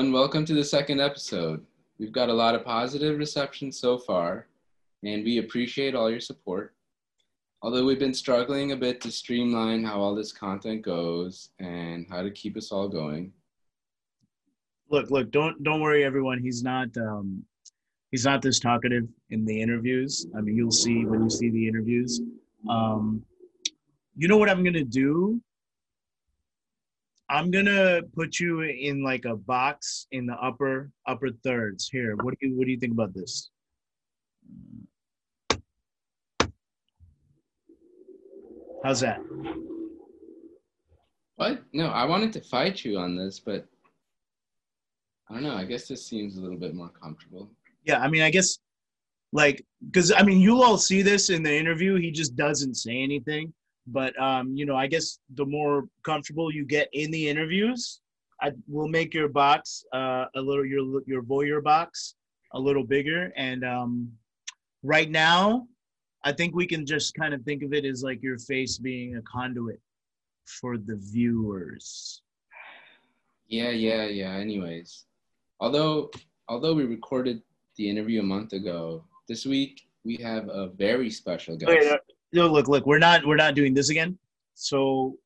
everyone. 0.00 0.18
Welcome 0.18 0.46
to 0.46 0.54
the 0.54 0.64
second 0.64 0.98
episode. 0.98 1.62
We've 1.98 2.10
got 2.10 2.30
a 2.30 2.32
lot 2.32 2.54
of 2.54 2.64
positive 2.64 3.18
reception 3.18 3.70
so 3.70 3.98
far, 3.98 4.46
and 5.04 5.22
we 5.22 5.36
appreciate 5.36 5.94
all 5.94 6.10
your 6.10 6.20
support. 6.20 6.74
Although 7.60 7.84
we've 7.84 7.98
been 7.98 8.14
struggling 8.14 8.72
a 8.72 8.76
bit 8.76 9.02
to 9.02 9.12
streamline 9.12 9.84
how 9.84 10.00
all 10.00 10.14
this 10.14 10.32
content 10.32 10.80
goes 10.80 11.50
and 11.58 12.06
how 12.08 12.22
to 12.22 12.30
keep 12.30 12.56
us 12.56 12.72
all 12.72 12.88
going. 12.88 13.30
Look, 14.88 15.10
look, 15.10 15.30
don't 15.30 15.62
don't 15.62 15.82
worry, 15.82 16.02
everyone. 16.02 16.38
He's 16.38 16.62
not 16.62 16.88
um, 16.96 17.44
he's 18.10 18.24
not 18.24 18.40
this 18.40 18.58
talkative 18.58 19.06
in 19.28 19.44
the 19.44 19.60
interviews. 19.60 20.26
I 20.34 20.40
mean, 20.40 20.56
you'll 20.56 20.70
see 20.70 21.04
when 21.04 21.24
you 21.24 21.28
see 21.28 21.50
the 21.50 21.68
interviews. 21.68 22.22
Um, 22.70 23.22
you 24.16 24.28
know 24.28 24.38
what 24.38 24.48
I'm 24.48 24.64
gonna 24.64 24.82
do? 24.82 25.42
I'm 27.30 27.52
gonna 27.52 28.02
put 28.12 28.40
you 28.40 28.62
in 28.62 29.04
like 29.04 29.24
a 29.24 29.36
box 29.36 30.08
in 30.10 30.26
the 30.26 30.34
upper 30.34 30.90
upper 31.06 31.30
thirds. 31.44 31.88
Here, 31.88 32.16
what 32.16 32.34
do 32.38 32.48
you 32.48 32.56
what 32.56 32.64
do 32.64 32.72
you 32.72 32.78
think 32.78 32.92
about 32.92 33.14
this? 33.14 33.50
How's 38.82 39.00
that? 39.00 39.20
What? 41.36 41.62
No, 41.72 41.86
I 41.86 42.04
wanted 42.04 42.32
to 42.32 42.40
fight 42.40 42.84
you 42.84 42.98
on 42.98 43.16
this, 43.16 43.38
but 43.38 43.64
I 45.30 45.34
don't 45.34 45.44
know. 45.44 45.54
I 45.54 45.64
guess 45.64 45.86
this 45.86 46.04
seems 46.04 46.36
a 46.36 46.40
little 46.40 46.58
bit 46.58 46.74
more 46.74 46.88
comfortable. 46.88 47.48
Yeah, 47.84 48.00
I 48.00 48.08
mean, 48.08 48.22
I 48.22 48.30
guess 48.30 48.58
like 49.32 49.64
because 49.86 50.10
I 50.10 50.22
mean, 50.22 50.40
you 50.40 50.60
all 50.60 50.78
see 50.78 51.02
this 51.02 51.30
in 51.30 51.44
the 51.44 51.56
interview. 51.56 51.94
He 51.94 52.10
just 52.10 52.34
doesn't 52.34 52.74
say 52.74 53.00
anything. 53.00 53.52
But 53.86 54.20
um, 54.20 54.54
you 54.54 54.66
know, 54.66 54.76
I 54.76 54.86
guess 54.86 55.18
the 55.34 55.46
more 55.46 55.88
comfortable 56.04 56.52
you 56.52 56.64
get 56.64 56.88
in 56.92 57.10
the 57.10 57.28
interviews, 57.28 58.00
I 58.40 58.52
will 58.68 58.88
make 58.88 59.14
your 59.14 59.28
box 59.28 59.84
uh, 59.92 60.26
a 60.34 60.40
little 60.40 60.64
your 60.64 61.02
your 61.06 61.22
voyeur 61.22 61.62
box 61.62 62.14
a 62.52 62.58
little 62.58 62.84
bigger. 62.84 63.32
And 63.36 63.64
um, 63.64 64.10
right 64.82 65.10
now, 65.10 65.66
I 66.24 66.32
think 66.32 66.54
we 66.54 66.66
can 66.66 66.84
just 66.84 67.14
kind 67.14 67.32
of 67.34 67.42
think 67.42 67.62
of 67.62 67.72
it 67.72 67.84
as 67.84 68.02
like 68.02 68.22
your 68.22 68.38
face 68.38 68.78
being 68.78 69.16
a 69.16 69.22
conduit 69.22 69.80
for 70.44 70.76
the 70.76 70.96
viewers. 70.96 72.22
Yeah, 73.48 73.70
yeah, 73.70 74.06
yeah. 74.06 74.32
Anyways, 74.32 75.06
although 75.58 76.10
although 76.48 76.74
we 76.74 76.84
recorded 76.84 77.42
the 77.76 77.88
interview 77.88 78.20
a 78.20 78.24
month 78.24 78.52
ago, 78.52 79.04
this 79.28 79.46
week 79.46 79.82
we 80.04 80.16
have 80.16 80.48
a 80.48 80.68
very 80.68 81.10
special 81.10 81.56
guest. 81.56 81.68
Wait, 81.68 81.90
uh, 81.90 81.98
no, 82.32 82.46
look, 82.46 82.68
look, 82.68 82.86
we're 82.86 82.98
not 82.98 83.26
we're 83.26 83.36
not 83.36 83.54
doing 83.54 83.74
this 83.74 83.90
again. 83.90 84.18
So 84.54 85.16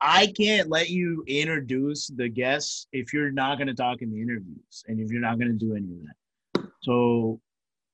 I 0.00 0.28
can't 0.28 0.68
let 0.68 0.88
you 0.88 1.24
introduce 1.26 2.08
the 2.08 2.28
guests 2.28 2.86
if 2.92 3.12
you're 3.12 3.30
not 3.32 3.58
going 3.58 3.68
to 3.68 3.74
talk 3.74 4.00
in 4.02 4.10
the 4.10 4.20
interviews 4.20 4.84
and 4.88 4.98
if 5.00 5.10
you're 5.10 5.20
not 5.20 5.38
going 5.38 5.50
to 5.50 5.58
do 5.58 5.74
any 5.74 5.92
of 5.92 5.98
that. 6.06 6.70
So 6.82 7.40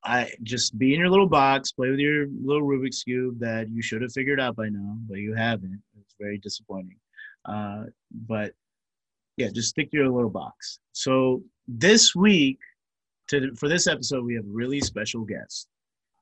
I 0.04 0.32
just 0.44 0.78
be 0.78 0.94
in 0.94 1.00
your 1.00 1.10
little 1.10 1.28
box, 1.28 1.72
play 1.72 1.90
with 1.90 1.98
your 1.98 2.26
little 2.44 2.62
Rubik's 2.62 3.02
cube 3.02 3.40
that 3.40 3.68
you 3.68 3.82
should 3.82 4.02
have 4.02 4.12
figured 4.12 4.38
out 4.38 4.54
by 4.54 4.68
now, 4.68 4.96
but 5.08 5.18
you 5.18 5.34
haven't. 5.34 5.82
It's 6.00 6.14
very 6.20 6.38
disappointing. 6.38 6.98
Uh, 7.44 7.84
but 8.26 8.52
yeah, 9.36 9.48
just 9.52 9.70
stick 9.70 9.90
to 9.90 9.96
your 9.96 10.08
little 10.08 10.30
box. 10.30 10.78
So 10.92 11.42
this 11.66 12.14
week, 12.14 12.58
to 13.28 13.52
for 13.56 13.68
this 13.68 13.88
episode, 13.88 14.24
we 14.24 14.34
have 14.34 14.44
a 14.44 14.48
really 14.48 14.80
special 14.80 15.24
guest. 15.24 15.66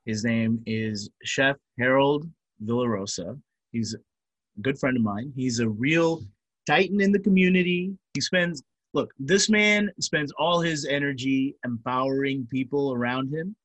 His 0.05 0.23
name 0.23 0.61
is 0.65 1.09
Chef 1.23 1.57
Harold 1.79 2.29
Villarosa. 2.63 3.39
He's 3.71 3.95
a 3.95 4.61
good 4.61 4.77
friend 4.79 4.95
of 4.97 5.03
mine. 5.03 5.33
He's 5.35 5.59
a 5.59 5.67
real 5.67 6.23
titan 6.67 7.01
in 7.01 7.11
the 7.11 7.19
community. 7.19 7.93
He 8.13 8.21
spends 8.21 8.63
look, 8.93 9.11
this 9.19 9.49
man 9.49 9.91
spends 9.99 10.31
all 10.39 10.61
his 10.61 10.85
energy 10.85 11.55
empowering 11.65 12.47
people 12.49 12.93
around 12.93 13.29
him 13.29 13.55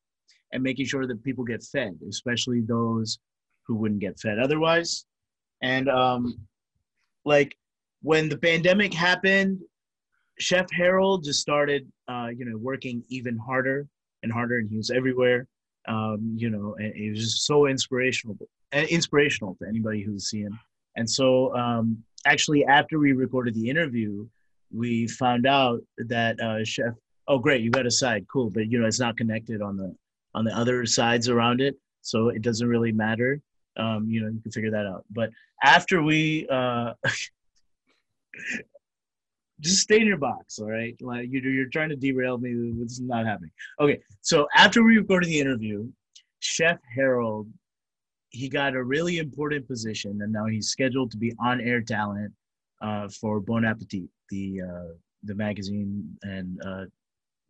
and 0.52 0.62
making 0.62 0.84
sure 0.84 1.06
that 1.06 1.22
people 1.22 1.44
get 1.44 1.62
fed, 1.62 1.96
especially 2.08 2.60
those 2.60 3.20
who 3.62 3.76
wouldn't 3.76 4.00
get 4.00 4.18
fed 4.18 4.40
otherwise. 4.40 5.06
And 5.62 5.88
um, 5.88 6.36
like 7.24 7.56
when 8.02 8.28
the 8.28 8.36
pandemic 8.36 8.92
happened, 8.92 9.60
Chef 10.40 10.66
Harold 10.72 11.22
just 11.22 11.40
started, 11.40 11.86
uh, 12.08 12.28
you 12.36 12.44
know, 12.44 12.56
working 12.56 13.04
even 13.08 13.36
harder 13.38 13.86
and 14.22 14.32
harder, 14.32 14.58
and 14.58 14.68
he 14.68 14.76
was 14.76 14.90
everywhere. 14.90 15.46
Um, 15.90 16.36
you 16.36 16.50
know, 16.50 16.76
and 16.78 16.94
it 16.94 17.10
was 17.10 17.18
just 17.18 17.46
so 17.46 17.66
inspirational, 17.66 18.38
inspirational 18.72 19.56
to 19.56 19.68
anybody 19.68 20.02
who's 20.02 20.28
seen 20.28 20.46
him. 20.46 20.60
And 20.96 21.10
so, 21.10 21.54
um, 21.56 22.04
actually, 22.24 22.64
after 22.64 22.98
we 22.98 23.12
recorded 23.12 23.54
the 23.54 23.68
interview, 23.68 24.26
we 24.72 25.08
found 25.08 25.46
out 25.46 25.80
that 25.98 26.38
uh, 26.40 26.64
Chef. 26.64 26.94
Oh, 27.26 27.38
great! 27.38 27.62
You 27.62 27.70
got 27.70 27.86
a 27.86 27.90
side, 27.90 28.26
cool, 28.32 28.50
but 28.50 28.70
you 28.70 28.78
know, 28.78 28.86
it's 28.86 29.00
not 29.00 29.16
connected 29.16 29.62
on 29.62 29.76
the 29.76 29.94
on 30.34 30.44
the 30.44 30.56
other 30.56 30.86
sides 30.86 31.28
around 31.28 31.60
it, 31.60 31.76
so 32.02 32.28
it 32.28 32.42
doesn't 32.42 32.68
really 32.68 32.92
matter. 32.92 33.40
Um, 33.76 34.08
you 34.08 34.20
know, 34.20 34.28
you 34.28 34.40
can 34.40 34.52
figure 34.52 34.70
that 34.70 34.86
out. 34.86 35.04
But 35.10 35.30
after 35.62 36.02
we, 36.02 36.46
uh, 36.48 36.94
just 39.60 39.80
stay 39.80 40.00
in 40.00 40.06
your 40.06 40.16
box, 40.16 40.58
all 40.58 40.70
right? 40.70 40.96
Like 41.00 41.28
you're, 41.30 41.48
you're 41.50 41.68
trying 41.68 41.90
to 41.90 41.96
derail 41.96 42.38
me. 42.38 42.72
This 42.82 42.92
is 42.92 43.00
not 43.00 43.26
happening. 43.26 43.50
Okay, 43.80 44.00
so 44.20 44.46
after 44.54 44.82
we 44.82 44.96
recorded 44.96 45.28
the 45.28 45.40
interview, 45.40 45.88
Chef 46.40 46.78
Harold, 46.94 47.48
he 48.30 48.48
got 48.48 48.74
a 48.74 48.82
really 48.82 49.18
important 49.18 49.66
position, 49.66 50.20
and 50.22 50.32
now 50.32 50.46
he's 50.46 50.68
scheduled 50.68 51.10
to 51.10 51.16
be 51.16 51.32
on-air 51.40 51.80
talent 51.80 52.32
uh, 52.80 53.08
for 53.08 53.40
Bon 53.40 53.64
Appetit, 53.64 54.08
the 54.30 54.62
uh, 54.62 54.94
the 55.24 55.34
magazine 55.34 56.16
and 56.22 56.58
uh, 56.64 56.84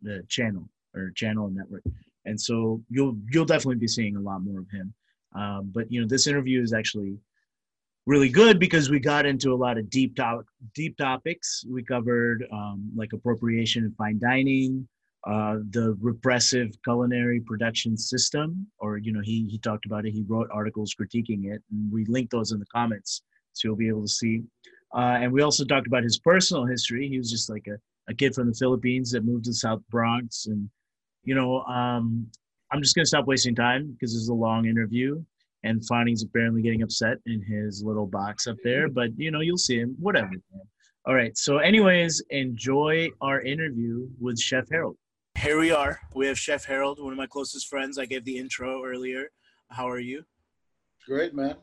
the 0.01 0.23
channel 0.27 0.67
or 0.93 1.11
channel 1.11 1.47
and 1.47 1.55
network 1.55 1.83
and 2.25 2.39
so 2.39 2.81
you'll 2.89 3.17
you'll 3.29 3.45
definitely 3.45 3.75
be 3.75 3.87
seeing 3.87 4.15
a 4.15 4.19
lot 4.19 4.43
more 4.43 4.59
of 4.59 4.69
him. 4.69 4.93
Um, 5.35 5.71
but 5.73 5.91
you 5.91 6.01
know, 6.01 6.07
this 6.07 6.27
interview 6.27 6.61
is 6.61 6.73
actually 6.73 7.17
really 8.05 8.29
good 8.29 8.59
because 8.59 8.89
we 8.89 8.99
got 8.99 9.25
into 9.25 9.53
a 9.53 9.55
lot 9.55 9.77
of 9.77 9.89
deep 9.89 10.17
deep 10.73 10.97
topics. 10.97 11.63
We 11.69 11.83
covered 11.83 12.45
um, 12.51 12.91
like 12.95 13.13
appropriation 13.13 13.83
and 13.83 13.95
fine 13.95 14.19
dining, 14.19 14.87
uh, 15.27 15.57
the 15.69 15.95
repressive 15.99 16.71
culinary 16.83 17.39
production 17.41 17.97
system, 17.97 18.67
or 18.79 18.97
you 18.97 19.13
know, 19.13 19.21
he 19.21 19.47
he 19.49 19.57
talked 19.59 19.85
about 19.85 20.05
it. 20.05 20.11
He 20.11 20.23
wrote 20.27 20.49
articles 20.51 20.95
critiquing 20.99 21.45
it, 21.45 21.61
and 21.71 21.91
we 21.91 22.05
linked 22.05 22.31
those 22.31 22.51
in 22.51 22.59
the 22.59 22.65
comments, 22.73 23.21
so 23.53 23.67
you'll 23.67 23.77
be 23.77 23.87
able 23.87 24.03
to 24.03 24.13
see. 24.13 24.43
Uh, 24.93 25.19
and 25.21 25.31
we 25.31 25.41
also 25.41 25.63
talked 25.63 25.87
about 25.87 26.03
his 26.03 26.19
personal 26.19 26.65
history. 26.65 27.07
He 27.07 27.17
was 27.17 27.31
just 27.31 27.49
like 27.49 27.67
a, 27.67 27.77
a 28.09 28.13
kid 28.13 28.35
from 28.35 28.47
the 28.47 28.53
Philippines 28.53 29.11
that 29.11 29.23
moved 29.23 29.45
to 29.45 29.53
South 29.53 29.81
Bronx 29.89 30.47
and 30.47 30.69
you 31.23 31.35
know, 31.35 31.61
um, 31.63 32.27
I'm 32.71 32.81
just 32.81 32.95
gonna 32.95 33.05
stop 33.05 33.27
wasting 33.27 33.55
time 33.55 33.91
because 33.91 34.13
this 34.13 34.21
is 34.21 34.29
a 34.29 34.33
long 34.33 34.65
interview, 34.65 35.23
and 35.63 35.85
Fonny's 35.87 36.23
apparently 36.23 36.61
getting 36.61 36.81
upset 36.81 37.17
in 37.25 37.41
his 37.41 37.83
little 37.83 38.07
box 38.07 38.47
up 38.47 38.57
there. 38.63 38.89
But 38.89 39.09
you 39.17 39.31
know, 39.31 39.41
you'll 39.41 39.57
see 39.57 39.79
him. 39.79 39.95
Whatever. 39.99 40.29
Man. 40.29 40.41
All 41.05 41.15
right. 41.15 41.35
So, 41.37 41.57
anyways, 41.57 42.21
enjoy 42.29 43.09
our 43.21 43.41
interview 43.41 44.07
with 44.19 44.39
Chef 44.39 44.65
Harold. 44.71 44.97
Here 45.37 45.59
we 45.59 45.71
are. 45.71 45.99
We 46.13 46.27
have 46.27 46.37
Chef 46.37 46.65
Harold, 46.65 47.01
one 47.01 47.11
of 47.11 47.17
my 47.17 47.25
closest 47.25 47.67
friends. 47.67 47.97
I 47.97 48.05
gave 48.05 48.25
the 48.25 48.37
intro 48.37 48.83
earlier. 48.85 49.31
How 49.69 49.89
are 49.89 49.99
you? 49.99 50.23
Great, 51.07 51.33
man. 51.33 51.55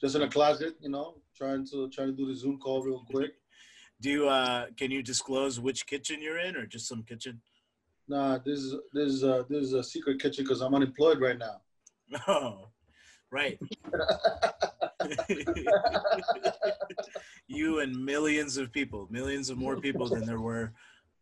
Just 0.00 0.16
in 0.16 0.22
a 0.22 0.28
closet, 0.28 0.76
you 0.80 0.88
know, 0.88 1.16
trying 1.36 1.66
to 1.66 1.90
trying 1.90 2.08
to 2.08 2.16
do 2.16 2.26
the 2.26 2.34
Zoom 2.34 2.58
call 2.58 2.82
real 2.82 3.04
quick. 3.10 3.32
Do 4.00 4.08
you, 4.08 4.28
uh, 4.30 4.68
can 4.78 4.90
you 4.90 5.02
disclose 5.02 5.60
which 5.60 5.86
kitchen 5.86 6.22
you're 6.22 6.38
in, 6.38 6.56
or 6.56 6.64
just 6.64 6.88
some 6.88 7.02
kitchen? 7.02 7.42
Nah, 8.08 8.38
this 8.38 8.60
is 8.60 8.74
this 8.94 9.12
is 9.12 9.22
a, 9.24 9.44
this 9.50 9.62
is 9.62 9.74
a 9.74 9.84
secret 9.84 10.22
kitchen 10.22 10.44
because 10.44 10.62
I'm 10.62 10.74
unemployed 10.74 11.20
right 11.20 11.38
now. 11.38 11.60
Oh, 12.26 12.70
right. 13.30 13.58
you 17.48 17.80
and 17.80 18.04
millions 18.04 18.56
of 18.56 18.72
people, 18.72 19.08
millions 19.10 19.50
of 19.50 19.58
more 19.58 19.76
people 19.76 20.08
than 20.08 20.24
there 20.24 20.40
were 20.40 20.72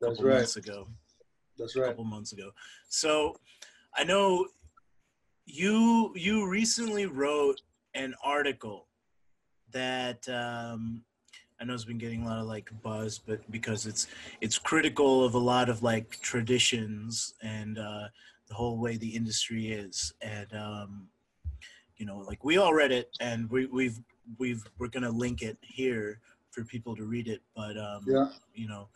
a 0.02 0.06
couple 0.06 0.24
right. 0.24 0.36
months 0.36 0.56
ago. 0.56 0.88
That's 1.56 1.76
right. 1.76 1.86
A 1.86 1.88
couple 1.88 2.04
months 2.04 2.32
ago. 2.32 2.50
So, 2.88 3.36
I 3.96 4.04
know 4.04 4.46
you 5.46 6.12
you 6.14 6.48
recently 6.48 7.06
wrote 7.06 7.60
an 7.94 8.14
article 8.22 8.86
that 9.72 10.28
um, 10.28 11.02
I 11.60 11.64
know 11.64 11.74
it's 11.74 11.84
been 11.84 11.98
getting 11.98 12.22
a 12.22 12.26
lot 12.26 12.38
of 12.38 12.46
like 12.46 12.70
buzz, 12.82 13.18
but 13.18 13.50
because 13.50 13.86
it's 13.86 14.06
it's 14.40 14.58
critical 14.58 15.24
of 15.24 15.34
a 15.34 15.38
lot 15.38 15.68
of 15.68 15.82
like 15.82 16.20
traditions 16.20 17.34
and 17.42 17.78
uh, 17.78 18.08
the 18.46 18.54
whole 18.54 18.78
way 18.78 18.96
the 18.96 19.08
industry 19.08 19.68
is, 19.68 20.12
and 20.20 20.52
um, 20.54 21.08
you 21.98 22.06
know, 22.06 22.18
like 22.18 22.44
we 22.44 22.56
all 22.56 22.72
read 22.72 22.92
it, 22.92 23.10
and 23.20 23.50
we, 23.50 23.66
we've 23.66 24.00
we've 24.38 24.64
we're 24.78 24.88
gonna 24.88 25.10
link 25.10 25.42
it 25.42 25.58
here 25.60 26.20
for 26.50 26.64
people 26.64 26.96
to 26.96 27.04
read 27.04 27.28
it. 27.28 27.42
But 27.54 27.76
um, 27.76 28.04
yeah, 28.06 28.28
you 28.54 28.68
know, 28.68 28.88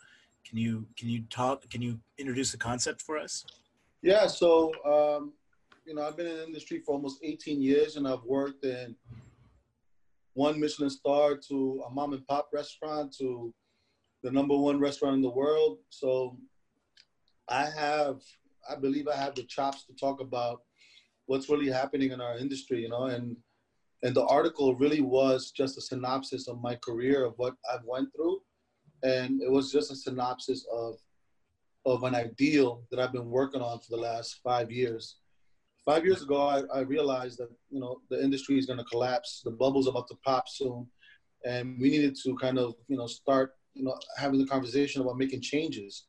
can 0.47 0.57
you 0.57 0.87
can 0.97 1.09
you 1.09 1.23
talk? 1.29 1.69
Can 1.69 1.81
you 1.81 1.99
introduce 2.17 2.51
the 2.51 2.57
concept 2.57 3.01
for 3.01 3.17
us? 3.17 3.45
Yeah. 4.01 4.27
So 4.27 4.71
um, 4.85 5.33
you 5.85 5.93
know, 5.93 6.07
I've 6.07 6.17
been 6.17 6.27
in 6.27 6.37
the 6.37 6.45
industry 6.45 6.79
for 6.79 6.93
almost 6.93 7.19
18 7.23 7.61
years, 7.61 7.97
and 7.97 8.07
I've 8.07 8.23
worked 8.23 8.63
in 8.63 8.95
one 10.33 10.59
Michelin 10.59 10.89
star 10.89 11.37
to 11.49 11.83
a 11.87 11.91
mom 11.91 12.13
and 12.13 12.25
pop 12.25 12.49
restaurant 12.53 13.13
to 13.19 13.53
the 14.23 14.31
number 14.31 14.57
one 14.57 14.79
restaurant 14.79 15.15
in 15.15 15.21
the 15.21 15.29
world. 15.29 15.79
So 15.89 16.37
I 17.49 17.65
have, 17.65 18.21
I 18.69 18.75
believe 18.75 19.07
I 19.07 19.15
have 19.15 19.35
the 19.35 19.43
chops 19.43 19.85
to 19.85 19.93
talk 19.93 20.21
about 20.21 20.61
what's 21.25 21.49
really 21.49 21.71
happening 21.71 22.11
in 22.11 22.21
our 22.21 22.37
industry, 22.37 22.81
you 22.81 22.89
know, 22.89 23.05
and 23.05 23.35
and 24.03 24.13
the 24.13 24.25
article 24.25 24.75
really 24.75 24.99
was 24.99 25.51
just 25.51 25.77
a 25.77 25.81
synopsis 25.81 26.49
of 26.49 26.61
my 26.61 26.75
career 26.75 27.23
of 27.23 27.33
what 27.37 27.55
I've 27.71 27.85
went 27.85 28.09
through, 28.13 28.41
and 29.03 29.41
it 29.41 29.49
was 29.51 29.71
just 29.71 29.91
a 29.91 29.95
synopsis 29.95 30.65
of 30.71 30.95
of 31.85 32.03
an 32.03 32.15
ideal 32.15 32.83
that 32.91 32.99
I've 32.99 33.11
been 33.11 33.29
working 33.29 33.61
on 33.61 33.79
for 33.79 33.87
the 33.89 34.01
last 34.01 34.39
five 34.43 34.71
years. 34.71 35.17
Five 35.85 36.05
years 36.05 36.21
ago, 36.21 36.41
I, 36.41 36.61
I 36.73 36.79
realized 36.81 37.39
that 37.39 37.49
you 37.69 37.79
know 37.79 38.01
the 38.09 38.21
industry 38.21 38.57
is 38.57 38.65
going 38.65 38.79
to 38.79 38.85
collapse, 38.85 39.41
the 39.43 39.51
bubble's 39.51 39.87
about 39.87 40.07
to 40.09 40.15
pop 40.25 40.47
soon, 40.47 40.87
and 41.45 41.79
we 41.79 41.89
needed 41.89 42.15
to 42.23 42.35
kind 42.37 42.57
of 42.57 42.75
you 42.87 42.97
know 42.97 43.07
start 43.07 43.51
you 43.73 43.83
know 43.83 43.97
having 44.17 44.39
the 44.39 44.47
conversation 44.47 45.01
about 45.01 45.17
making 45.17 45.41
changes. 45.41 46.05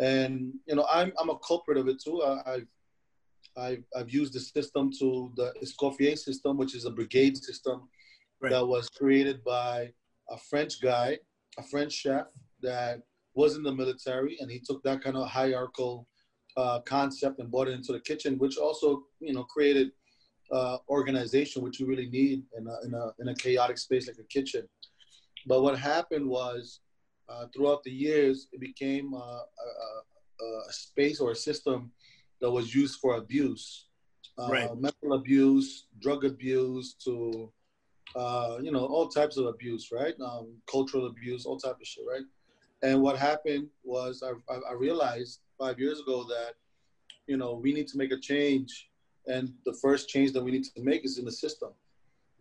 And 0.00 0.52
you 0.66 0.76
know 0.76 0.86
I'm 0.90 1.12
I'm 1.20 1.30
a 1.30 1.38
culprit 1.38 1.78
of 1.78 1.88
it 1.88 2.02
too. 2.02 2.22
I, 2.22 2.54
I've 2.54 2.66
I've, 3.56 3.84
I've 3.96 4.10
used 4.10 4.32
the 4.34 4.40
system 4.40 4.90
to 4.98 5.32
the 5.36 5.52
Escoffier 5.62 6.18
system, 6.18 6.56
which 6.56 6.74
is 6.74 6.84
a 6.84 6.90
brigade 6.90 7.36
system 7.36 7.88
right. 8.40 8.50
that 8.50 8.66
was 8.66 8.88
created 8.88 9.44
by 9.44 9.92
a 10.30 10.38
French 10.38 10.80
guy, 10.80 11.18
a 11.58 11.62
French 11.62 11.92
chef 11.92 12.26
that 12.62 13.02
was 13.34 13.56
in 13.56 13.62
the 13.62 13.72
military, 13.72 14.36
and 14.40 14.50
he 14.50 14.60
took 14.60 14.82
that 14.82 15.02
kind 15.02 15.16
of 15.16 15.28
hierarchical 15.28 16.08
uh, 16.56 16.80
concept 16.80 17.38
and 17.40 17.50
brought 17.50 17.68
it 17.68 17.72
into 17.72 17.92
the 17.92 18.00
kitchen, 18.00 18.38
which 18.38 18.56
also 18.56 19.04
you 19.20 19.32
know 19.32 19.44
created 19.44 19.90
uh, 20.52 20.78
organization, 20.88 21.62
which 21.62 21.80
you 21.80 21.86
really 21.86 22.08
need 22.08 22.42
in 22.56 22.66
a, 22.66 22.86
in 22.86 22.94
a, 22.94 23.10
in 23.20 23.28
a 23.28 23.34
chaotic 23.34 23.78
space 23.78 24.06
like 24.06 24.18
a 24.18 24.24
kitchen. 24.24 24.68
But 25.46 25.62
what 25.62 25.78
happened 25.78 26.26
was, 26.28 26.80
uh, 27.28 27.46
throughout 27.54 27.82
the 27.84 27.90
years, 27.90 28.48
it 28.52 28.60
became 28.60 29.12
a, 29.14 29.16
a, 29.16 30.44
a, 30.68 30.72
space 30.72 31.20
or 31.20 31.30
a 31.32 31.36
system 31.36 31.90
that 32.44 32.50
was 32.50 32.74
used 32.74 33.00
for 33.00 33.16
abuse, 33.16 33.86
uh, 34.38 34.48
right. 34.50 34.76
mental 34.78 35.14
abuse, 35.14 35.86
drug 36.02 36.26
abuse, 36.26 36.92
to 37.02 37.50
uh, 38.14 38.58
you 38.60 38.70
know 38.70 38.84
all 38.84 39.08
types 39.08 39.38
of 39.38 39.46
abuse, 39.46 39.88
right? 39.90 40.14
Um, 40.20 40.48
cultural 40.70 41.06
abuse, 41.06 41.46
all 41.46 41.56
type 41.56 41.78
of 41.80 41.86
shit, 41.86 42.04
right? 42.06 42.26
And 42.82 43.00
what 43.00 43.16
happened 43.16 43.68
was 43.82 44.22
I, 44.22 44.32
I 44.70 44.74
realized 44.74 45.40
five 45.58 45.80
years 45.80 46.00
ago 46.00 46.24
that 46.24 46.52
you 47.26 47.38
know 47.38 47.54
we 47.54 47.72
need 47.72 47.88
to 47.88 47.96
make 47.96 48.12
a 48.12 48.20
change, 48.20 48.90
and 49.26 49.54
the 49.64 49.72
first 49.80 50.10
change 50.10 50.32
that 50.32 50.44
we 50.44 50.50
need 50.50 50.64
to 50.64 50.82
make 50.82 51.02
is 51.06 51.16
in 51.16 51.24
the 51.24 51.32
system. 51.32 51.70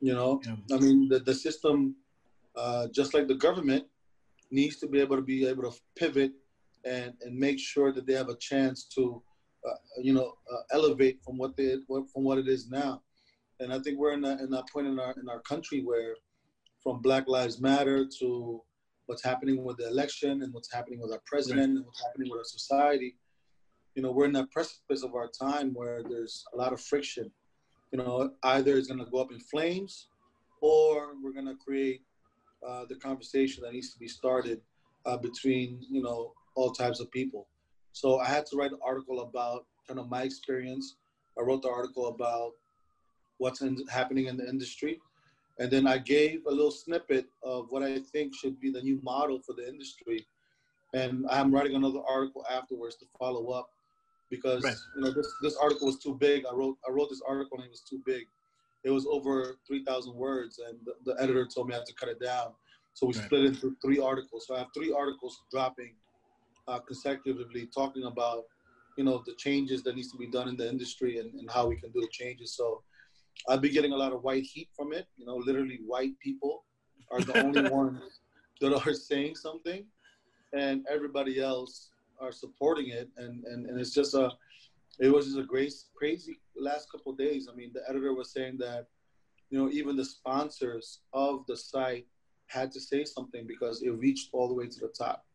You 0.01 0.15
know, 0.15 0.41
yeah. 0.45 0.75
I 0.75 0.79
mean 0.81 1.07
the 1.07 1.19
the 1.19 1.33
system, 1.33 1.95
uh, 2.57 2.87
just 2.93 3.13
like 3.13 3.29
the 3.29 3.35
government, 3.47 3.85
needs 4.51 4.75
to 4.81 4.87
be 4.87 4.99
able 4.99 5.15
to 5.15 5.21
be 5.21 5.47
able 5.47 5.63
to 5.71 5.73
pivot 5.95 6.33
and 6.83 7.13
and 7.21 7.33
make 7.37 7.57
sure 7.57 7.93
that 7.93 8.05
they 8.05 8.15
have 8.21 8.27
a 8.27 8.35
chance 8.35 8.83
to 8.95 9.23
uh, 9.65 9.75
you 10.01 10.13
know, 10.13 10.33
uh, 10.51 10.61
elevate 10.71 11.19
from 11.23 11.37
what 11.37 11.55
they 11.55 11.77
from 11.87 12.23
what 12.23 12.37
it 12.37 12.47
is 12.47 12.69
now. 12.69 13.01
And 13.59 13.71
I 13.73 13.79
think 13.79 13.97
we're 13.97 14.13
in 14.13 14.21
that 14.21 14.39
in 14.39 14.49
that 14.51 14.67
point 14.69 14.87
in 14.87 14.99
our 14.99 15.13
in 15.21 15.29
our 15.29 15.39
country 15.41 15.81
where, 15.83 16.15
from 16.81 17.01
Black 17.01 17.27
Lives 17.27 17.61
Matter 17.61 18.05
to 18.19 18.61
what's 19.05 19.23
happening 19.23 19.63
with 19.63 19.77
the 19.77 19.87
election 19.87 20.43
and 20.43 20.53
what's 20.53 20.71
happening 20.71 20.99
with 20.99 21.11
our 21.11 21.21
president 21.25 21.69
right. 21.69 21.77
and 21.77 21.85
what's 21.85 22.03
happening 22.03 22.29
with 22.29 22.39
our 22.39 22.45
society, 22.45 23.15
you 23.95 24.01
know, 24.01 24.11
we're 24.11 24.25
in 24.25 24.33
that 24.33 24.51
precipice 24.51 25.03
of 25.03 25.13
our 25.13 25.29
time 25.29 25.73
where 25.73 26.03
there's 26.03 26.45
a 26.53 26.57
lot 26.57 26.73
of 26.73 26.81
friction. 26.81 27.31
You 27.91 27.99
know, 27.99 28.31
either 28.43 28.77
it's 28.77 28.87
going 28.87 29.03
to 29.03 29.11
go 29.11 29.19
up 29.19 29.31
in 29.31 29.39
flames, 29.39 30.07
or 30.61 31.13
we're 31.21 31.33
going 31.33 31.45
to 31.45 31.55
create 31.55 32.01
uh, 32.67 32.85
the 32.89 32.95
conversation 32.95 33.63
that 33.63 33.73
needs 33.73 33.93
to 33.93 33.99
be 33.99 34.07
started 34.07 34.61
uh, 35.05 35.17
between 35.17 35.79
you 35.89 36.01
know 36.01 36.33
all 36.55 36.71
types 36.71 36.99
of 36.99 37.11
people. 37.11 37.47
So 37.93 38.19
I 38.19 38.25
had 38.25 38.45
to 38.47 38.57
write 38.57 38.71
an 38.71 38.79
article 38.85 39.21
about 39.21 39.65
kind 39.87 39.99
of 39.99 40.09
my 40.09 40.23
experience. 40.23 40.95
I 41.37 41.43
wrote 41.43 41.61
the 41.61 41.69
article 41.69 42.07
about 42.07 42.51
what's 43.37 43.61
in, 43.61 43.77
happening 43.89 44.25
in 44.25 44.35
the 44.35 44.47
industry. 44.47 44.99
And 45.59 45.69
then 45.69 45.85
I 45.85 45.99
gave 45.99 46.45
a 46.47 46.51
little 46.51 46.71
snippet 46.71 47.27
of 47.43 47.67
what 47.69 47.83
I 47.83 47.99
think 47.99 48.33
should 48.35 48.59
be 48.59 48.71
the 48.71 48.81
new 48.81 48.99
model 49.03 49.39
for 49.45 49.53
the 49.53 49.67
industry. 49.67 50.25
And 50.95 51.25
I'm 51.29 51.53
writing 51.53 51.75
another 51.75 52.01
article 52.07 52.43
afterwards 52.51 52.95
to 52.97 53.05
follow 53.17 53.51
up 53.51 53.69
because 54.29 54.63
right. 54.63 54.75
you 54.95 55.03
know 55.03 55.11
this, 55.11 55.31
this 55.43 55.55
article 55.57 55.87
was 55.87 55.99
too 55.99 56.15
big. 56.19 56.45
I 56.49 56.53
wrote 56.53 56.77
I 56.87 56.91
wrote 56.91 57.09
this 57.09 57.21
article 57.27 57.57
and 57.57 57.65
it 57.65 57.71
was 57.71 57.83
too 57.87 58.01
big. 58.05 58.23
It 58.83 58.89
was 58.89 59.05
over 59.09 59.59
3,000 59.65 60.13
words, 60.13 60.59
and 60.59 60.77
the, 60.83 60.93
the, 61.05 61.21
editor 61.21 61.47
told 61.47 61.69
me 61.69 61.73
I 61.73 61.77
had 61.77 61.85
to 61.85 61.93
cut 61.93 62.09
it 62.09 62.19
down. 62.19 62.51
So 62.93 63.07
we 63.07 63.13
right. 63.13 63.23
split 63.25 63.45
it 63.45 63.47
into 63.47 63.77
three 63.81 63.97
articles. 63.97 64.45
So 64.45 64.55
I 64.55 64.59
have 64.59 64.67
three 64.75 64.91
articles 64.91 65.39
dropping 65.49 65.93
uh, 66.67 66.79
consecutively 66.79 67.67
talking 67.73 68.05
about 68.05 68.45
you 68.97 69.03
know 69.03 69.23
the 69.25 69.33
changes 69.35 69.83
that 69.83 69.95
needs 69.95 70.11
to 70.11 70.17
be 70.17 70.27
done 70.27 70.47
in 70.47 70.55
the 70.55 70.67
industry 70.67 71.19
and, 71.19 71.33
and 71.33 71.49
how 71.49 71.67
we 71.67 71.75
can 71.75 71.91
do 71.91 72.01
the 72.01 72.09
changes. 72.11 72.55
So 72.55 72.83
i've 73.49 73.61
been 73.61 73.73
getting 73.73 73.93
a 73.93 73.97
lot 73.97 74.13
of 74.13 74.23
white 74.23 74.43
heat 74.43 74.69
from 74.75 74.93
it. 74.93 75.07
You 75.17 75.25
know 75.25 75.37
literally 75.37 75.79
white 75.85 76.17
people 76.19 76.63
are 77.11 77.21
the 77.21 77.43
only 77.43 77.69
ones 77.81 78.19
that 78.61 78.73
are 78.73 78.93
saying 78.93 79.35
something 79.35 79.85
and 80.53 80.85
everybody 80.89 81.41
else 81.41 81.89
are 82.19 82.31
supporting 82.31 82.89
it. 82.89 83.09
And 83.17 83.43
and, 83.45 83.65
and 83.65 83.79
it's 83.79 83.93
just 83.93 84.13
a 84.13 84.31
it 84.99 85.09
was 85.09 85.25
just 85.25 85.39
a 85.39 85.43
great 85.43 85.73
crazy 85.95 86.39
last 86.55 86.91
couple 86.91 87.13
days. 87.13 87.47
I 87.51 87.55
mean 87.55 87.71
the 87.73 87.81
editor 87.89 88.13
was 88.13 88.31
saying 88.31 88.57
that 88.59 88.87
you 89.49 89.57
know 89.57 89.69
even 89.71 89.95
the 89.95 90.05
sponsors 90.05 90.99
of 91.13 91.45
the 91.47 91.57
site 91.57 92.05
had 92.47 92.71
to 92.71 92.79
say 92.79 93.03
something 93.03 93.47
because 93.47 93.81
it 93.81 93.89
reached 93.91 94.29
all 94.33 94.47
the 94.47 94.53
way 94.53 94.67
to 94.67 94.79
the 94.79 94.93
top 94.95 95.25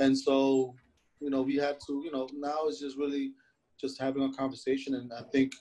and 0.00 0.18
so, 0.18 0.74
you 1.20 1.30
know, 1.30 1.42
we 1.42 1.56
had 1.56 1.78
to, 1.86 2.02
you 2.04 2.10
know, 2.10 2.26
now 2.34 2.66
it's 2.66 2.80
just 2.80 2.96
really 2.96 3.32
just 3.78 4.00
having 4.00 4.24
a 4.24 4.32
conversation. 4.32 4.94
And 4.94 5.12
I 5.12 5.22
think 5.30 5.52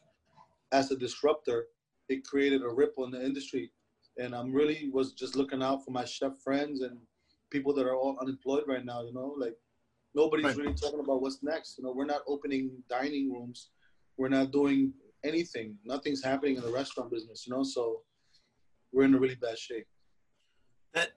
as 0.72 0.92
a 0.92 0.96
disruptor, 0.96 1.66
it 2.08 2.26
created 2.26 2.64
a 2.64 2.70
ripple 2.70 3.04
in 3.04 3.12
the 3.12 3.24
industry. 3.24 3.72
And 4.18 4.34
I'm 4.34 4.52
really 4.54 4.90
was 4.92 5.14
just 5.14 5.36
looking 5.36 5.62
out 5.62 5.84
for 5.84 5.92
my 5.92 6.06
chef 6.06 6.40
friends 6.42 6.82
and 6.82 6.98
people 7.52 7.74
that 7.74 7.86
are 7.86 7.96
all 7.96 8.18
unemployed 8.22 8.64
right 8.66 8.84
now, 8.84 9.04
you 9.04 9.14
know, 9.14 9.36
like 9.38 9.56
nobody's 10.16 10.46
right. 10.46 10.58
really 10.58 10.74
talking 10.74 11.02
about 11.02 11.22
what's 11.22 11.44
next. 11.44 11.78
You 11.78 11.84
know, 11.84 11.94
we're 11.94 12.06
not 12.06 12.22
opening 12.26 12.72
dining 12.90 13.31
rooms. 13.31 13.69
We're 14.18 14.30
not 14.30 14.52
doing 14.52 14.94
anything. 15.26 15.76
Nothing's 15.86 16.24
happening 16.24 16.56
in 16.56 16.64
the 16.64 16.72
restaurant 16.72 17.12
business, 17.12 17.46
you 17.46 17.54
know, 17.54 17.64
so 17.64 18.04
we're 18.94 19.04
in 19.04 19.14
a 19.14 19.19
really 19.19 19.36
bad 19.36 19.58
shape. 19.58 19.88
That 20.94 21.12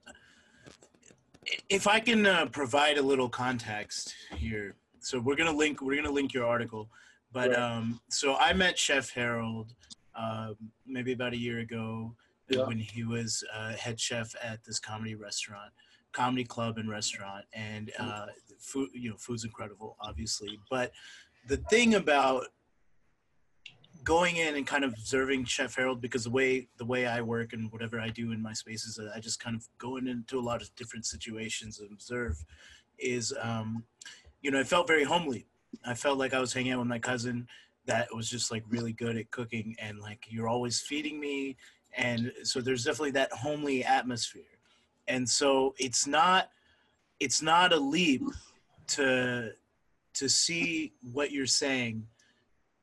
if 1.69 1.87
I 1.87 1.99
can 1.99 2.25
uh, 2.25 2.45
provide 2.47 2.97
a 2.97 3.01
little 3.01 3.29
context 3.29 4.15
here, 4.35 4.75
so 4.99 5.19
we're 5.19 5.35
gonna 5.35 5.51
link 5.51 5.81
we're 5.81 5.95
gonna 5.95 6.13
link 6.13 6.33
your 6.33 6.45
article, 6.45 6.89
but 7.31 7.49
right. 7.49 7.59
um, 7.59 7.99
so 8.09 8.35
I 8.35 8.53
met 8.53 8.77
Chef 8.77 9.09
Harold 9.11 9.73
uh, 10.15 10.53
maybe 10.85 11.13
about 11.13 11.33
a 11.33 11.37
year 11.37 11.59
ago 11.59 12.15
yeah. 12.49 12.65
when 12.65 12.77
he 12.77 13.03
was 13.03 13.43
uh, 13.53 13.73
head 13.73 13.99
chef 13.99 14.33
at 14.41 14.63
this 14.63 14.79
comedy 14.79 15.15
restaurant, 15.15 15.71
comedy 16.11 16.43
club 16.43 16.77
and 16.77 16.89
restaurant, 16.89 17.45
and 17.53 17.91
uh, 17.99 18.27
food 18.59 18.89
you 18.93 19.09
know 19.09 19.17
food's 19.17 19.43
incredible, 19.43 19.97
obviously, 19.99 20.59
but 20.69 20.91
the 21.47 21.57
thing 21.69 21.95
about 21.95 22.45
going 24.03 24.37
in 24.37 24.55
and 24.55 24.67
kind 24.67 24.83
of 24.83 24.93
observing 24.93 25.45
Chef 25.45 25.75
Harold 25.75 26.01
because 26.01 26.23
the 26.25 26.29
way 26.29 26.67
the 26.77 26.85
way 26.85 27.07
I 27.07 27.21
work 27.21 27.53
and 27.53 27.71
whatever 27.71 27.99
I 27.99 28.09
do 28.09 28.31
in 28.31 28.41
my 28.41 28.53
spaces, 28.53 28.99
I 29.15 29.19
just 29.19 29.39
kind 29.39 29.55
of 29.55 29.67
go 29.77 29.97
into 29.97 30.39
a 30.39 30.41
lot 30.41 30.61
of 30.61 30.73
different 30.75 31.05
situations 31.05 31.79
and 31.79 31.91
observe. 31.91 32.43
Is 32.99 33.33
um, 33.41 33.83
you 34.41 34.51
know, 34.51 34.59
it 34.59 34.67
felt 34.67 34.87
very 34.87 35.03
homely. 35.03 35.47
I 35.85 35.93
felt 35.93 36.17
like 36.17 36.33
I 36.33 36.39
was 36.39 36.53
hanging 36.53 36.71
out 36.71 36.79
with 36.79 36.87
my 36.87 36.99
cousin 36.99 37.47
that 37.85 38.13
was 38.13 38.29
just 38.29 38.51
like 38.51 38.63
really 38.69 38.93
good 38.93 39.17
at 39.17 39.31
cooking 39.31 39.75
and 39.79 39.99
like 39.99 40.25
you're 40.29 40.47
always 40.47 40.79
feeding 40.79 41.19
me 41.19 41.55
and 41.97 42.31
so 42.43 42.61
there's 42.61 42.83
definitely 42.83 43.11
that 43.11 43.31
homely 43.31 43.83
atmosphere 43.83 44.43
and 45.07 45.27
so 45.27 45.73
it's 45.77 46.07
not 46.07 46.49
it's 47.19 47.41
not 47.41 47.73
a 47.73 47.77
leap 47.77 48.21
to 48.87 49.51
to 50.13 50.29
see 50.29 50.93
what 51.11 51.31
you're 51.31 51.45
saying 51.45 52.05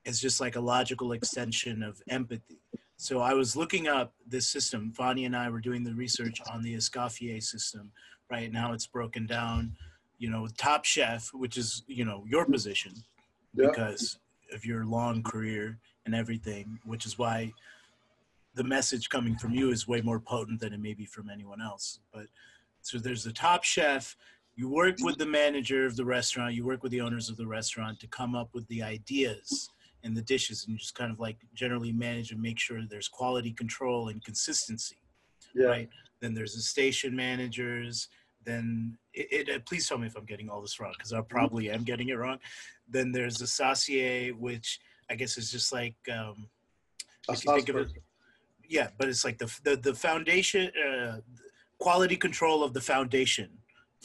is 0.04 0.21
just 0.21 0.40
like 0.40 0.57
a 0.57 0.61
logical 0.61 1.12
extension 1.12 1.83
of 1.83 2.02
empathy. 2.09 2.59
So 2.97 3.21
I 3.21 3.33
was 3.33 3.57
looking 3.57 3.88
up 3.88 4.12
this 4.26 4.47
system. 4.47 4.92
Vanya 4.95 5.26
and 5.26 5.37
I 5.37 5.49
were 5.49 5.61
doing 5.61 5.85
the 5.85 5.95
research 5.95 6.40
on 6.52 6.62
the 6.62 6.75
Escoffier 6.75 7.42
system. 7.42 7.92
Right 8.30 8.52
now, 8.52 8.73
it's 8.73 8.87
broken 8.87 9.26
down. 9.26 9.76
You 10.19 10.30
know, 10.30 10.49
Top 10.59 10.85
Chef, 10.85 11.30
which 11.33 11.57
is 11.57 11.83
you 11.87 12.04
know 12.04 12.25
your 12.28 12.45
position 12.45 12.92
yeah. 13.54 13.69
because 13.69 14.19
of 14.52 14.64
your 14.66 14.85
long 14.85 15.23
career 15.23 15.78
and 16.04 16.14
everything, 16.14 16.78
which 16.85 17.07
is 17.07 17.19
why 17.19 17.52
the 18.54 18.64
message 18.64 19.09
coming 19.09 19.37
from 19.37 19.54
you 19.54 19.71
is 19.71 19.88
way 19.88 20.00
more 20.02 20.21
potent 20.21 20.61
than 20.61 20.73
it 20.73 20.80
may 20.80 20.92
be 20.92 21.07
from 21.07 21.30
anyone 21.30 21.62
else. 21.62 22.00
But 22.12 22.26
so 22.83 22.99
there's 22.99 23.25
the 23.25 23.33
Top 23.33 23.64
Chef. 23.64 24.16
You 24.57 24.69
work 24.69 24.97
with 25.00 25.16
the 25.16 25.26
manager 25.26 25.87
of 25.87 25.97
the 25.97 26.04
restaurant. 26.04 26.54
You 26.54 26.66
work 26.66 26.83
with 26.83 26.92
the 26.92 27.00
owners 27.00 27.30
of 27.30 27.38
the 27.38 27.47
restaurant 27.47 27.99
to 28.00 28.07
come 28.07 28.35
up 28.35 28.50
with 28.52 28.66
the 28.69 28.83
ideas 28.83 29.71
and 30.02 30.16
the 30.16 30.23
dishes 30.23 30.66
and 30.66 30.78
just 30.78 30.95
kind 30.95 31.12
of 31.12 31.21
like 31.21 31.37
generally 31.54 31.92
manage 31.92 32.33
and 32.33 32.40
make 32.40 32.59
sure 32.59 32.80
there's 32.88 33.09
quality 33.09 33.52
control 33.52 34.09
and 34.09 34.25
consistency. 34.25 34.97
Yeah. 35.54 35.66
Right. 35.66 35.88
Then 36.21 36.35
there's 36.35 36.54
the 36.54 36.62
station 36.62 37.14
managers. 37.14 38.09
Then 38.45 38.97
it, 39.12 39.49
it, 39.49 39.66
please 39.66 39.88
tell 39.88 39.99
me 39.99 40.07
if 40.07 40.16
I'm 40.16 40.25
getting 40.25 40.49
all 40.49 40.62
this 40.62 40.80
wrong 40.80 40.95
because 40.97 41.12
I 41.12 41.21
probably 41.23 41.71
am 41.71 41.85
getting 41.85 42.09
it 42.09 42.14
wrong. 42.14 42.38
Then 42.88 43.12
there's 43.12 43.37
the 43.37 43.47
saucier, 43.47 44.33
which 44.33 44.80
I 45.11 45.14
guess 45.14 45.37
is 45.37 45.50
just 45.50 45.73
like 45.73 45.97
um, 46.11 46.49
A 47.28 47.33
if 47.33 47.45
you 47.45 47.52
think 47.52 47.69
of 47.69 47.76
it- 47.76 47.88
yeah, 48.69 48.90
but 48.99 49.09
it's 49.09 49.25
like 49.25 49.38
the 49.38 49.52
the, 49.64 49.76
the 49.76 49.95
foundation, 49.95 50.71
uh, 50.76 51.19
quality 51.78 52.16
control 52.16 52.62
of 52.62 52.73
the 52.73 52.80
foundation 52.80 53.50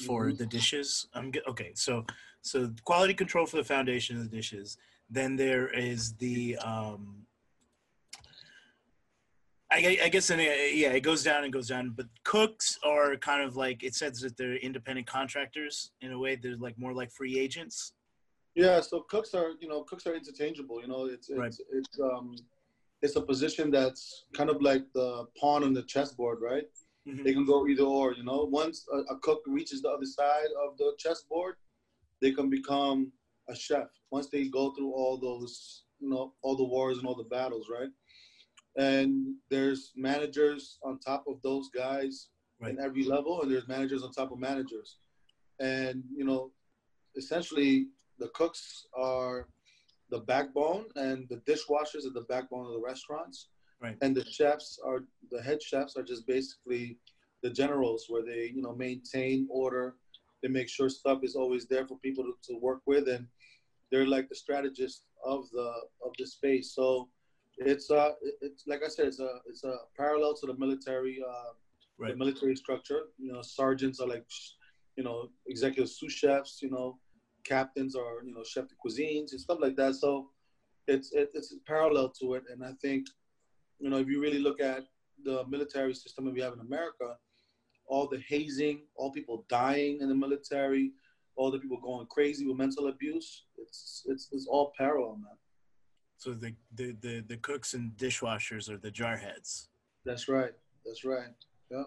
for 0.06 0.32
Mhm. 0.32 0.38
the 0.40 0.46
dishes. 0.48 1.08
I'm 1.14 1.32
okay. 1.48 1.72
So 1.75 2.04
so 2.42 2.74
quality 2.84 3.14
control 3.14 3.46
for 3.46 3.58
the 3.58 3.64
foundation 3.64 4.18
of 4.18 4.24
the 4.24 4.36
dishes. 4.36 4.78
Then 5.09 5.35
there 5.35 5.67
is 5.69 6.13
the 6.13 6.57
um, 6.57 7.25
I, 9.71 9.97
I 10.03 10.09
guess 10.09 10.29
in 10.29 10.39
a, 10.39 10.71
yeah, 10.74 10.89
it 10.91 11.01
goes 11.01 11.24
down 11.24 11.43
and 11.43 11.51
goes 11.51 11.67
down. 11.67 11.93
But 11.95 12.07
cooks 12.24 12.77
are 12.83 13.15
kind 13.17 13.41
of 13.43 13.55
like 13.55 13.83
it 13.83 13.95
says 13.95 14.19
that 14.21 14.38
they're 14.38 14.55
independent 14.57 15.07
contractors 15.07 15.91
in 16.01 16.12
a 16.12 16.19
way. 16.19 16.35
They're 16.35 16.55
like 16.57 16.77
more 16.77 16.93
like 16.93 17.12
free 17.12 17.38
agents. 17.39 17.93
Yeah, 18.55 18.79
so 18.81 19.01
cooks 19.09 19.33
are 19.33 19.51
you 19.59 19.67
know 19.67 19.83
cooks 19.83 20.07
are 20.07 20.15
interchangeable. 20.15 20.81
You 20.81 20.88
know, 20.88 21.05
it's 21.05 21.29
it's 21.29 21.38
Right. 21.38 21.55
it's 21.74 22.00
um 22.00 22.35
it's 23.01 23.15
a 23.15 23.21
position 23.21 23.69
that's 23.69 24.25
kind 24.33 24.50
of 24.50 24.62
like 24.62 24.83
the 24.93 25.25
pawn 25.39 25.63
on 25.63 25.74
the 25.74 25.83
chessboard, 25.83 26.39
right? 26.41 26.63
Mhm. 27.07 27.24
They 27.24 27.33
can 27.33 27.45
go 27.45 27.67
either 27.67 27.83
or. 27.83 28.13
You 28.13 28.24
know, 28.24 28.47
once 28.50 28.88
a, 28.91 28.97
a 29.13 29.19
cook 29.19 29.41
reaches 29.45 29.81
the 29.81 29.89
other 29.89 30.05
side 30.05 30.51
of 30.65 30.77
the 30.77 30.93
chessboard, 30.97 31.55
they 32.21 32.31
can 32.31 32.50
become 32.50 33.12
a 33.50 33.56
chef. 33.56 33.88
Once 34.12 34.30
they 34.30 34.48
go 34.48 34.72
through 34.72 34.92
all 34.92 35.18
those, 35.18 35.84
you 36.00 36.10
know, 36.10 36.34
all 36.42 36.56
the 36.56 36.64
wars 36.64 36.98
and 36.98 37.08
all 37.08 37.16
the 37.16 37.24
battles, 37.36 37.68
right? 37.72 37.90
And 38.78 39.36
there's 39.50 39.94
managers 39.96 40.78
on 40.84 41.00
top 41.00 41.25
of 41.28 41.42
those 41.42 41.70
guys 41.70 42.30
Right. 42.62 42.72
in 42.72 42.80
every 42.80 43.04
level, 43.04 43.42
and 43.42 43.52
there's 43.52 43.68
managers 43.68 44.02
on 44.02 44.14
top 44.14 44.32
of 44.32 44.40
managers. 44.40 45.00
And 45.60 46.04
you 46.16 46.24
know, 46.24 46.52
essentially, 47.18 47.88
the 48.18 48.30
cooks 48.30 48.88
are 48.94 49.50
the 50.10 50.20
backbone, 50.20 50.86
and 50.96 51.28
the 51.30 51.38
dishwashers 51.52 52.06
are 52.06 52.14
the 52.14 52.25
backbone 52.30 52.66
of 52.66 52.72
the 52.72 52.80
restaurants. 52.80 53.50
Right. 53.82 53.98
And 54.02 54.16
the 54.16 54.24
chefs 54.24 54.80
are 54.86 55.04
the 55.32 55.42
head 55.42 55.62
chefs 55.62 55.98
are 55.98 56.04
just 56.04 56.25
basically 56.28 56.98
the 57.44 57.50
generals, 57.50 58.06
where 58.08 58.24
they 58.24 58.52
you 58.56 58.62
know 58.62 58.74
maintain 58.74 59.48
order, 59.52 59.96
they 60.42 60.50
make 60.50 60.70
sure 60.70 60.89
stuff 60.89 61.20
is 61.24 61.36
always 61.36 61.65
there 61.65 61.88
for 61.88 61.98
people 62.00 62.24
to, 62.24 62.34
to 62.48 62.60
work 62.60 62.82
with, 62.86 63.08
and 63.08 63.27
they're 63.92 64.08
like 64.08 64.30
the 64.30 64.36
strategists 64.36 65.06
of 65.24 65.50
the 65.51 65.72
of 66.06 66.12
the 66.20 66.25
space. 66.25 66.74
So 66.74 67.10
it's 67.58 67.89
uh 67.89 68.12
it's 68.42 68.63
like 68.68 68.82
I 68.86 68.89
said, 68.89 69.08
it's 69.08 69.20
a 69.20 69.39
it's 69.48 69.63
a 69.63 69.75
parallel 69.98 70.36
to 70.36 70.48
the 70.48 70.58
military 70.58 71.22
uh, 71.27 71.51
the 71.98 72.04
Right. 72.04 72.18
military 72.18 72.56
structure. 72.58 73.04
You 73.18 73.32
know, 73.32 73.42
sergeants 73.42 74.01
are 74.01 74.08
like 74.08 74.25
you 74.98 75.04
know 75.04 75.30
executive 75.48 75.89
sous 75.89 76.12
chefs. 76.12 76.60
You 76.62 76.70
know, 76.70 77.00
captains 77.46 77.96
are 77.96 78.22
you 78.25 78.34
know 78.34 78.44
chef 78.44 78.68
de 78.68 78.75
cuisines 78.75 79.32
and 79.32 79.39
stuff 79.39 79.60
like 79.62 79.75
that. 79.77 79.96
So 79.96 80.30
it's 80.88 81.13
it, 81.13 81.30
it's 81.34 81.56
parallel 81.65 82.10
to 82.20 82.34
it, 82.34 82.44
and 82.51 82.63
I 82.63 82.74
think 82.82 83.08
you 83.80 83.89
know 83.89 83.98
if 83.98 84.08
you 84.10 84.20
really 84.20 84.39
look 84.39 84.60
at 84.60 84.84
the 85.24 85.46
military 85.48 85.94
system 85.94 86.25
that 86.25 86.34
we 86.34 86.42
have 86.42 86.54
in 86.54 86.60
America, 86.60 87.15
all 87.88 88.08
the 88.08 88.20
hazing, 88.27 88.82
all 88.96 89.12
people 89.12 89.46
dying 89.50 90.00
in 90.01 90.10
the 90.10 90.15
military, 90.15 90.92
all 91.36 91.51
the 91.51 91.60
people 91.60 91.80
going 91.82 92.08
crazy 92.08 92.46
with 92.48 92.58
mental 92.58 92.88
abuse, 92.88 93.46
it's 93.58 94.04
it's 94.08 94.30
it's 94.32 94.48
all 94.48 94.74
parallel, 94.77 95.18
man. 95.18 95.38
So 96.18 96.34
the, 96.34 96.54
the 96.74 96.96
the 97.01 97.24
the 97.27 97.38
cooks 97.38 97.74
and 97.74 97.92
dishwashers 97.98 98.70
are 98.70 98.77
the 98.77 98.92
jarheads. 98.92 99.68
That's 100.06 100.27
right. 100.27 100.51
That's 100.86 101.04
right. 101.04 101.30
Yeah. 101.70 101.84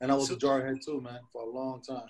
And 0.00 0.10
I 0.10 0.14
was 0.14 0.28
So- 0.28 0.34
a 0.34 0.38
jarhead 0.38 0.84
too, 0.84 1.00
man, 1.00 1.20
for 1.32 1.42
a 1.42 1.50
long 1.50 1.82
time. 1.82 2.08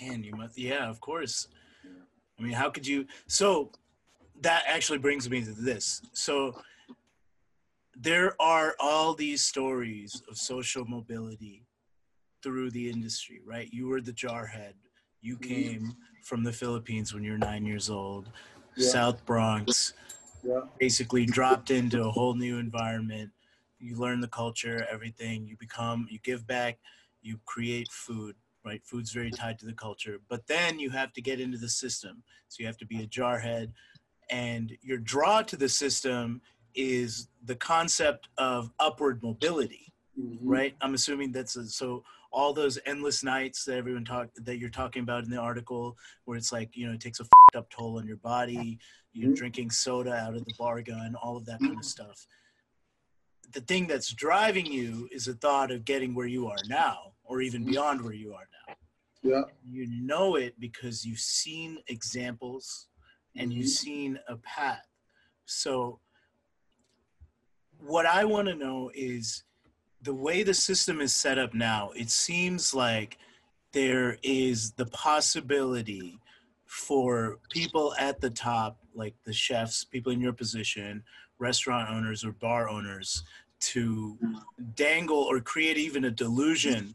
Man, 0.00 0.22
you 0.22 0.34
must. 0.36 0.58
Yeah, 0.58 0.88
of 0.88 1.00
course. 1.00 1.48
Yeah. 1.84 1.90
I 2.38 2.42
mean, 2.42 2.52
how 2.52 2.70
could 2.70 2.86
you? 2.86 3.06
So 3.26 3.72
that 4.42 4.64
actually 4.66 4.98
brings 4.98 5.28
me 5.28 5.42
to 5.42 5.52
this. 5.52 6.02
So 6.12 6.60
there 7.98 8.40
are 8.40 8.74
all 8.78 9.14
these 9.14 9.42
stories 9.44 10.22
of 10.28 10.36
social 10.36 10.84
mobility 10.84 11.64
through 12.42 12.70
the 12.70 12.90
industry, 12.90 13.40
right? 13.44 13.72
You 13.72 13.88
were 13.88 14.00
the 14.00 14.12
jarhead. 14.12 14.74
You 15.20 15.36
Mhm. 15.36 15.42
came 15.42 15.96
from 16.22 16.44
the 16.44 16.52
Philippines 16.52 17.14
when 17.14 17.24
you 17.24 17.32
were 17.32 17.38
nine 17.38 17.64
years 17.64 17.88
old, 17.88 18.30
Yeah. 18.76 18.88
South 18.88 19.24
Bronx, 19.24 19.94
Yeah. 20.42 20.60
basically 20.78 21.24
dropped 21.24 21.70
into 21.70 22.04
a 22.04 22.10
whole 22.10 22.34
new 22.34 22.58
environment. 22.58 23.32
You 23.78 23.96
learn 23.96 24.20
the 24.20 24.28
culture, 24.28 24.86
everything. 24.90 25.46
You 25.46 25.56
become, 25.56 26.06
you 26.10 26.18
give 26.18 26.46
back, 26.46 26.78
you 27.22 27.38
create 27.46 27.90
food, 27.90 28.36
right? 28.64 28.84
Food's 28.84 29.12
very 29.12 29.30
tied 29.30 29.58
to 29.60 29.66
the 29.66 29.72
culture. 29.72 30.20
But 30.28 30.46
then 30.46 30.78
you 30.78 30.90
have 30.90 31.12
to 31.14 31.22
get 31.22 31.40
into 31.40 31.58
the 31.58 31.68
system. 31.70 32.22
So 32.48 32.60
you 32.60 32.66
have 32.66 32.78
to 32.78 32.86
be 32.86 33.02
a 33.02 33.06
jarhead. 33.06 33.72
And 34.28 34.76
your 34.82 34.98
draw 34.98 35.42
to 35.42 35.56
the 35.56 35.68
system 35.68 36.42
is 36.76 37.28
the 37.44 37.56
concept 37.56 38.28
of 38.38 38.70
upward 38.78 39.22
mobility, 39.22 39.92
Mhm. 40.18 40.38
right? 40.42 40.76
I'm 40.80 40.94
assuming 40.94 41.32
that's 41.32 41.56
a, 41.56 41.66
so 41.66 42.04
all 42.30 42.52
those 42.52 42.78
endless 42.84 43.24
nights 43.24 43.64
that 43.64 43.76
everyone 43.76 44.04
talk 44.04 44.28
that 44.36 44.58
you're 44.58 44.68
talking 44.68 45.02
about 45.02 45.24
in 45.24 45.30
the 45.30 45.38
article, 45.38 45.96
where 46.26 46.36
it's 46.36 46.52
like 46.52 46.76
you 46.76 46.86
know 46.86 46.92
it 46.92 47.00
takes 47.00 47.18
a 47.20 47.24
fed 47.24 47.56
up 47.58 47.70
toll 47.70 47.98
on 47.98 48.06
your 48.06 48.18
body. 48.18 48.78
You're 49.12 49.32
Mhm. 49.32 49.36
drinking 49.36 49.70
soda 49.70 50.14
out 50.14 50.34
of 50.36 50.44
the 50.44 50.54
bar 50.58 50.82
gun, 50.82 51.14
all 51.14 51.36
of 51.38 51.46
that 51.46 51.60
kind 51.60 51.78
of 51.78 51.84
stuff. 51.84 52.26
The 53.52 53.62
thing 53.62 53.86
that's 53.86 54.12
driving 54.12 54.66
you 54.66 55.08
is 55.10 55.24
the 55.24 55.34
thought 55.34 55.70
of 55.70 55.84
getting 55.84 56.14
where 56.14 56.26
you 56.26 56.48
are 56.48 56.64
now, 56.66 57.14
or 57.24 57.40
even 57.40 57.62
Mhm. 57.62 57.68
beyond 57.68 58.02
where 58.02 58.12
you 58.12 58.34
are 58.34 58.48
now. 58.68 58.76
Yeah. 59.22 59.44
You 59.64 59.86
know 59.86 60.36
it 60.36 60.58
because 60.60 61.06
you've 61.06 61.20
seen 61.20 61.82
examples 61.86 62.88
and 63.36 63.52
you've 63.52 63.66
Mhm. 63.66 63.70
seen 63.84 64.18
a 64.28 64.36
path. 64.36 64.86
So, 65.46 66.00
what 67.80 68.06
I 68.06 68.24
want 68.24 68.48
to 68.48 68.54
know 68.54 68.90
is 68.94 69.44
the 70.02 70.14
way 70.14 70.42
the 70.42 70.54
system 70.54 71.00
is 71.00 71.14
set 71.14 71.38
up 71.38 71.54
now, 71.54 71.90
it 71.96 72.10
seems 72.10 72.74
like 72.74 73.18
there 73.72 74.18
is 74.22 74.72
the 74.72 74.86
possibility 74.86 76.18
for 76.64 77.38
people 77.50 77.94
at 77.98 78.20
the 78.20 78.30
top, 78.30 78.78
like 78.94 79.14
the 79.24 79.32
chefs, 79.32 79.84
people 79.84 80.12
in 80.12 80.20
your 80.20 80.32
position, 80.32 81.02
restaurant 81.38 81.90
owners 81.90 82.24
or 82.24 82.32
bar 82.32 82.68
owners, 82.68 83.22
to 83.58 84.18
dangle 84.74 85.18
or 85.18 85.40
create 85.40 85.76
even 85.76 86.04
a 86.04 86.10
delusion 86.10 86.94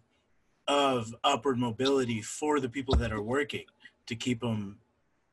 of 0.68 1.14
upward 1.24 1.58
mobility 1.58 2.22
for 2.22 2.60
the 2.60 2.70
people 2.70 2.96
that 2.96 3.12
are 3.12 3.22
working 3.22 3.66
to 4.06 4.16
keep 4.16 4.40
them, 4.40 4.78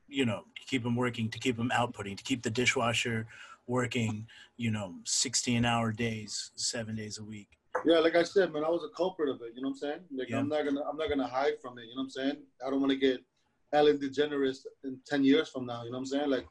you 0.09 0.25
know, 0.25 0.45
to 0.57 0.67
keep 0.67 0.83
them 0.83 0.97
working, 0.97 1.29
to 1.29 1.39
keep 1.39 1.57
them 1.57 1.71
outputting, 1.75 2.17
to 2.17 2.25
keep 2.25 2.43
the 2.43 2.51
dishwasher 2.51 3.27
working, 3.69 4.27
you 4.57 4.71
know, 4.71 4.97
16 5.05 5.65
hour 5.65 5.93
days, 5.93 6.51
seven 6.57 6.97
days 6.97 7.19
a 7.19 7.25
week. 7.25 7.49
Yeah, 7.85 7.99
like 7.99 8.17
I 8.17 8.25
said, 8.25 8.53
man, 8.53 8.65
I 8.65 8.69
was 8.69 8.83
a 8.83 8.97
culprit 8.97 9.29
of 9.29 9.41
it. 9.43 9.53
You 9.55 9.63
know 9.63 9.69
what 9.69 9.75
I'm 9.75 9.79
saying? 9.79 10.01
Like 10.17 10.31
Yeah. 10.31 10.39
I'm 10.39 10.49
not 10.49 10.65
gonna 10.65 10.83
I'm 10.83 10.97
not 10.97 11.09
gonna 11.09 11.29
hide 11.29 11.61
from 11.63 11.79
it. 11.79 11.83
You 11.83 11.95
know 11.95 12.03
what 12.03 12.05
I'm 12.05 12.11
saying? 12.11 12.37
I 12.67 12.71
don't 12.71 12.81
want 12.81 12.91
to 12.91 12.97
get 12.97 13.23
Ellen 13.73 13.99
DeGeneres 13.99 14.67
in 14.85 14.99
ten 15.07 15.23
years 15.23 15.49
from 15.49 15.67
now. 15.67 15.85
You 15.85 15.91
know 15.91 15.99
what 15.99 16.01
I'm 16.01 16.07
saying? 16.07 16.31
Like 16.31 16.47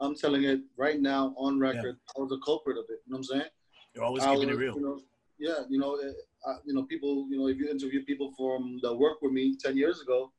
I'm 0.00 0.14
telling 0.14 0.44
it 0.44 0.60
right 0.76 1.00
now 1.00 1.34
on 1.36 1.58
record. 1.60 1.98
Yeah. 1.98 2.12
I 2.16 2.20
was 2.20 2.32
a 2.32 2.38
culprit 2.44 2.78
of 2.78 2.84
it. 2.88 3.00
You 3.04 3.12
know 3.12 3.18
what 3.18 3.18
I'm 3.18 3.24
saying? 3.24 3.50
You're 3.94 4.04
always 4.04 4.22
I 4.22 4.34
keeping 4.34 4.48
it 4.48 4.56
real. 4.56 4.74
You 4.76 4.82
know, 4.82 5.00
yeah, 5.38 5.60
you 5.68 5.78
know, 5.78 5.96
eh, 5.96 6.12
I, 6.46 6.54
you 6.64 6.74
know, 6.74 6.84
people, 6.84 7.26
you 7.28 7.38
know, 7.38 7.48
if 7.48 7.58
you 7.58 7.68
interview 7.68 8.04
people 8.04 8.32
from 8.36 8.78
that 8.82 8.94
work 8.94 9.20
with 9.20 9.32
me 9.32 9.56
ten 9.56 9.76
years 9.76 10.00
ago, 10.00 10.32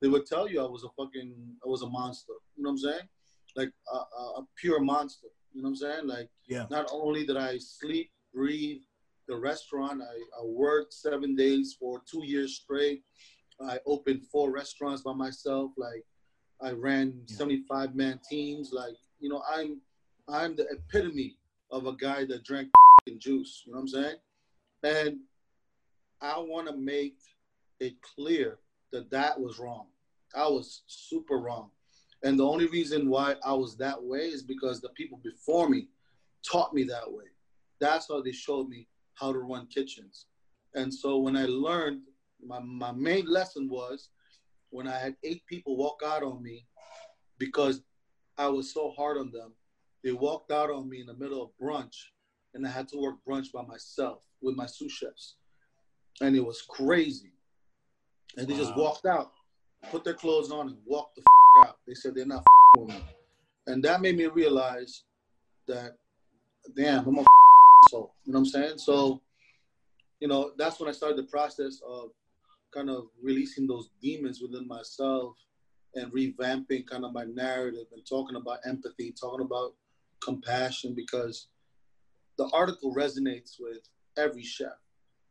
they 0.00 0.08
would 0.08 0.26
tell 0.26 0.48
you 0.48 0.60
I 0.60 0.68
was 0.68 0.84
a 0.84 0.88
fucking, 0.96 1.34
I 1.64 1.68
was 1.68 1.82
a 1.82 1.88
monster. 1.88 2.32
You 2.56 2.62
know 2.62 2.70
what 2.70 2.74
I'm 2.74 2.78
saying? 2.78 3.08
Like 3.56 3.72
a 3.92 4.42
pure 4.56 4.80
monster. 4.80 5.28
You 5.54 5.62
know 5.62 5.68
what 5.68 5.70
I'm 5.70 5.76
saying? 5.76 6.06
Like, 6.06 6.28
Yeah. 6.48 6.66
not 6.70 6.88
only 6.92 7.24
did 7.24 7.36
I 7.36 7.58
sleep, 7.58 8.10
breathe 8.32 8.82
the 9.28 9.36
restaurant, 9.36 10.02
I, 10.02 10.14
I 10.40 10.44
worked 10.44 10.92
seven 10.92 11.34
days 11.36 11.76
for 11.78 12.02
two 12.10 12.24
years 12.24 12.56
straight. 12.56 13.04
I 13.60 13.78
opened 13.86 14.26
four 14.26 14.50
restaurants 14.50 15.02
by 15.02 15.12
myself. 15.14 15.70
Like, 15.76 16.04
I 16.60 16.72
ran 16.72 17.22
Yeah. 17.28 17.36
75 17.36 17.94
man 17.94 18.20
teams. 18.28 18.72
Like, 18.72 18.96
you 19.20 19.28
know, 19.28 19.42
I'm, 19.48 19.80
I'm 20.28 20.56
the 20.56 20.66
epitome 20.70 21.36
of 21.70 21.86
a 21.86 21.92
guy 21.94 22.24
that 22.26 22.42
drank 22.44 22.70
juice. 23.18 23.62
You 23.64 23.72
know 23.72 23.76
what 23.76 23.82
I'm 23.82 23.88
saying? 23.88 24.16
And 24.82 25.20
I 26.20 26.38
want 26.40 26.66
to 26.68 26.76
make 26.76 27.16
it 27.80 27.94
clear 28.02 28.58
that 28.92 29.10
that 29.10 29.40
was 29.40 29.58
wrong. 29.58 29.86
I 30.34 30.48
was 30.48 30.82
super 30.86 31.38
wrong. 31.38 31.70
And 32.24 32.38
the 32.38 32.46
only 32.46 32.66
reason 32.66 33.08
why 33.10 33.36
I 33.44 33.52
was 33.52 33.76
that 33.76 34.02
way 34.02 34.30
is 34.30 34.42
because 34.42 34.80
the 34.80 34.88
people 34.90 35.20
before 35.22 35.68
me 35.68 35.88
taught 36.42 36.74
me 36.74 36.82
that 36.84 37.12
way. 37.12 37.24
That's 37.80 38.08
how 38.08 38.22
they 38.22 38.32
showed 38.32 38.68
me 38.68 38.88
how 39.12 39.32
to 39.32 39.38
run 39.38 39.66
kitchens. 39.66 40.26
And 40.74 40.92
so 40.92 41.18
when 41.18 41.36
I 41.36 41.44
learned, 41.44 42.00
my, 42.44 42.60
my 42.60 42.92
main 42.92 43.26
lesson 43.26 43.68
was 43.68 44.08
when 44.70 44.88
I 44.88 44.98
had 44.98 45.16
eight 45.22 45.44
people 45.46 45.76
walk 45.76 46.00
out 46.04 46.22
on 46.22 46.42
me 46.42 46.66
because 47.38 47.82
I 48.38 48.48
was 48.48 48.72
so 48.72 48.90
hard 48.96 49.18
on 49.18 49.30
them, 49.30 49.52
they 50.02 50.12
walked 50.12 50.50
out 50.50 50.70
on 50.70 50.88
me 50.88 51.00
in 51.00 51.06
the 51.06 51.14
middle 51.14 51.42
of 51.42 51.50
brunch 51.62 51.94
and 52.54 52.66
I 52.66 52.70
had 52.70 52.88
to 52.88 52.98
work 52.98 53.16
brunch 53.28 53.52
by 53.52 53.62
myself 53.62 54.22
with 54.40 54.56
my 54.56 54.66
sous 54.66 54.92
chefs. 54.92 55.36
And 56.22 56.34
it 56.34 56.44
was 56.44 56.62
crazy. 56.62 57.32
and 58.38 58.48
they 58.48 58.56
just 58.56 58.74
walked 58.76 59.06
out, 59.06 59.32
put 59.90 60.04
their 60.04 60.14
clothes 60.14 60.50
on, 60.50 60.68
and 60.68 60.78
walked 60.86 61.16
the 61.16 61.22
f- 61.22 61.68
out. 61.68 61.78
They 61.86 61.94
said 61.94 62.14
they're 62.14 62.26
not 62.26 62.42
f- 62.42 62.46
with 62.74 62.88
me, 62.88 63.04
and 63.66 63.82
that 63.84 64.00
made 64.00 64.16
me 64.16 64.26
realize 64.26 65.04
that, 65.68 65.96
damn, 66.76 67.06
I'm 67.06 67.18
a 67.18 67.20
f- 67.20 67.26
soul. 67.84 68.14
You 68.24 68.32
know 68.32 68.40
what 68.40 68.46
I'm 68.46 68.50
saying? 68.50 68.78
So, 68.78 69.20
you 70.20 70.28
know, 70.28 70.52
that's 70.56 70.80
when 70.80 70.88
I 70.88 70.92
started 70.92 71.18
the 71.18 71.30
process 71.30 71.80
of 71.86 72.10
kind 72.72 72.90
of 72.90 73.08
releasing 73.22 73.66
those 73.66 73.90
demons 74.02 74.40
within 74.40 74.66
myself 74.66 75.36
and 75.94 76.12
revamping 76.12 76.86
kind 76.86 77.04
of 77.04 77.12
my 77.12 77.24
narrative 77.24 77.86
and 77.92 78.04
talking 78.04 78.36
about 78.36 78.58
empathy, 78.66 79.12
talking 79.12 79.44
about 79.44 79.74
compassion, 80.22 80.94
because 80.94 81.46
the 82.36 82.48
article 82.52 82.94
resonates 82.94 83.60
with 83.60 83.78
every 84.16 84.42
chef 84.42 84.72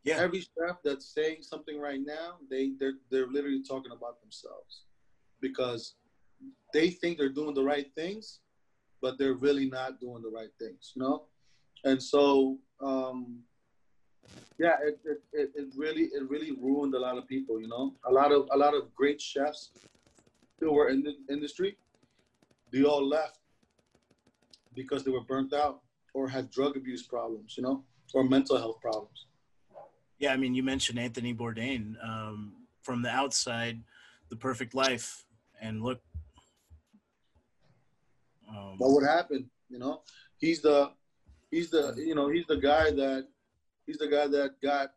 Yeah. 0.03 0.17
every 0.17 0.41
chef 0.41 0.77
that's 0.83 1.13
saying 1.13 1.37
something 1.41 1.79
right 1.79 2.01
now, 2.05 2.35
they 2.49 2.71
they're 2.79 2.97
they're 3.09 3.27
literally 3.27 3.63
talking 3.63 3.91
about 3.91 4.21
themselves 4.21 4.83
because 5.39 5.95
they 6.73 6.89
think 6.89 7.17
they're 7.17 7.29
doing 7.29 7.53
the 7.53 7.63
right 7.63 7.87
things, 7.95 8.39
but 9.01 9.17
they're 9.17 9.35
really 9.35 9.69
not 9.69 9.99
doing 9.99 10.21
the 10.21 10.29
right 10.29 10.51
things, 10.59 10.91
you 10.95 11.01
know. 11.01 11.23
And 11.85 12.01
so, 12.01 12.57
um, 12.81 13.39
yeah, 14.57 14.75
it, 14.83 14.99
it, 15.05 15.21
it, 15.33 15.51
it 15.55 15.67
really 15.75 16.03
it 16.13 16.29
really 16.29 16.51
ruined 16.51 16.95
a 16.95 16.99
lot 16.99 17.17
of 17.17 17.27
people, 17.27 17.61
you 17.61 17.67
know. 17.67 17.93
A 18.05 18.11
lot 18.11 18.31
of 18.31 18.47
a 18.51 18.57
lot 18.57 18.73
of 18.73 18.93
great 18.95 19.21
chefs 19.21 19.71
who 20.59 20.73
were 20.73 20.89
in 20.89 21.03
the 21.03 21.15
industry, 21.29 21.77
they 22.71 22.83
all 22.83 23.05
left 23.07 23.39
because 24.75 25.03
they 25.03 25.11
were 25.11 25.23
burnt 25.23 25.53
out 25.53 25.81
or 26.13 26.27
had 26.27 26.49
drug 26.51 26.77
abuse 26.77 27.03
problems, 27.03 27.55
you 27.57 27.63
know, 27.63 27.83
or 28.13 28.23
mental 28.23 28.57
health 28.57 28.79
problems. 28.81 29.27
Yeah, 30.19 30.33
I 30.33 30.37
mean, 30.37 30.53
you 30.53 30.63
mentioned 30.63 30.99
Anthony 30.99 31.33
Bourdain. 31.33 31.95
Um, 32.03 32.53
from 32.81 33.01
the 33.01 33.09
outside, 33.09 33.81
The 34.29 34.35
Perfect 34.35 34.73
Life, 34.73 35.25
and 35.61 35.81
look. 35.81 36.01
Um, 38.49 38.75
what 38.77 38.91
would 38.91 39.07
happen 39.07 39.49
you 39.73 39.79
know 39.79 40.01
he's 40.37 40.61
the 40.61 40.91
he's 41.49 41.69
the 41.71 41.95
you 41.97 42.15
know 42.15 42.29
he's 42.29 42.45
the 42.47 42.57
guy 42.57 42.91
that 42.91 43.27
he's 43.85 43.97
the 43.97 44.07
guy 44.07 44.27
that 44.27 44.61
got 44.61 44.91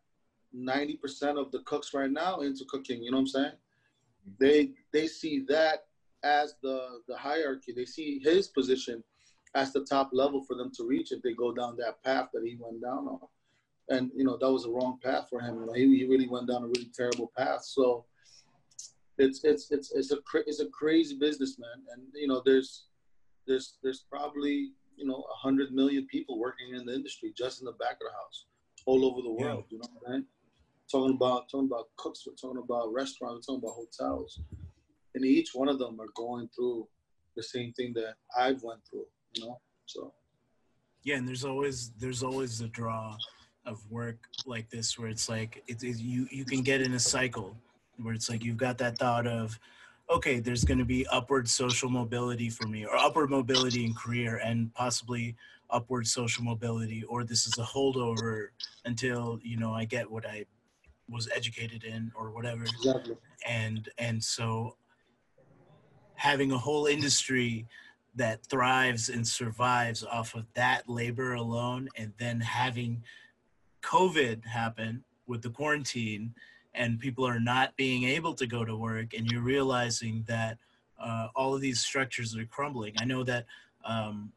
90% 0.54 1.38
of 1.38 1.50
the 1.50 1.58
cooks 1.60 1.92
right 1.92 2.10
now 2.10 2.40
into 2.40 2.64
cooking 2.68 3.02
you 3.02 3.10
know 3.10 3.16
what 3.16 3.22
i'm 3.22 3.26
saying 3.26 3.52
they 4.38 4.70
they 4.92 5.06
see 5.06 5.44
that 5.48 5.86
as 6.22 6.54
the 6.62 7.00
the 7.08 7.16
hierarchy 7.16 7.72
they 7.72 7.84
see 7.84 8.20
his 8.22 8.48
position 8.48 9.02
as 9.54 9.72
the 9.72 9.84
top 9.84 10.10
level 10.12 10.44
for 10.44 10.54
them 10.54 10.70
to 10.76 10.86
reach 10.86 11.10
if 11.12 11.22
they 11.22 11.32
go 11.32 11.52
down 11.52 11.76
that 11.76 12.02
path 12.04 12.28
that 12.32 12.44
he 12.44 12.56
went 12.60 12.82
down 12.82 13.08
on 13.08 13.18
and 13.88 14.10
you 14.14 14.24
know 14.24 14.36
that 14.36 14.50
was 14.50 14.64
a 14.64 14.70
wrong 14.70 14.98
path 15.02 15.26
for 15.30 15.40
him 15.40 15.60
you 15.60 15.66
know, 15.66 15.72
he, 15.72 15.98
he 15.98 16.04
really 16.04 16.28
went 16.28 16.48
down 16.48 16.64
a 16.64 16.66
really 16.66 16.90
terrible 16.94 17.30
path 17.36 17.64
so 17.64 18.04
it's 19.18 19.44
it's 19.44 19.70
it's 19.70 19.92
it's 19.92 20.12
a 20.12 20.18
it's 20.46 20.60
a 20.60 20.66
crazy 20.66 21.16
business 21.18 21.58
man 21.58 21.82
and 21.92 22.02
you 22.14 22.26
know 22.26 22.42
there's 22.44 22.86
there's 23.46 23.78
there's 23.82 24.04
probably 24.10 24.72
you 24.96 25.06
know 25.06 25.24
a 25.32 25.36
hundred 25.36 25.72
million 25.72 26.06
people 26.06 26.38
working 26.38 26.74
in 26.74 26.84
the 26.84 26.94
industry 26.94 27.32
just 27.36 27.60
in 27.60 27.66
the 27.66 27.72
back 27.72 27.92
of 27.92 28.08
the 28.08 28.12
house, 28.12 28.46
all 28.86 29.04
over 29.04 29.22
the 29.22 29.30
world. 29.30 29.64
You 29.68 29.78
know 29.78 29.88
what 29.98 30.08
I 30.08 30.12
mean? 30.14 30.26
Talking 30.90 31.14
about 31.14 31.48
talking 31.50 31.68
about 31.68 31.88
cooks, 31.96 32.24
we're 32.26 32.34
talking 32.34 32.62
about 32.62 32.92
restaurants, 32.92 33.46
we're 33.48 33.54
talking 33.54 33.68
about 33.68 33.76
hotels, 33.76 34.40
and 35.14 35.24
each 35.24 35.50
one 35.54 35.68
of 35.68 35.78
them 35.78 36.00
are 36.00 36.10
going 36.14 36.48
through 36.54 36.88
the 37.36 37.42
same 37.42 37.72
thing 37.74 37.92
that 37.94 38.14
I've 38.36 38.62
went 38.62 38.80
through. 38.88 39.06
You 39.34 39.46
know, 39.46 39.60
so 39.86 40.12
yeah, 41.02 41.16
and 41.16 41.28
there's 41.28 41.44
always 41.44 41.90
there's 41.98 42.22
always 42.22 42.58
the 42.58 42.68
draw 42.68 43.16
of 43.66 43.80
work 43.90 44.16
like 44.46 44.70
this 44.70 44.98
where 44.98 45.08
it's 45.08 45.28
like 45.28 45.62
it, 45.66 45.82
it, 45.82 45.98
you 45.98 46.26
you 46.30 46.44
can 46.44 46.62
get 46.62 46.80
in 46.80 46.94
a 46.94 46.98
cycle 46.98 47.56
where 48.00 48.14
it's 48.14 48.30
like 48.30 48.44
you've 48.44 48.56
got 48.56 48.78
that 48.78 48.98
thought 48.98 49.26
of 49.26 49.58
okay 50.10 50.38
there's 50.38 50.64
going 50.64 50.78
to 50.78 50.84
be 50.84 51.06
upward 51.08 51.48
social 51.48 51.90
mobility 51.90 52.48
for 52.48 52.66
me 52.66 52.84
or 52.84 52.96
upward 52.96 53.30
mobility 53.30 53.84
in 53.84 53.94
career 53.94 54.40
and 54.44 54.72
possibly 54.74 55.34
upward 55.70 56.06
social 56.06 56.44
mobility 56.44 57.02
or 57.04 57.24
this 57.24 57.46
is 57.46 57.58
a 57.58 57.62
holdover 57.62 58.48
until 58.84 59.38
you 59.42 59.56
know 59.56 59.74
i 59.74 59.84
get 59.84 60.08
what 60.08 60.24
i 60.26 60.44
was 61.10 61.28
educated 61.34 61.84
in 61.84 62.10
or 62.14 62.30
whatever 62.30 62.62
exactly. 62.64 63.16
and 63.46 63.88
and 63.98 64.22
so 64.22 64.76
having 66.14 66.52
a 66.52 66.58
whole 66.58 66.86
industry 66.86 67.66
that 68.14 68.44
thrives 68.46 69.10
and 69.10 69.26
survives 69.26 70.02
off 70.02 70.34
of 70.34 70.46
that 70.54 70.88
labor 70.88 71.34
alone 71.34 71.88
and 71.96 72.12
then 72.18 72.40
having 72.40 73.02
covid 73.82 74.44
happen 74.44 75.04
with 75.26 75.42
the 75.42 75.50
quarantine 75.50 76.34
and 76.74 77.00
people 77.00 77.26
are 77.26 77.40
not 77.40 77.76
being 77.76 78.04
able 78.04 78.34
to 78.34 78.46
go 78.46 78.64
to 78.64 78.76
work 78.76 79.14
and 79.14 79.30
you're 79.30 79.42
realizing 79.42 80.24
that 80.28 80.58
uh, 80.98 81.28
all 81.34 81.54
of 81.54 81.60
these 81.60 81.80
structures 81.80 82.36
are 82.36 82.44
crumbling. 82.44 82.94
I 82.98 83.04
know 83.04 83.24
that 83.24 83.46
um, 83.84 84.32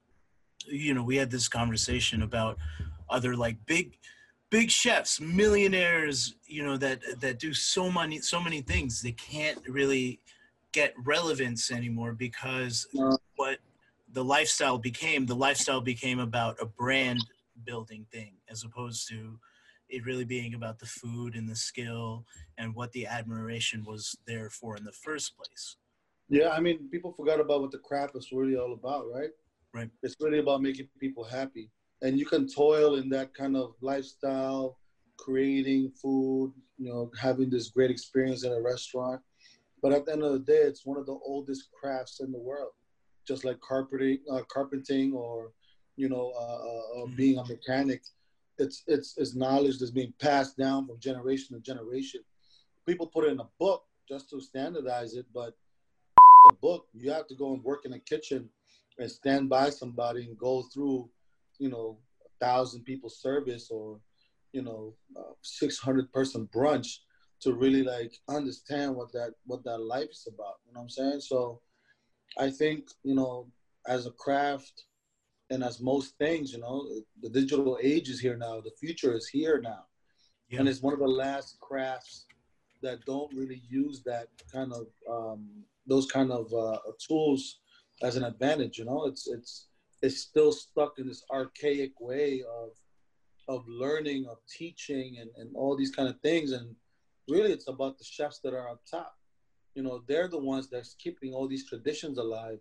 you 0.66 0.94
know 0.94 1.04
we 1.04 1.16
had 1.16 1.32
this 1.32 1.48
conversation 1.48 2.22
about 2.22 2.58
other 3.10 3.36
like 3.36 3.58
big 3.66 3.98
big 4.50 4.70
chefs 4.70 5.22
millionaires 5.22 6.36
you 6.48 6.64
know 6.64 6.76
that 6.78 7.00
that 7.22 7.40
do 7.40 7.54
so 7.54 7.92
many 7.92 8.20
so 8.20 8.42
many 8.42 8.62
things. 8.62 9.02
They 9.02 9.14
can't 9.14 9.60
really 9.68 10.20
get 10.72 10.94
relevance 11.04 11.72
anymore 11.72 12.14
because 12.14 12.88
what 13.36 13.58
the 14.14 14.24
lifestyle 14.24 14.78
became 14.78 15.26
the 15.26 15.36
lifestyle 15.36 15.82
became 15.82 16.20
about 16.20 16.58
a 16.62 16.66
brand 16.66 17.20
building 17.66 18.06
thing 18.12 18.34
as 18.50 18.64
opposed 18.64 19.08
to 19.10 19.40
it 19.90 20.06
really 20.06 20.26
being 20.26 20.54
about 20.54 20.80
the 20.80 20.86
food 20.86 21.36
and 21.36 21.50
the 21.50 21.56
skill 21.56 22.26
and 22.58 22.76
what 22.76 22.92
the 22.92 23.08
admiration 23.08 23.84
was 23.86 24.16
there 24.28 24.50
for 24.50 24.78
in 24.78 24.84
the 24.84 24.92
first 24.92 25.36
place 25.38 25.78
Yeah, 26.30 26.50
I 26.50 26.60
mean, 26.60 26.90
people 26.92 27.12
forgot 27.12 27.40
about 27.40 27.62
what 27.62 27.72
the 27.72 27.80
craft 27.80 28.16
is 28.16 28.32
really 28.32 28.56
all 28.56 28.74
about, 28.74 29.06
right? 29.12 29.32
Right. 29.74 29.90
It's 30.04 30.16
really 30.20 30.40
about 30.40 30.62
making 30.62 30.88
people 31.00 31.24
happy. 31.24 31.72
And 32.02 32.20
you 32.20 32.26
can 32.26 32.48
toil 32.48 32.96
in 32.96 33.10
that 33.10 33.34
kind 33.34 33.58
of 33.58 33.74
lifestyle, 33.82 34.78
creating 35.18 35.92
food, 36.02 36.54
you 36.78 36.90
know, 36.90 37.12
having 37.20 37.50
this 37.50 37.70
great 37.70 37.92
experience 37.92 38.44
in 38.46 38.52
a 38.52 38.62
restaurant. 38.62 39.22
But 39.82 39.92
at 39.92 40.06
the 40.06 40.14
end 40.14 40.24
of 40.24 40.34
the 40.34 40.40
day, 40.40 40.60
it's 40.60 40.86
one 40.86 40.98
of 40.98 41.06
the 41.06 41.18
oldest 41.26 41.70
crafts 41.72 42.20
in 42.20 42.32
the 42.32 42.40
world, 42.40 42.72
just 43.28 43.44
like 43.44 43.60
carpeting, 43.60 44.20
uh, 44.32 44.44
carpenting, 44.52 45.14
or 45.14 45.52
you 46.00 46.08
know, 46.08 46.32
uh, 46.40 47.02
uh, 47.02 47.06
being 47.18 47.38
a 47.38 47.46
mechanic. 47.46 48.02
It's 48.58 48.84
it's 48.88 49.16
it's 49.18 49.36
knowledge 49.36 49.80
that's 49.80 49.92
being 49.92 50.14
passed 50.20 50.58
down 50.58 50.88
from 50.88 50.98
generation 51.00 51.56
to 51.56 51.62
generation. 51.62 52.22
People 52.88 53.08
put 53.08 53.26
it 53.26 53.34
in 53.34 53.40
a 53.42 53.50
book 53.60 53.84
just 54.08 54.30
to 54.30 54.40
standardize 54.40 55.14
it, 55.16 55.26
but 55.34 55.58
a 56.52 56.54
book, 56.56 56.88
you 56.94 57.12
have 57.12 57.28
to 57.28 57.36
go 57.36 57.54
and 57.54 57.64
work 57.66 57.82
in 57.86 57.94
a 57.94 58.00
kitchen 58.00 58.50
and 58.98 59.12
stand 59.12 59.50
by 59.50 59.70
somebody 59.70 60.24
and 60.24 60.38
go 60.38 60.64
through, 60.74 61.10
you 61.60 61.70
know, 61.70 61.98
a 62.26 62.46
thousand 62.46 62.86
people 62.86 63.10
service 63.10 63.70
or, 63.70 64.00
you 64.54 64.62
know, 64.62 64.94
uh, 65.18 65.34
600 65.42 66.12
person 66.14 66.48
brunch 66.56 67.00
to 67.42 67.54
really 67.54 67.84
like 67.84 68.14
understand 68.30 68.96
what 68.96 69.12
that, 69.12 69.34
what 69.46 69.64
that 69.66 69.80
life 69.80 70.10
is 70.12 70.28
about. 70.34 70.56
You 70.66 70.74
know 70.74 70.80
what 70.80 70.84
I'm 70.84 70.90
saying? 70.90 71.22
So 71.22 71.62
I 72.38 72.50
think, 72.50 72.88
you 73.04 73.16
know, 73.16 73.48
as 73.88 74.06
a 74.06 74.12
craft 74.12 74.86
and 75.50 75.64
as 75.64 75.80
most 75.80 76.18
things, 76.18 76.54
you 76.54 76.60
know, 76.60 76.88
the 77.22 77.30
digital 77.30 77.78
age 77.82 78.10
is 78.10 78.20
here 78.20 78.38
now. 78.38 78.62
The 78.62 78.72
future 78.80 79.16
is 79.16 79.28
here 79.28 79.60
now. 79.62 79.86
Yeah. 80.50 80.60
And 80.60 80.70
it's 80.70 80.82
one 80.82 80.94
of 80.94 81.00
the 81.00 81.08
last 81.08 81.60
crafts 81.60 82.26
that 82.82 83.04
don't 83.06 83.34
really 83.34 83.62
use 83.68 84.02
that 84.04 84.28
kind 84.52 84.74
of 84.74 84.88
um, 85.10 85.64
those 85.88 86.06
kind 86.06 86.32
of 86.32 86.54
uh, 86.54 86.78
tools 87.06 87.60
as 88.02 88.16
an 88.16 88.24
advantage. 88.24 88.78
You 88.78 88.86
know, 88.86 89.06
it's 89.06 89.28
it's 89.28 89.68
it's 90.02 90.20
still 90.22 90.52
stuck 90.52 91.00
in 91.00 91.08
this 91.08 91.24
archaic 91.32 92.00
way 92.00 92.44
of 92.44 92.70
of 93.48 93.68
learning, 93.68 94.28
of 94.30 94.38
teaching, 94.48 95.18
and, 95.20 95.30
and 95.38 95.56
all 95.56 95.76
these 95.76 95.94
kind 95.94 96.08
of 96.08 96.20
things. 96.22 96.52
And 96.52 96.76
really, 97.28 97.52
it's 97.52 97.68
about 97.68 97.98
the 97.98 98.04
chefs 98.04 98.40
that 98.44 98.54
are 98.54 98.70
up 98.70 98.82
top. 98.90 99.16
You 99.74 99.84
know, 99.84 100.04
they're 100.08 100.28
the 100.28 100.38
ones 100.38 100.70
that's 100.70 100.96
keeping 100.96 101.34
all 101.34 101.48
these 101.48 101.68
traditions 101.68 102.18
alive. 102.18 102.60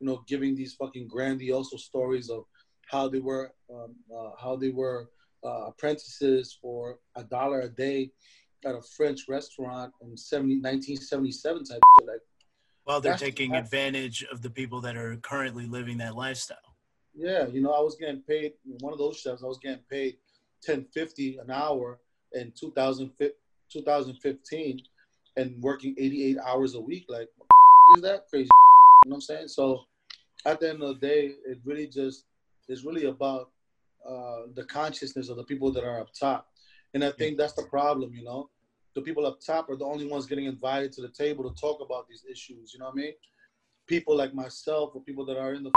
You 0.00 0.06
know, 0.06 0.24
giving 0.26 0.54
these 0.54 0.74
fucking 0.74 1.08
grandiose 1.08 1.72
stories 1.82 2.30
of 2.30 2.44
how 2.90 3.08
they 3.08 3.20
were 3.20 3.52
um, 3.72 3.96
uh, 4.14 4.30
how 4.40 4.56
they 4.56 4.70
were 4.70 5.10
uh, 5.44 5.66
apprentices 5.66 6.56
for 6.60 6.98
a 7.16 7.24
dollar 7.24 7.60
a 7.60 7.68
day 7.68 8.10
at 8.64 8.74
a 8.74 8.82
French 8.96 9.22
restaurant 9.28 9.92
in 10.02 10.16
70, 10.16 10.56
1977 10.56 11.64
type 11.64 11.80
shit. 12.00 12.08
Like, 12.08 12.20
well 12.86 13.00
they're 13.00 13.16
taking 13.16 13.54
advantage 13.54 14.24
of 14.32 14.42
the 14.42 14.50
people 14.50 14.80
that 14.80 14.96
are 14.96 15.16
currently 15.16 15.66
living 15.66 15.98
that 15.98 16.16
lifestyle 16.16 16.58
yeah, 17.18 17.46
you 17.48 17.60
know, 17.60 17.72
I 17.72 17.80
was 17.80 17.96
getting 17.96 18.22
paid, 18.22 18.52
one 18.80 18.92
of 18.92 18.98
those 18.98 19.18
chefs, 19.18 19.42
I 19.42 19.46
was 19.46 19.58
getting 19.58 19.82
paid 19.90 20.16
1050 20.64 21.38
an 21.38 21.50
hour 21.50 21.98
in 22.32 22.52
2000, 22.58 23.10
2015 23.72 24.80
and 25.36 25.62
working 25.62 25.94
88 25.98 26.38
hours 26.38 26.74
a 26.74 26.80
week. 26.80 27.06
Like, 27.08 27.28
what 27.36 27.48
the 27.48 27.98
is 27.98 28.02
that 28.02 28.28
crazy? 28.28 28.50
You 29.04 29.10
know 29.10 29.14
what 29.14 29.16
I'm 29.18 29.20
saying? 29.22 29.48
So 29.48 29.84
at 30.46 30.60
the 30.60 30.70
end 30.70 30.82
of 30.82 31.00
the 31.00 31.06
day, 31.08 31.34
it 31.46 31.58
really 31.64 31.88
just 31.88 32.26
is 32.68 32.84
really 32.84 33.06
about 33.06 33.50
uh, 34.08 34.42
the 34.54 34.64
consciousness 34.64 35.28
of 35.30 35.36
the 35.36 35.44
people 35.44 35.72
that 35.72 35.84
are 35.84 36.00
up 36.00 36.08
top. 36.18 36.46
And 36.94 37.04
I 37.04 37.12
think 37.12 37.38
that's 37.38 37.54
the 37.54 37.64
problem, 37.70 38.14
you 38.14 38.24
know. 38.24 38.50
the 38.96 39.02
people 39.02 39.26
up 39.26 39.38
top 39.46 39.70
are 39.70 39.76
the 39.76 39.84
only 39.86 40.06
ones 40.06 40.26
getting 40.26 40.46
invited 40.46 40.92
to 40.94 41.02
the 41.02 41.10
table 41.18 41.44
to 41.50 41.60
talk 41.60 41.80
about 41.82 42.08
these 42.08 42.24
issues. 42.30 42.72
You 42.74 42.80
know 42.80 42.86
what 42.86 42.94
I 42.94 43.02
mean? 43.02 43.14
People 43.88 44.16
like 44.16 44.34
myself 44.34 44.92
or 44.94 45.02
people 45.04 45.26
that 45.26 45.38
are 45.38 45.54
in 45.54 45.64
the 45.64 45.72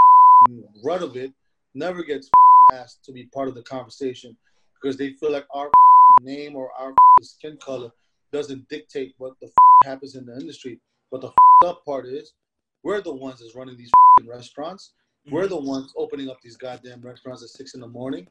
rut 0.86 1.04
of 1.04 1.16
it 1.18 1.34
never 1.76 2.04
gets 2.04 2.32
asked 2.72 3.04
to 3.06 3.14
be 3.14 3.26
part 3.34 3.50
of 3.50 3.56
the 3.56 3.64
conversation 3.64 4.38
because 4.82 4.98
they 4.98 5.14
feel 5.14 5.32
like 5.32 5.48
our 5.54 5.72
name 6.22 6.56
or 6.56 6.72
our 6.80 6.96
skin 7.22 7.58
color 7.64 7.92
doesn't 8.34 8.68
dictate 8.70 9.14
what 9.18 9.34
the 9.42 9.50
happens 9.84 10.16
in 10.16 10.26
the 10.26 10.36
industry. 10.40 10.80
But 11.12 11.22
the 11.22 11.32
up 11.66 11.86
part 11.86 12.08
is 12.08 12.34
we're 12.84 13.02
the 13.02 13.14
ones 13.14 13.40
that's 13.40 13.56
running 13.56 13.78
these 13.78 13.92
restaurants. 14.26 14.94
Mm-hmm. 15.26 15.36
We're 15.36 15.48
the 15.48 15.60
ones 15.60 15.94
opening 15.96 16.30
up 16.30 16.42
these 16.42 16.58
goddamn 16.58 17.02
restaurants 17.02 17.44
at 17.44 17.50
six 17.50 17.74
in 17.74 17.82
the 17.82 17.88
morning. 17.88 18.28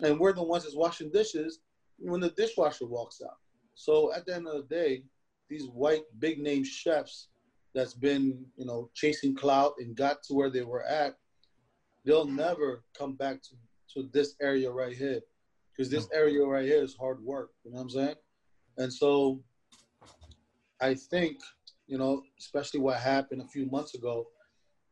And 0.00 0.18
we're 0.18 0.32
the 0.32 0.42
ones 0.42 0.64
that's 0.64 0.76
washing 0.76 1.10
dishes 1.10 1.60
when 1.98 2.20
the 2.20 2.30
dishwasher 2.30 2.86
walks 2.86 3.20
out. 3.24 3.38
So 3.74 4.12
at 4.14 4.26
the 4.26 4.34
end 4.34 4.46
of 4.46 4.54
the 4.54 4.74
day, 4.74 5.02
these 5.48 5.66
white 5.66 6.02
big 6.18 6.38
name 6.38 6.64
chefs 6.64 7.28
that's 7.74 7.94
been, 7.94 8.44
you 8.56 8.66
know, 8.66 8.90
chasing 8.94 9.34
clout 9.34 9.74
and 9.78 9.96
got 9.96 10.22
to 10.24 10.34
where 10.34 10.50
they 10.50 10.62
were 10.62 10.84
at, 10.84 11.16
they'll 12.04 12.26
never 12.26 12.82
come 12.96 13.14
back 13.14 13.42
to, 13.42 13.50
to 13.94 14.08
this 14.12 14.34
area 14.40 14.70
right 14.70 14.96
here. 14.96 15.20
Because 15.76 15.90
this 15.90 16.08
area 16.12 16.44
right 16.44 16.64
here 16.64 16.82
is 16.82 16.96
hard 16.96 17.20
work. 17.22 17.50
You 17.64 17.70
know 17.70 17.76
what 17.76 17.82
I'm 17.82 17.90
saying? 17.90 18.14
And 18.78 18.92
so 18.92 19.40
I 20.80 20.94
think, 20.94 21.38
you 21.88 21.98
know, 21.98 22.22
especially 22.38 22.80
what 22.80 22.98
happened 22.98 23.42
a 23.42 23.48
few 23.48 23.66
months 23.66 23.94
ago 23.94 24.26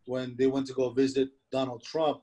when 0.06 0.34
they 0.38 0.46
went 0.46 0.66
to 0.66 0.72
go 0.72 0.90
visit 0.90 1.28
Donald 1.52 1.82
Trump, 1.84 2.22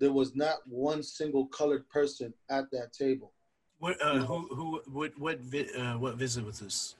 there 0.00 0.12
was 0.12 0.34
not 0.34 0.56
one 0.66 1.02
single 1.02 1.46
colored 1.48 1.88
person 1.90 2.32
at 2.48 2.64
that 2.72 2.92
table. 2.92 3.32
What 3.78 4.00
uh, 4.02 4.24
who 4.24 4.48
who 4.54 4.80
what 4.90 5.12
what 5.18 5.40
vi- 5.40 5.72
uh, 5.74 5.98
what 5.98 6.16
visit 6.16 6.44
was 6.44 6.60
this? 6.60 6.96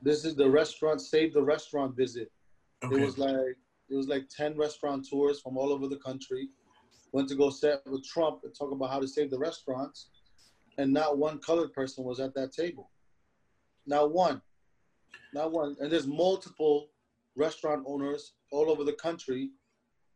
This 0.00 0.24
is 0.24 0.34
the 0.36 0.48
restaurant 0.48 1.00
save 1.00 1.34
the 1.34 1.42
restaurant 1.42 1.96
visit. 1.96 2.30
Okay. 2.84 2.96
It 2.96 3.04
was 3.04 3.18
like 3.18 3.56
it 3.90 3.94
was 3.94 4.08
like 4.08 4.28
ten 4.28 4.56
restaurateurs 4.56 5.40
from 5.40 5.56
all 5.56 5.72
over 5.72 5.88
the 5.88 5.98
country 5.98 6.48
went 7.12 7.28
to 7.28 7.36
go 7.36 7.48
sit 7.48 7.80
with 7.86 8.04
Trump 8.04 8.40
and 8.42 8.52
talk 8.58 8.72
about 8.72 8.90
how 8.90 8.98
to 8.98 9.06
save 9.06 9.30
the 9.30 9.38
restaurants, 9.38 10.08
and 10.78 10.92
not 10.92 11.16
one 11.16 11.38
colored 11.38 11.72
person 11.72 12.02
was 12.02 12.18
at 12.18 12.34
that 12.34 12.52
table. 12.52 12.90
Not 13.86 14.12
one, 14.12 14.42
not 15.32 15.52
one. 15.52 15.76
And 15.80 15.90
there's 15.90 16.06
multiple 16.06 16.90
restaurant 17.36 17.84
owners 17.86 18.32
all 18.50 18.70
over 18.70 18.84
the 18.84 18.92
country 18.92 19.50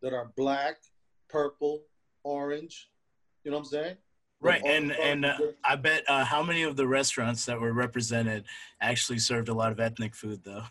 that 0.02 0.12
are 0.12 0.32
black, 0.36 0.76
purple, 1.28 1.82
orange. 2.24 2.90
You 3.44 3.50
know 3.50 3.58
what 3.58 3.64
I'm 3.64 3.70
saying? 3.70 3.96
Right, 4.40 4.62
and 4.64 4.92
and 4.92 5.24
uh, 5.24 5.36
I 5.64 5.74
bet 5.74 6.04
uh, 6.06 6.24
how 6.24 6.44
many 6.44 6.62
of 6.62 6.76
the 6.76 6.86
restaurants 6.86 7.44
that 7.46 7.60
were 7.60 7.72
represented 7.72 8.44
actually 8.80 9.18
served 9.18 9.48
a 9.48 9.54
lot 9.54 9.72
of 9.72 9.80
ethnic 9.80 10.14
food, 10.14 10.42
though. 10.44 10.62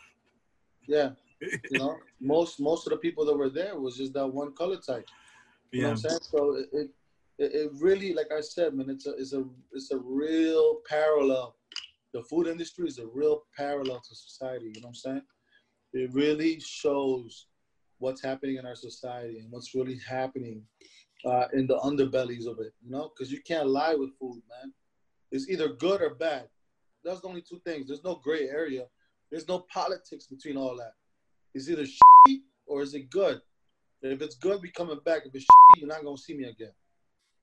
Yeah, 0.88 1.10
you 1.42 1.80
know, 1.80 1.98
most 2.22 2.62
most 2.62 2.88
of 2.88 2.92
the 2.92 2.98
people 2.98 3.26
that 3.26 3.36
were 3.36 3.50
there 3.50 3.78
was 3.78 3.98
just 3.98 4.14
that 4.14 4.26
one 4.26 4.54
color 4.54 4.78
type. 4.78 5.06
You 5.74 5.82
yeah. 5.82 5.84
know 5.84 5.90
what 5.90 5.92
I'm 5.92 6.10
saying? 6.10 6.20
So 6.22 6.56
it, 6.56 6.70
it 6.72 6.90
it 7.40 7.72
really, 7.82 8.14
like 8.14 8.32
I 8.32 8.40
said, 8.40 8.74
man, 8.74 8.90
it's 8.90 9.06
a 9.06 9.16
it's 9.18 9.34
a 9.34 9.44
it's 9.74 9.92
a 9.92 9.98
real 9.98 10.78
parallel. 10.88 11.57
The 12.18 12.24
food 12.24 12.48
industry 12.48 12.88
is 12.88 12.98
a 12.98 13.06
real 13.06 13.44
parallel 13.56 14.00
to 14.00 14.16
society. 14.16 14.72
You 14.74 14.82
know 14.82 14.88
what 14.88 14.90
I'm 14.90 14.96
saying? 14.96 15.22
It 15.94 16.12
really 16.14 16.60
shows 16.60 17.46
what's 18.00 18.24
happening 18.24 18.56
in 18.56 18.66
our 18.66 18.76
society 18.76 19.38
and 19.38 19.52
what's 19.52 19.76
really 19.76 20.00
happening 20.00 20.66
uh, 21.26 21.46
in 21.54 21.68
the 21.68 21.78
underbellies 21.78 22.48
of 22.48 22.60
it, 22.60 22.74
you 22.82 22.90
know, 22.90 23.10
because 23.10 23.32
you 23.32 23.40
can't 23.44 23.70
lie 23.70 23.94
with 23.94 24.18
food, 24.18 24.42
man. 24.50 24.74
It's 25.30 25.48
either 25.48 25.74
good 25.74 26.02
or 26.02 26.16
bad. 26.16 26.50
That's 27.04 27.22
the 27.22 27.28
only 27.28 27.44
two 27.44 27.62
things. 27.64 27.88
There's 27.88 28.04
no 28.04 28.16
gray 28.16 28.50
area. 28.50 28.88
There's 29.30 29.48
no 29.48 29.68
politics 29.72 30.26
between 30.26 30.58
all 30.58 30.76
that. 30.78 30.94
It's 31.54 31.70
either 31.70 31.86
shit 31.86 32.42
or 32.66 32.82
is 32.82 32.96
it 32.96 33.12
good? 33.12 33.44
And 34.02 34.12
if 34.12 34.24
it's 34.24 34.38
good, 34.38 34.64
we 34.64 34.72
coming 34.72 35.00
back. 35.06 35.28
If 35.28 35.36
it's 35.36 35.44
shit, 35.44 35.82
you're 35.82 35.88
not 35.88 36.04
gonna 36.04 36.18
see 36.18 36.36
me 36.36 36.46
again. 36.46 36.74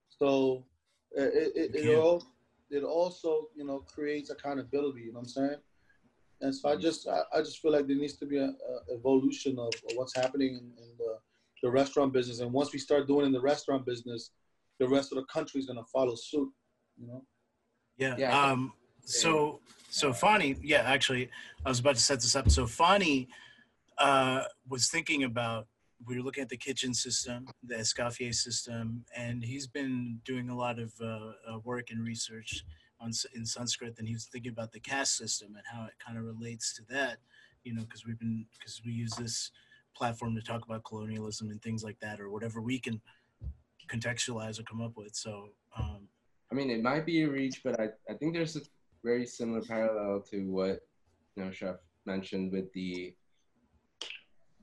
So 0.09 0.67
it 1.13 1.53
it, 1.55 1.75
it, 1.77 1.97
all, 1.97 2.25
it 2.75 2.83
also 2.83 3.49
you 3.55 3.65
know 3.65 3.79
creates 3.81 4.31
accountability. 4.31 5.03
You 5.03 5.13
know 5.13 5.21
what 5.21 5.21
I'm 5.21 5.29
saying? 5.29 5.57
And 6.41 6.55
so 6.55 6.69
I 6.69 6.77
just 6.77 7.09
I, 7.09 7.23
I 7.35 7.39
just 7.39 7.61
feel 7.61 7.73
like 7.73 7.87
there 7.87 7.97
needs 7.97 8.17
to 8.19 8.27
be 8.27 8.39
an 8.39 8.57
evolution 8.93 9.59
of, 9.59 9.69
of, 9.69 9.97
what's 9.97 10.15
happening 10.15 10.51
in, 10.51 10.83
in 10.83 10.91
the 10.99 11.19
the 11.63 11.71
restaurant 11.71 12.13
business. 12.13 12.41
And 12.41 12.53
once 12.53 12.73
we 12.73 12.79
start 12.79 13.07
doing 13.07 13.27
in 13.27 13.33
the 13.33 13.41
restaurant 13.41 13.87
business, 13.87 14.33
the 14.79 14.89
rest 14.89 15.13
of 15.13 15.17
the 15.17 15.25
country 15.25 15.61
is 15.61 15.67
going 15.67 15.79
to 15.79 15.91
follow 15.93 16.15
suit. 16.15 16.51
You 17.01 17.07
know. 17.07 17.25
Yeah. 17.97 18.17
yeah. 18.19 18.51
Um. 18.51 18.73
So 19.05 19.61
so 19.91 20.13
Fani, 20.13 20.57
yeah, 20.61 20.83
actually, 20.83 21.31
I 21.65 21.69
was 21.69 21.79
about 21.79 21.95
to 21.95 22.01
set 22.01 22.21
this 22.21 22.35
up. 22.35 22.51
So 22.51 22.67
Fani 22.67 23.29
uh, 23.99 24.43
was 24.69 24.89
thinking 24.89 25.23
about 25.23 25.69
we 26.07 26.17
were 26.17 26.23
looking 26.23 26.43
at 26.43 26.49
the 26.49 26.57
kitchen 26.57 26.95
system, 26.95 27.47
the 27.62 27.77
Escoffier 27.77 28.35
system, 28.35 29.05
and 29.17 29.43
he's 29.43 29.67
been 29.67 30.21
doing 30.25 30.51
a 30.51 30.57
lot 30.57 30.79
of 30.79 30.93
uh, 31.01 31.33
uh, 31.49 31.59
work 31.64 31.90
and 31.90 32.05
research 32.05 32.64
on 33.01 33.11
in 33.35 33.45
Sanskrit, 33.45 33.99
and 33.99 34.07
he 34.07 34.14
was 34.14 34.27
thinking 34.27 34.53
about 34.53 34.73
the 34.73 34.81
caste 34.81 35.17
system 35.17 35.55
and 35.57 35.64
how 35.71 35.85
it 35.87 35.93
kind 36.05 36.19
of 36.19 36.25
relates 36.25 36.75
to 36.75 36.83
that, 36.90 37.19
you 37.64 37.75
know, 37.75 37.83
because 37.83 38.07
we've 38.07 38.19
been 38.19 38.47
because 38.59 38.81
we 38.85 38.93
use 38.93 39.14
this 39.14 39.51
platform 39.97 40.35
to 40.35 40.43
talk 40.43 40.64
about 40.64 40.85
colonialism 40.85 41.51
and 41.51 41.62
things 41.62 41.85
like 41.85 41.99
that, 42.01 42.21
or 42.21 42.31
whatever 42.31 42.61
we 42.61 42.79
can 42.79 43.01
contextualize 43.88 44.59
or 44.59 44.62
come 44.64 44.81
up 44.81 44.97
with. 44.97 45.14
So, 45.14 45.51
um, 45.79 46.09
I 46.51 46.55
mean, 46.55 46.71
it 46.71 46.83
might 46.83 47.07
be 47.07 47.23
a 47.23 47.29
reach, 47.29 47.62
but 47.62 47.79
I, 47.81 47.88
I 48.11 48.14
think 48.14 48.35
there's 48.35 48.57
a 48.57 48.61
very 49.03 49.27
similar 49.27 49.61
parallel 49.61 50.21
to 50.31 50.51
what 50.51 50.81
you 51.37 51.45
know 51.45 51.51
Chef 51.51 51.77
mentioned 52.07 52.53
with 52.53 52.73
the 52.73 53.14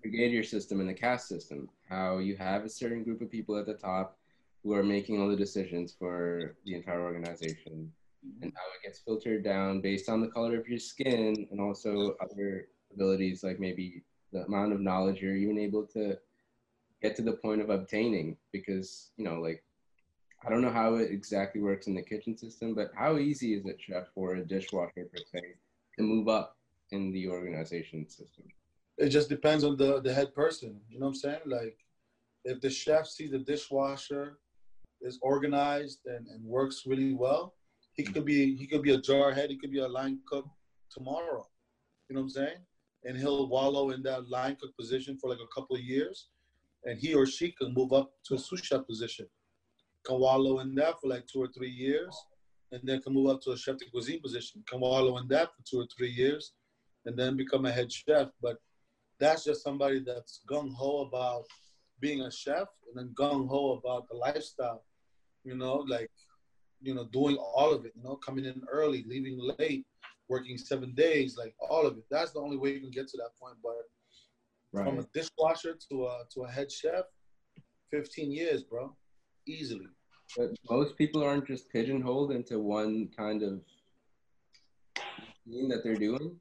brigadier 0.02 0.44
system 0.44 0.80
and 0.80 0.90
the 0.90 0.94
caste 0.94 1.28
system. 1.28 1.70
How 1.90 2.18
you 2.18 2.36
have 2.38 2.64
a 2.64 2.70
certain 2.70 3.04
group 3.04 3.22
of 3.22 3.30
people 3.30 3.58
at 3.58 3.66
the 3.66 3.74
top 3.74 4.18
who 4.64 4.74
are 4.74 4.84
making 4.84 5.20
all 5.20 5.28
the 5.28 5.36
decisions 5.36 5.96
for 5.98 6.56
the 6.66 6.76
entire 6.76 7.02
organization, 7.02 7.92
and 8.42 8.54
how 8.56 8.64
it 8.76 8.84
gets 8.84 9.00
filtered 9.00 9.44
down 9.44 9.82
based 9.82 10.10
on 10.10 10.22
the 10.22 10.28
color 10.28 10.60
of 10.60 10.68
your 10.68 10.80
skin 10.80 11.48
and 11.50 11.60
also 11.60 12.16
other 12.22 12.68
abilities 12.94 13.44
like 13.44 13.60
maybe 13.60 14.04
the 14.32 14.46
amount 14.46 14.74
of 14.74 14.80
knowledge 14.80 15.22
you're 15.22 15.36
even 15.36 15.58
able 15.58 15.86
to 15.86 16.18
get 17.02 17.16
to 17.16 17.24
the 17.24 17.34
point 17.34 17.62
of 17.62 17.70
obtaining. 17.70 18.38
Because 18.52 19.12
you 19.18 19.26
know 19.26 19.40
like 19.40 19.64
i 20.46 20.50
don't 20.50 20.62
know 20.62 20.72
how 20.72 20.96
it 20.96 21.12
exactly 21.12 21.62
works 21.62 21.88
in 21.88 21.96
the 21.96 22.02
kitchen 22.02 22.38
system 22.38 22.74
but 22.74 22.92
how 22.96 23.18
easy 23.18 23.54
is 23.54 23.66
it 23.66 23.80
chef 23.80 24.08
for 24.14 24.36
a 24.36 24.46
dishwasher 24.46 25.08
per 25.12 25.24
se 25.32 25.42
to 25.98 26.04
move 26.04 26.28
up 26.28 26.58
in 26.92 27.12
the 27.12 27.28
organization 27.28 28.08
system 28.08 28.46
it 29.04 29.10
just 29.10 29.30
depends 29.36 29.64
on 29.64 29.74
the 29.82 29.92
the 30.02 30.14
head 30.14 30.34
person 30.42 30.72
you 30.90 31.00
know 31.00 31.08
what 31.08 31.16
i'm 31.16 31.24
saying? 31.26 31.46
Like 31.46 31.78
if 32.52 32.58
the 32.62 32.70
chef 32.70 33.06
sees 33.08 33.32
the 33.32 33.40
dishwasher 33.52 34.26
is 35.02 35.20
organized 35.22 36.00
and, 36.06 36.24
and 36.28 36.42
works 36.58 36.84
really 36.92 37.14
well 37.14 37.44
he 37.98 38.04
could 38.04 38.26
be 38.26 38.56
he 38.56 38.66
could 38.68 38.84
be 38.88 38.94
a 38.94 39.02
jar 39.10 39.32
head 39.38 39.50
he 39.50 39.58
could 39.62 39.72
be 39.78 39.80
a 39.80 39.88
line 40.00 40.20
cook 40.32 40.48
tomorrow 40.96 41.46
you 42.12 42.16
know 42.16 42.24
what 42.24 42.26
i'm 42.26 42.30
saying? 42.32 42.58
And 43.06 43.18
he'll 43.18 43.48
wallow 43.48 43.92
in 43.92 44.04
that 44.04 44.30
line 44.30 44.58
cook 44.60 44.76
position 44.78 45.18
for 45.18 45.30
like 45.30 45.40
a 45.40 45.54
couple 45.56 45.78
of 45.78 45.82
years, 45.82 46.28
and 46.84 47.00
he 47.00 47.14
or 47.14 47.26
she 47.26 47.54
can 47.54 47.74
move 47.74 47.94
up 47.94 48.12
to 48.26 48.36
a 48.36 48.38
sous 48.38 48.62
chef 48.62 48.86
position, 48.86 49.28
can 50.06 50.20
wallow 50.20 50.60
in 50.60 50.76
that 50.76 51.00
for 51.00 51.08
like 51.08 51.26
two 51.26 51.42
or 51.42 51.48
three 51.48 51.70
years, 51.70 52.14
and 52.74 52.82
then 52.84 53.02
can 53.02 53.14
move 53.14 53.30
up 53.30 53.42
to 53.44 53.52
a 53.52 53.58
chef 53.58 53.78
de 53.78 53.86
cuisine 53.90 54.22
position, 54.22 54.62
can 54.70 54.82
wallow 54.82 55.18
in 55.20 55.28
that 55.30 55.48
for 55.56 55.64
two 55.66 55.80
or 55.80 55.88
three 55.98 56.12
years, 56.12 56.52
and 57.06 57.18
then 57.18 57.38
become 57.38 57.66
a 57.66 57.72
head 57.72 57.90
chef. 57.90 58.28
But 58.42 58.58
that's 59.22 59.46
just 59.46 59.64
somebody 59.64 60.00
that's 60.00 60.42
gung 60.50 60.74
ho 60.74 61.02
about 61.08 61.46
being 62.02 62.22
a 62.22 62.32
chef, 62.32 62.68
and 62.88 62.96
then 62.96 63.14
gung 63.16 63.48
ho 63.48 63.74
about 63.74 64.10
the 64.10 64.16
lifestyle. 64.16 64.84
You 65.46 65.56
know, 65.56 65.86
like 65.88 66.10
you 66.82 66.94
know, 66.96 67.06
doing 67.06 67.38
all 67.38 67.72
of 67.74 67.86
it. 67.86 67.94
You 67.96 68.04
know, 68.04 68.16
coming 68.16 68.46
in 68.46 68.62
early, 68.70 69.06
leaving 69.08 69.40
late, 69.60 69.86
working 70.28 70.58
seven 70.58 70.94
days, 70.96 71.38
like 71.38 71.54
all 71.70 71.86
of 71.86 71.98
it. 71.98 72.04
That's 72.10 72.32
the 72.32 72.40
only 72.40 72.58
way 72.58 72.74
you 72.74 72.82
can 72.82 72.90
get 72.90 73.08
to 73.10 73.18
that 73.18 73.38
point. 73.40 73.56
But 73.64 73.84
right. 74.74 74.86
from 74.86 75.00
a 75.00 75.08
dishwasher 75.14 75.78
to 75.90 76.06
a 76.08 76.24
to 76.34 76.42
a 76.42 76.52
head 76.52 76.72
chef, 76.72 77.06
fifteen 77.92 78.32
years, 78.32 78.64
bro, 78.64 78.96
easily. 79.48 79.88
But 80.36 80.52
most 80.70 80.98
people 80.98 81.24
aren't 81.24 81.46
just 81.46 81.70
pigeonholed 81.70 82.32
into 82.32 82.58
one 82.58 83.10
kind 83.16 83.44
of 83.44 83.62
thing 84.96 85.68
that 85.68 85.84
they're 85.84 85.96
doing. 85.96 86.38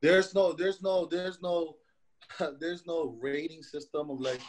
There's 0.00 0.34
no, 0.34 0.52
there's 0.52 0.82
no, 0.82 1.06
there's 1.06 1.42
no, 1.42 1.76
there's 2.60 2.86
no 2.86 3.16
rating 3.20 3.62
system 3.62 4.10
of 4.10 4.20
like 4.20 4.40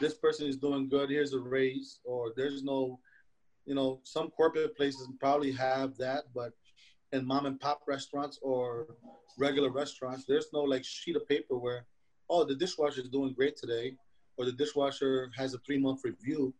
this 0.00 0.14
person 0.14 0.46
is 0.46 0.56
doing 0.56 0.88
good. 0.88 1.10
Here's 1.10 1.32
a 1.32 1.38
raise, 1.38 2.00
or 2.04 2.32
there's 2.36 2.62
no, 2.62 2.98
you 3.66 3.74
know, 3.74 4.00
some 4.04 4.30
corporate 4.30 4.76
places 4.76 5.08
probably 5.18 5.52
have 5.52 5.96
that, 5.98 6.24
but 6.34 6.52
in 7.12 7.26
mom 7.26 7.46
and 7.46 7.58
pop 7.60 7.82
restaurants 7.86 8.38
or 8.42 8.86
regular 9.38 9.70
restaurants, 9.70 10.24
there's 10.26 10.48
no 10.52 10.62
like 10.62 10.84
sheet 10.84 11.16
of 11.16 11.28
paper 11.28 11.56
where, 11.56 11.86
oh, 12.28 12.44
the 12.44 12.54
dishwasher 12.54 13.00
is 13.00 13.08
doing 13.08 13.32
great 13.32 13.56
today, 13.56 13.96
or 14.36 14.44
the 14.44 14.52
dishwasher 14.52 15.30
has 15.36 15.54
a 15.54 15.58
three 15.58 15.78
month 15.78 16.00
review. 16.04 16.54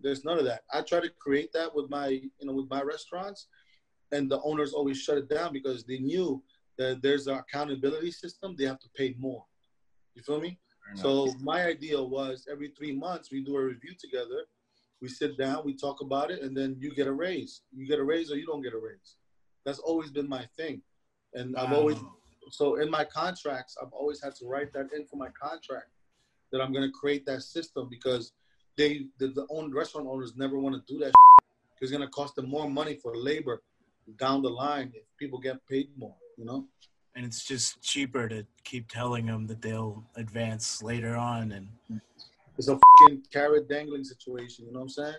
There's 0.00 0.24
none 0.24 0.38
of 0.38 0.44
that. 0.44 0.62
I 0.72 0.82
try 0.82 1.00
to 1.00 1.10
create 1.18 1.52
that 1.54 1.74
with 1.74 1.90
my, 1.90 2.08
you 2.08 2.30
know, 2.42 2.52
with 2.52 2.70
my 2.70 2.82
restaurants, 2.82 3.48
and 4.12 4.30
the 4.30 4.40
owners 4.42 4.72
always 4.72 5.00
shut 5.00 5.18
it 5.18 5.28
down 5.28 5.52
because 5.52 5.84
they 5.84 5.98
knew 5.98 6.42
that 6.78 7.02
there's 7.02 7.26
an 7.26 7.36
accountability 7.36 8.12
system, 8.12 8.54
they 8.56 8.64
have 8.64 8.78
to 8.78 8.88
pay 8.96 9.14
more. 9.18 9.44
You 10.14 10.22
feel 10.22 10.40
me? 10.40 10.58
So 10.94 11.32
my 11.40 11.64
idea 11.64 12.02
was 12.02 12.46
every 12.50 12.72
three 12.76 12.92
months 12.92 13.30
we 13.30 13.44
do 13.44 13.56
a 13.56 13.62
review 13.62 13.94
together. 13.98 14.46
We 15.00 15.08
sit 15.08 15.38
down, 15.38 15.62
we 15.64 15.74
talk 15.74 16.00
about 16.00 16.30
it, 16.30 16.42
and 16.42 16.56
then 16.56 16.76
you 16.80 16.94
get 16.94 17.06
a 17.06 17.12
raise. 17.12 17.60
You 17.72 17.86
get 17.86 17.98
a 17.98 18.04
raise 18.04 18.32
or 18.32 18.36
you 18.36 18.46
don't 18.46 18.62
get 18.62 18.72
a 18.72 18.78
raise. 18.78 19.16
That's 19.64 19.78
always 19.78 20.10
been 20.10 20.28
my 20.28 20.44
thing, 20.56 20.82
and 21.34 21.56
I've 21.56 21.72
always 21.72 21.98
so 22.50 22.76
in 22.76 22.90
my 22.90 23.04
contracts 23.04 23.76
I've 23.80 23.92
always 23.92 24.22
had 24.22 24.34
to 24.36 24.46
write 24.46 24.72
that 24.72 24.86
in 24.96 25.06
for 25.06 25.16
my 25.16 25.28
contract 25.40 25.90
that 26.50 26.62
I'm 26.62 26.72
going 26.72 26.86
to 26.86 26.92
create 26.92 27.26
that 27.26 27.42
system 27.42 27.88
because 27.90 28.32
they 28.78 29.06
the, 29.18 29.28
the 29.28 29.46
own 29.50 29.72
restaurant 29.74 30.08
owners 30.08 30.32
never 30.36 30.58
want 30.58 30.74
to 30.74 30.92
do 30.92 30.98
that. 31.04 31.12
It's 31.80 31.90
going 31.92 32.02
to 32.02 32.08
cost 32.08 32.34
them 32.34 32.48
more 32.48 32.68
money 32.68 32.94
for 32.94 33.14
labor 33.14 33.62
down 34.18 34.42
the 34.42 34.48
line 34.48 34.90
if 34.94 35.02
people 35.18 35.38
get 35.38 35.64
paid 35.68 35.90
more. 35.96 36.16
You 36.38 36.46
know 36.46 36.66
and 37.18 37.26
it's 37.26 37.44
just 37.44 37.82
cheaper 37.82 38.28
to 38.28 38.46
keep 38.62 38.88
telling 38.88 39.26
them 39.26 39.44
that 39.48 39.60
they'll 39.60 40.04
advance 40.14 40.80
later 40.84 41.16
on 41.16 41.50
and 41.50 41.68
it's 42.56 42.68
a 42.68 42.78
fucking 43.00 43.22
carrot 43.32 43.68
dangling 43.68 44.04
situation 44.04 44.64
you 44.66 44.72
know 44.72 44.78
what 44.78 44.84
i'm 44.84 44.88
saying? 44.88 45.14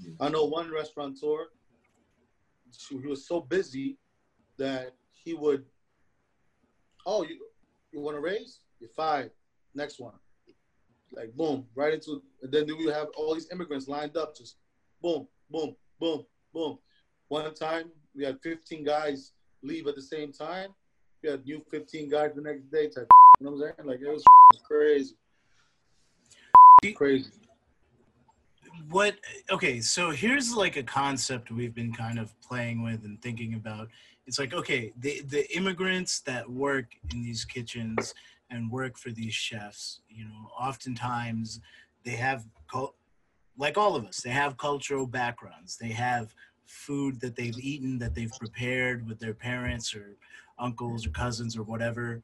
Mm-hmm. 0.00 0.22
i 0.22 0.28
know 0.28 0.44
one 0.44 0.70
restaurateur 0.70 1.48
he 2.88 2.96
was 3.06 3.26
so 3.26 3.40
busy 3.40 3.98
that 4.56 4.92
he 5.10 5.34
would 5.34 5.64
oh 7.06 7.24
you 7.24 7.38
you 7.92 8.00
want 8.00 8.16
to 8.16 8.20
raise? 8.20 8.60
You're 8.80 8.88
five 8.90 9.30
next 9.74 10.00
one. 10.00 10.14
Like 11.12 11.34
boom 11.34 11.66
right 11.74 11.92
into 11.92 12.22
and 12.42 12.50
then 12.50 12.66
we 12.78 12.86
have 12.86 13.08
all 13.16 13.34
these 13.34 13.50
immigrants 13.52 13.86
lined 13.86 14.16
up 14.16 14.34
just 14.34 14.56
boom 15.02 15.26
boom 15.50 15.76
boom 16.00 16.24
boom. 16.54 16.78
One 17.28 17.52
time 17.54 17.90
we 18.16 18.24
had 18.24 18.38
15 18.42 18.84
guys 18.84 19.32
leave 19.62 19.86
at 19.86 19.94
the 19.94 20.02
same 20.02 20.32
time 20.32 20.70
you 21.22 21.30
had 21.30 21.44
new 21.46 21.64
15 21.70 22.08
guys 22.08 22.30
the 22.34 22.42
next 22.42 22.70
day 22.70 22.88
type. 22.88 23.08
You 23.40 23.46
know 23.46 23.52
what 23.52 23.68
I'm 23.68 23.74
saying? 23.76 23.88
Like 23.88 24.00
it 24.00 24.08
was 24.08 24.24
crazy. 24.66 25.14
Crazy. 26.94 27.30
What? 28.90 29.14
Okay, 29.50 29.80
so 29.80 30.10
here's 30.10 30.54
like 30.54 30.76
a 30.76 30.82
concept 30.82 31.50
we've 31.50 31.74
been 31.74 31.92
kind 31.92 32.18
of 32.18 32.38
playing 32.40 32.82
with 32.82 33.04
and 33.04 33.20
thinking 33.22 33.54
about. 33.54 33.88
It's 34.26 34.38
like 34.38 34.52
okay, 34.52 34.92
the 34.98 35.22
the 35.28 35.54
immigrants 35.56 36.20
that 36.20 36.48
work 36.48 36.86
in 37.12 37.22
these 37.22 37.44
kitchens 37.44 38.14
and 38.50 38.70
work 38.70 38.98
for 38.98 39.10
these 39.10 39.32
chefs, 39.32 40.00
you 40.10 40.24
know, 40.24 40.50
oftentimes 40.58 41.60
they 42.04 42.12
have 42.12 42.44
like 43.56 43.78
all 43.78 43.94
of 43.94 44.04
us, 44.04 44.20
they 44.20 44.30
have 44.30 44.56
cultural 44.56 45.06
backgrounds. 45.06 45.76
They 45.76 45.90
have 45.90 46.34
food 46.66 47.20
that 47.20 47.36
they've 47.36 47.58
eaten 47.58 47.98
that 47.98 48.14
they've 48.14 48.32
prepared 48.38 49.06
with 49.06 49.18
their 49.20 49.34
parents 49.34 49.94
or 49.94 50.16
uncles 50.62 51.06
or 51.06 51.10
cousins 51.10 51.56
or 51.56 51.64
whatever 51.64 52.22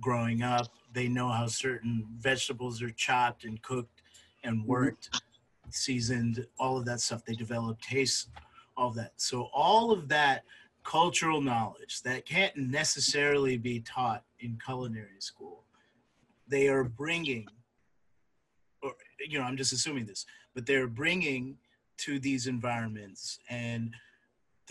growing 0.00 0.42
up. 0.42 0.68
They 0.92 1.08
know 1.08 1.28
how 1.28 1.46
certain 1.46 2.06
vegetables 2.18 2.82
are 2.82 2.90
chopped 2.90 3.44
and 3.44 3.60
cooked 3.62 4.02
and 4.44 4.58
mm-hmm. 4.58 4.68
worked, 4.68 5.22
seasoned, 5.70 6.46
all 6.58 6.76
of 6.76 6.84
that 6.86 7.00
stuff. 7.00 7.24
They 7.24 7.34
develop 7.34 7.80
tastes, 7.80 8.28
all 8.76 8.88
of 8.88 8.94
that. 8.96 9.12
So 9.16 9.50
all 9.54 9.92
of 9.92 10.08
that 10.08 10.44
cultural 10.82 11.40
knowledge 11.40 12.02
that 12.02 12.26
can't 12.26 12.56
necessarily 12.56 13.56
be 13.56 13.80
taught 13.80 14.24
in 14.40 14.58
culinary 14.64 15.20
school, 15.20 15.64
they 16.48 16.68
are 16.68 16.84
bringing, 16.84 17.46
or 18.82 18.94
you 19.28 19.38
know, 19.38 19.44
I'm 19.44 19.56
just 19.56 19.72
assuming 19.72 20.06
this, 20.06 20.26
but 20.54 20.66
they're 20.66 20.88
bringing 20.88 21.56
to 21.98 22.18
these 22.18 22.46
environments 22.46 23.38
and 23.50 23.94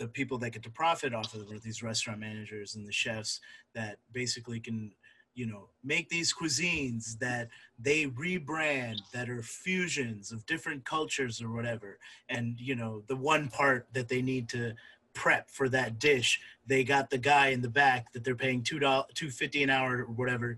the 0.00 0.08
people 0.08 0.38
that 0.38 0.50
get 0.50 0.62
to 0.62 0.70
profit 0.70 1.12
off 1.12 1.34
of 1.34 1.42
it 1.42 1.54
are 1.54 1.58
these 1.58 1.82
restaurant 1.82 2.18
managers 2.18 2.74
and 2.74 2.86
the 2.86 2.92
chefs 2.92 3.38
that 3.74 3.98
basically 4.12 4.58
can 4.58 4.90
you 5.34 5.46
know 5.46 5.68
make 5.84 6.08
these 6.08 6.32
cuisines 6.32 7.18
that 7.18 7.48
they 7.78 8.06
rebrand 8.06 8.96
that 9.12 9.28
are 9.28 9.42
fusions 9.42 10.32
of 10.32 10.44
different 10.46 10.84
cultures 10.86 11.42
or 11.42 11.52
whatever. 11.52 11.98
And 12.30 12.58
you 12.58 12.74
know 12.74 13.02
the 13.08 13.16
one 13.16 13.48
part 13.48 13.86
that 13.92 14.08
they 14.08 14.22
need 14.22 14.48
to 14.48 14.72
prep 15.12 15.50
for 15.50 15.68
that 15.68 15.98
dish 15.98 16.40
they 16.68 16.84
got 16.84 17.10
the 17.10 17.18
guy 17.18 17.48
in 17.48 17.60
the 17.60 17.68
back 17.68 18.12
that 18.12 18.22
they're 18.22 18.36
paying 18.36 18.62
two 18.62 18.78
dollars 18.78 19.10
two 19.14 19.28
fifty 19.28 19.62
an 19.62 19.68
hour 19.68 19.98
or 19.98 20.04
whatever 20.04 20.56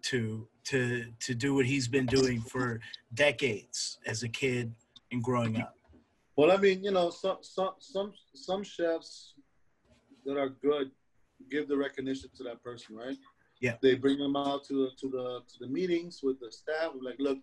to 0.00 0.48
to 0.64 1.04
to 1.20 1.34
do 1.34 1.54
what 1.54 1.66
he's 1.66 1.86
been 1.86 2.06
doing 2.06 2.40
for 2.40 2.80
decades 3.12 3.98
as 4.06 4.22
a 4.22 4.28
kid 4.28 4.72
and 5.12 5.22
growing 5.22 5.60
up 5.60 5.76
well, 6.36 6.50
I 6.50 6.56
mean, 6.56 6.82
you 6.82 6.90
know, 6.90 7.10
some 7.10 7.38
some 7.40 7.74
some 7.78 8.12
some 8.34 8.62
chefs 8.62 9.34
that 10.24 10.38
are 10.38 10.48
good 10.48 10.90
give 11.50 11.68
the 11.68 11.76
recognition 11.76 12.30
to 12.36 12.42
that 12.44 12.62
person, 12.62 12.96
right? 12.96 13.16
Yeah. 13.60 13.76
They 13.82 13.94
bring 13.94 14.18
them 14.18 14.36
out 14.36 14.64
to 14.68 14.90
to 15.00 15.08
the 15.08 15.40
to 15.46 15.58
the 15.60 15.68
meetings 15.68 16.20
with 16.22 16.40
the 16.40 16.50
staff. 16.50 16.92
Like, 17.00 17.16
look, 17.18 17.38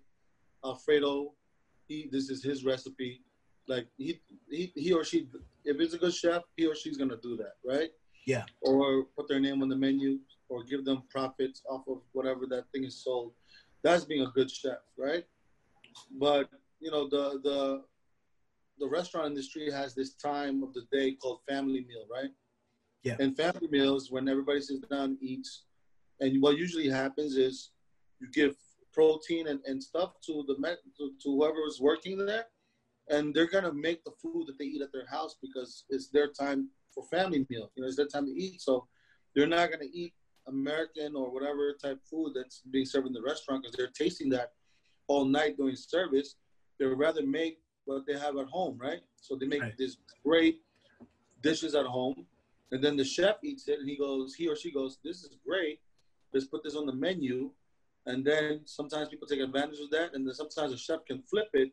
Alfredo, 0.66 1.34
he 1.88 2.10
this 2.12 2.30
is 2.30 2.44
his 2.44 2.66
recipe. 2.66 3.22
Like 3.68 3.88
he 3.98 4.20
he 4.50 4.72
he 4.76 4.94
or 4.94 5.04
she, 5.04 5.28
if 5.64 5.80
it's 5.80 5.94
a 5.94 5.98
good 5.98 6.14
chef, 6.14 6.44
he 6.58 6.66
or 6.66 6.76
she's 6.76 6.98
gonna 6.98 7.18
do 7.22 7.38
that, 7.38 7.54
right? 7.66 7.92
Yeah. 8.26 8.44
Or 8.62 9.06
put 9.16 9.28
their 9.28 9.40
name 9.40 9.62
on 9.62 9.70
the 9.70 9.76
menu, 9.76 10.20
or 10.50 10.64
give 10.64 10.84
them 10.86 11.04
profits 11.10 11.62
off 11.70 11.88
of 11.88 12.02
whatever 12.14 12.46
that 12.48 12.66
thing 12.72 12.84
is 12.84 13.04
sold. 13.04 13.34
That's 13.84 14.04
being 14.06 14.26
a 14.26 14.32
good 14.32 14.52
chef, 14.52 14.80
right? 14.98 15.26
But 16.20 16.50
you 16.80 16.92
know 16.92 17.08
the 17.08 17.40
the 17.44 17.84
the 18.80 18.88
restaurant 18.88 19.28
industry 19.28 19.72
has 19.72 19.94
this 19.94 20.14
time 20.16 20.64
of 20.64 20.74
the 20.74 20.86
day 20.92 21.14
called 21.14 21.40
family 21.48 21.86
meal, 21.88 22.06
right? 22.12 22.30
Yeah. 23.04 23.16
And 23.20 23.36
family 23.36 23.68
meals 23.70 24.12
when 24.12 24.28
everybody 24.28 24.62
sits 24.62 24.86
down 24.88 25.12
and 25.12 25.18
eats, 25.22 25.64
and 26.20 26.42
what 26.42 26.58
usually 26.58 26.90
happens 26.90 27.38
is 27.38 27.72
you 28.20 28.28
give 28.32 28.56
protein 28.92 29.48
and, 29.48 29.60
and 29.66 29.82
stuff 29.82 30.14
to 30.26 30.44
the 30.48 30.56
to, 30.98 31.12
to 31.24 31.30
whoever 31.30 31.66
is 31.68 31.80
working 31.80 32.18
there, 32.26 32.46
and 33.10 33.34
they're 33.34 33.50
gonna 33.50 33.74
make 33.74 34.04
the 34.04 34.12
food 34.22 34.48
that 34.48 34.58
they 34.58 34.66
eat 34.66 34.82
at 34.82 34.92
their 34.92 35.08
house 35.08 35.36
because 35.42 35.86
it's 35.90 36.10
their 36.10 36.28
time 36.28 36.70
for 36.94 37.04
family 37.06 37.46
meal. 37.50 37.72
You 37.76 37.84
know, 37.84 37.88
it's 37.88 37.98
their 37.98 38.08
time 38.08 38.26
to 38.26 38.32
eat, 38.34 38.62
so 38.62 38.88
they're 39.36 39.48
not 39.48 39.72
gonna 39.72 39.90
eat 39.92 40.14
American 40.48 41.16
or 41.16 41.32
whatever 41.32 41.76
type 41.82 42.00
food 42.10 42.34
that's 42.36 42.62
being 42.72 42.86
served 42.86 43.08
in 43.08 43.14
the 43.14 43.22
restaurant 43.22 43.64
because 43.64 43.78
they're 43.78 43.88
tasting 43.88 44.30
that 44.30 44.52
all 45.08 45.26
night 45.26 45.58
during 45.58 45.76
service. 45.76 46.36
They'd 46.80 46.88
rather 46.88 47.26
make 47.26 47.60
what 47.96 48.06
they 48.06 48.18
have 48.18 48.38
at 48.38 48.48
home, 48.48 48.78
right? 48.80 49.02
So 49.18 49.36
they 49.36 49.46
make 49.46 49.62
right. 49.62 49.78
this 49.78 49.98
great 50.24 50.62
dishes 51.42 51.76
at 51.76 51.86
home, 51.86 52.26
and 52.72 52.84
then 52.84 52.96
the 52.98 53.04
chef 53.04 53.38
eats 53.44 53.68
it, 53.68 53.80
and 53.80 53.90
he 53.90 53.98
goes, 53.98 54.36
he 54.36 54.48
or 54.48 54.56
she 54.56 54.72
goes, 54.72 55.00
"This 55.04 55.24
is 55.24 55.36
great. 55.46 55.80
Let's 56.34 56.48
put 56.48 56.64
this 56.64 56.76
on 56.76 56.86
the 56.86 56.94
menu." 56.94 57.52
And 58.06 58.26
then 58.26 58.62
sometimes 58.66 59.10
people 59.10 59.28
take 59.28 59.40
advantage 59.40 59.80
of 59.80 59.90
that, 59.92 60.14
and 60.14 60.26
then 60.26 60.34
sometimes 60.34 60.74
a 60.74 60.78
chef 60.78 61.06
can 61.06 61.22
flip 61.22 61.50
it 61.54 61.72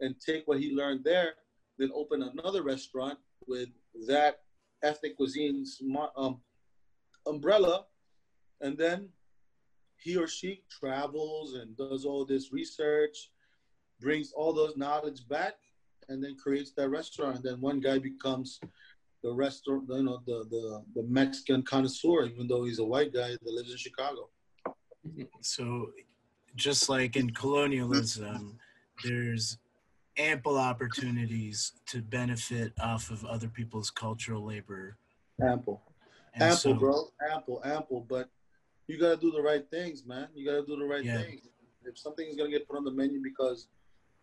and 0.00 0.14
take 0.20 0.46
what 0.46 0.60
he 0.60 0.74
learned 0.74 1.04
there, 1.04 1.34
then 1.78 1.90
open 1.94 2.22
another 2.22 2.62
restaurant 2.62 3.18
with 3.46 3.68
that 4.06 4.40
ethnic 4.82 5.16
cuisine's 5.16 5.80
um, 6.16 6.40
umbrella, 7.26 7.86
and 8.60 8.76
then 8.78 9.08
he 9.98 10.16
or 10.16 10.26
she 10.26 10.62
travels 10.70 11.54
and 11.54 11.76
does 11.76 12.04
all 12.04 12.24
this 12.24 12.52
research 12.52 13.30
brings 14.00 14.32
all 14.32 14.52
those 14.52 14.76
knowledge 14.76 15.28
back 15.28 15.54
and 16.08 16.22
then 16.22 16.36
creates 16.36 16.72
that 16.72 16.88
restaurant. 16.88 17.36
And 17.36 17.44
then 17.44 17.60
one 17.60 17.80
guy 17.80 17.98
becomes 17.98 18.60
the 19.22 19.32
restaurant, 19.32 19.84
you 19.88 20.02
know, 20.02 20.20
the, 20.26 20.46
the, 20.50 20.84
the 20.94 21.02
Mexican 21.08 21.62
connoisseur, 21.62 22.26
even 22.26 22.46
though 22.46 22.64
he's 22.64 22.78
a 22.78 22.84
white 22.84 23.12
guy 23.12 23.30
that 23.30 23.40
lives 23.44 23.70
in 23.70 23.76
Chicago. 23.76 24.28
So 25.40 25.90
just 26.56 26.88
like 26.88 27.16
in 27.16 27.30
colonialism, 27.30 28.58
there's 29.04 29.58
ample 30.16 30.56
opportunities 30.56 31.72
to 31.86 32.02
benefit 32.02 32.72
off 32.80 33.10
of 33.10 33.24
other 33.24 33.48
people's 33.48 33.90
cultural 33.90 34.44
labor. 34.44 34.96
Ample. 35.42 35.82
And 36.34 36.42
ample, 36.44 36.56
so, 36.58 36.74
bro. 36.74 37.08
Ample, 37.30 37.62
ample. 37.64 38.06
But 38.08 38.28
you 38.86 38.98
got 38.98 39.10
to 39.10 39.16
do 39.16 39.30
the 39.30 39.42
right 39.42 39.64
things, 39.70 40.04
man. 40.04 40.28
You 40.34 40.44
got 40.46 40.60
to 40.60 40.66
do 40.66 40.76
the 40.76 40.84
right 40.84 41.04
yeah. 41.04 41.22
things. 41.22 41.42
If 41.84 41.98
something 41.98 42.26
is 42.26 42.36
going 42.36 42.50
to 42.50 42.58
get 42.58 42.68
put 42.68 42.76
on 42.76 42.84
the 42.84 42.90
menu 42.90 43.22
because 43.22 43.68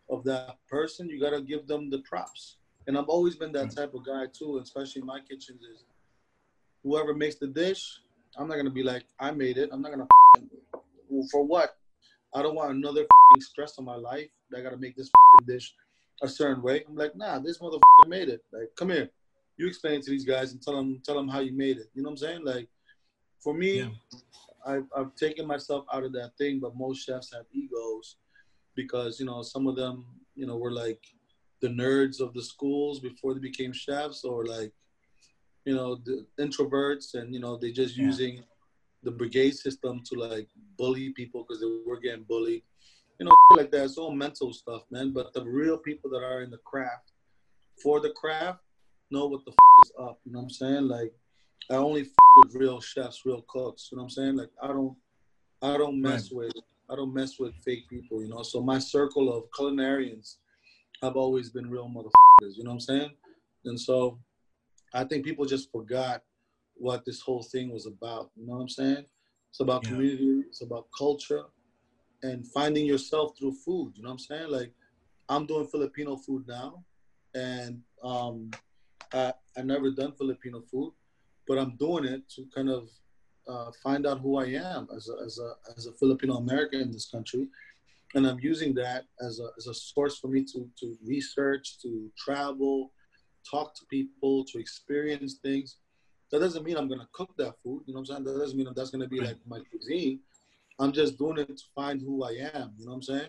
of 0.08 0.24
that 0.24 0.56
person, 0.68 1.08
you 1.08 1.20
gotta 1.20 1.40
give 1.40 1.66
them 1.66 1.90
the 1.90 1.98
props. 2.00 2.56
And 2.86 2.96
I've 2.96 3.08
always 3.08 3.34
been 3.34 3.52
that 3.52 3.74
type 3.74 3.94
of 3.94 4.06
guy 4.06 4.26
too, 4.32 4.58
especially 4.62 5.00
in 5.00 5.06
my 5.06 5.20
kitchens. 5.20 5.62
Is 5.62 5.84
whoever 6.82 7.14
makes 7.14 7.36
the 7.36 7.48
dish, 7.48 8.00
I'm 8.36 8.48
not 8.48 8.56
gonna 8.56 8.70
be 8.70 8.82
like 8.82 9.04
I 9.18 9.30
made 9.32 9.58
it. 9.58 9.70
I'm 9.72 9.82
not 9.82 9.92
gonna 9.92 10.06
for 11.30 11.44
what? 11.44 11.76
I 12.34 12.42
don't 12.42 12.54
want 12.54 12.72
another 12.72 13.06
stress 13.40 13.78
on 13.78 13.84
my 13.84 13.96
life. 13.96 14.28
I 14.56 14.60
gotta 14.60 14.76
make 14.76 14.96
this 14.96 15.10
dish 15.46 15.74
a 16.22 16.28
certain 16.28 16.62
way. 16.62 16.84
I'm 16.88 16.96
like, 16.96 17.16
nah, 17.16 17.38
this 17.38 17.58
motherfucker 17.58 18.08
made 18.08 18.28
it. 18.28 18.42
Like, 18.52 18.70
come 18.76 18.90
here, 18.90 19.10
you 19.56 19.66
explain 19.66 20.00
to 20.02 20.10
these 20.10 20.24
guys 20.24 20.52
and 20.52 20.62
tell 20.62 20.76
them 20.76 21.00
tell 21.04 21.16
them 21.16 21.28
how 21.28 21.40
you 21.40 21.52
made 21.52 21.78
it. 21.78 21.88
You 21.94 22.02
know 22.02 22.10
what 22.10 22.12
I'm 22.12 22.16
saying? 22.18 22.44
Like, 22.44 22.68
for 23.42 23.54
me, 23.54 23.80
yeah. 23.80 23.88
I've, 24.66 24.86
I've 24.96 25.14
taken 25.14 25.46
myself 25.46 25.84
out 25.92 26.02
of 26.02 26.12
that 26.14 26.32
thing, 26.38 26.58
but 26.58 26.76
most 26.76 27.06
chefs 27.06 27.32
have 27.32 27.44
egos 27.52 28.16
because 28.76 29.18
you 29.18 29.26
know 29.26 29.42
some 29.42 29.66
of 29.66 29.74
them 29.76 30.04
you 30.34 30.46
know 30.46 30.56
were 30.56 30.72
like 30.72 31.02
the 31.62 31.68
nerds 31.68 32.20
of 32.20 32.34
the 32.34 32.42
schools 32.42 33.00
before 33.00 33.32
they 33.34 33.40
became 33.40 33.72
chefs 33.72 34.24
or 34.24 34.44
like 34.44 34.72
you 35.66 35.74
know, 35.74 35.96
the 35.96 36.24
introverts, 36.38 37.14
and 37.14 37.34
you 37.34 37.40
know, 37.40 37.56
they 37.56 37.72
just 37.72 37.96
Yeah. 37.96 38.04
using 38.04 38.44
the 39.02 39.10
brigade 39.10 39.56
system 39.56 40.00
to 40.04 40.14
like 40.14 40.48
bully 40.78 41.10
people 41.10 41.42
because 41.42 41.60
they 41.60 41.66
were 41.84 41.98
getting 41.98 42.22
bullied. 42.22 42.62
You 43.18 43.26
know, 43.26 43.34
like 43.56 43.72
that. 43.72 43.84
It's 43.86 43.98
all 43.98 44.12
mental 44.12 44.52
stuff, 44.52 44.84
man. 44.92 45.12
But 45.12 45.32
the 45.32 45.44
real 45.44 45.76
people 45.76 46.08
that 46.10 46.22
are 46.22 46.42
in 46.42 46.50
the 46.50 46.58
craft, 46.58 47.10
for 47.82 47.98
the 47.98 48.10
craft, 48.10 48.60
know 49.10 49.26
what 49.26 49.44
the 49.44 49.50
f- 49.50 49.84
is 49.84 49.92
up. 49.98 50.20
You 50.24 50.32
know 50.32 50.38
what 50.38 50.44
I'm 50.44 50.50
saying? 50.50 50.86
Like, 50.86 51.12
I 51.68 51.74
only 51.74 52.02
f- 52.02 52.08
with 52.36 52.54
real 52.54 52.80
chefs, 52.80 53.26
real 53.26 53.44
cooks. 53.48 53.88
You 53.90 53.96
know 53.96 54.04
what 54.04 54.10
I'm 54.10 54.10
saying? 54.10 54.36
Like, 54.36 54.52
I 54.62 54.68
don't, 54.68 54.96
I 55.62 55.76
don't 55.76 56.00
mess 56.00 56.30
with, 56.30 56.52
I 56.90 56.96
don't 56.96 57.14
mess 57.14 57.38
with 57.38 57.54
fake 57.64 57.88
people. 57.88 58.22
You 58.22 58.28
know. 58.28 58.42
So 58.42 58.62
my 58.62 58.78
circle 58.78 59.32
of 59.36 59.50
culinarians 59.50 60.36
have 61.02 61.16
always 61.16 61.50
been 61.50 61.70
real 61.70 61.88
motherfuckers. 61.88 62.56
You 62.56 62.64
know 62.64 62.70
what 62.70 62.74
I'm 62.74 62.80
saying? 62.80 63.10
And 63.64 63.78
so, 63.78 64.18
I 64.94 65.04
think 65.04 65.24
people 65.24 65.44
just 65.44 65.70
forgot 65.70 66.22
what 66.74 67.04
this 67.04 67.20
whole 67.20 67.42
thing 67.42 67.72
was 67.72 67.86
about. 67.86 68.30
You 68.36 68.46
know 68.46 68.54
what 68.54 68.62
I'm 68.62 68.68
saying? 68.68 69.04
It's 69.50 69.60
about 69.60 69.82
Yeah. 69.82 69.90
community. 69.90 70.44
It's 70.48 70.62
about 70.62 70.86
culture, 70.96 71.44
and 72.22 72.46
finding 72.52 72.86
yourself 72.86 73.32
through 73.38 73.54
food. 73.64 73.92
You 73.96 74.02
know 74.02 74.10
what 74.10 74.14
I'm 74.14 74.18
saying? 74.18 74.50
Like, 74.50 74.72
I'm 75.28 75.46
doing 75.46 75.66
Filipino 75.66 76.16
food 76.16 76.44
now, 76.46 76.84
and 77.34 77.82
um, 78.02 78.50
I 79.12 79.32
I 79.56 79.62
never 79.62 79.90
done 79.90 80.12
Filipino 80.12 80.60
food, 80.60 80.92
but 81.48 81.58
I'm 81.58 81.76
doing 81.76 82.04
it 82.04 82.28
to 82.36 82.46
kind 82.54 82.68
of 82.68 82.88
uh, 83.48 83.70
find 83.82 84.06
out 84.06 84.20
who 84.20 84.36
I 84.36 84.46
am 84.46 84.88
as 84.94 85.08
a 85.08 85.24
as 85.24 85.38
a 85.38 85.50
as 85.76 85.86
a 85.86 85.92
Filipino 85.92 86.36
American 86.36 86.80
in 86.80 86.90
this 86.90 87.08
country, 87.10 87.48
and 88.14 88.26
I'm 88.26 88.40
using 88.40 88.74
that 88.74 89.04
as 89.20 89.40
a 89.40 89.48
as 89.56 89.66
a 89.66 89.74
source 89.74 90.18
for 90.18 90.28
me 90.28 90.44
to 90.52 90.68
to 90.80 90.96
research, 91.04 91.78
to 91.82 92.10
travel, 92.18 92.92
talk 93.48 93.74
to 93.76 93.84
people, 93.86 94.44
to 94.44 94.58
experience 94.58 95.38
things. 95.42 95.76
That 96.32 96.40
doesn't 96.40 96.64
mean 96.64 96.76
I'm 96.76 96.88
gonna 96.88 97.08
cook 97.12 97.34
that 97.38 97.54
food. 97.62 97.82
You 97.86 97.94
know 97.94 98.00
what 98.00 98.10
I'm 98.10 98.24
saying? 98.24 98.24
That 98.24 98.38
doesn't 98.38 98.56
mean 98.58 98.68
that's 98.74 98.90
gonna 98.90 99.08
be 99.08 99.20
like 99.20 99.38
my 99.46 99.60
cuisine. 99.70 100.20
I'm 100.78 100.92
just 100.92 101.16
doing 101.18 101.38
it 101.38 101.48
to 101.48 101.64
find 101.74 102.00
who 102.00 102.24
I 102.24 102.32
am. 102.54 102.74
You 102.78 102.86
know 102.86 102.92
what 102.92 102.96
I'm 102.96 103.02
saying? 103.02 103.28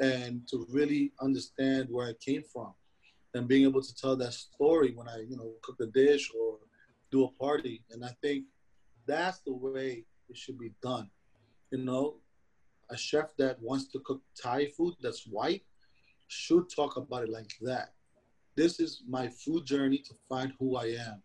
And 0.00 0.48
to 0.48 0.66
really 0.70 1.12
understand 1.20 1.88
where 1.90 2.08
I 2.08 2.14
came 2.24 2.42
from, 2.52 2.72
and 3.34 3.48
being 3.48 3.64
able 3.64 3.82
to 3.82 3.94
tell 3.94 4.16
that 4.16 4.32
story 4.32 4.92
when 4.94 5.08
I, 5.08 5.24
you 5.28 5.36
know, 5.36 5.52
cook 5.62 5.76
a 5.80 5.86
dish 5.86 6.30
or 6.38 6.58
do 7.10 7.24
a 7.24 7.30
party. 7.32 7.82
And 7.90 8.04
I 8.04 8.10
think 8.22 8.44
that's 9.06 9.40
the 9.40 9.52
way 9.52 10.04
it 10.28 10.36
should 10.36 10.58
be 10.58 10.72
done. 10.82 11.08
You 11.70 11.78
know, 11.78 12.16
a 12.90 12.96
chef 12.96 13.36
that 13.38 13.60
wants 13.60 13.86
to 13.92 14.00
cook 14.00 14.22
Thai 14.40 14.66
food 14.66 14.94
that's 15.02 15.26
white 15.26 15.62
should 16.28 16.68
talk 16.74 16.96
about 16.96 17.24
it 17.24 17.30
like 17.30 17.52
that. 17.62 17.92
This 18.56 18.80
is 18.80 19.02
my 19.08 19.28
food 19.28 19.64
journey 19.64 19.98
to 19.98 20.14
find 20.28 20.52
who 20.58 20.76
I 20.76 20.86
am. 20.86 21.22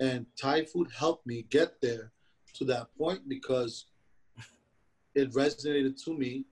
And 0.00 0.26
Thai 0.40 0.64
food 0.64 0.88
helped 0.96 1.26
me 1.26 1.46
get 1.50 1.80
there 1.80 2.12
to 2.54 2.64
that 2.66 2.88
point 2.96 3.28
because 3.28 3.86
it 5.14 5.32
resonated 5.32 6.02
to 6.04 6.16
me 6.16 6.44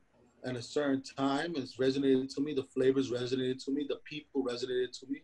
at 0.44 0.56
a 0.56 0.62
certain 0.62 1.02
time. 1.02 1.54
It's 1.56 1.76
resonated 1.76 2.34
to 2.34 2.40
me. 2.40 2.54
The 2.54 2.64
flavors 2.64 3.10
resonated 3.10 3.64
to 3.64 3.70
me. 3.72 3.86
The 3.88 4.00
people 4.04 4.44
resonated 4.44 4.98
to 5.00 5.06
me. 5.08 5.22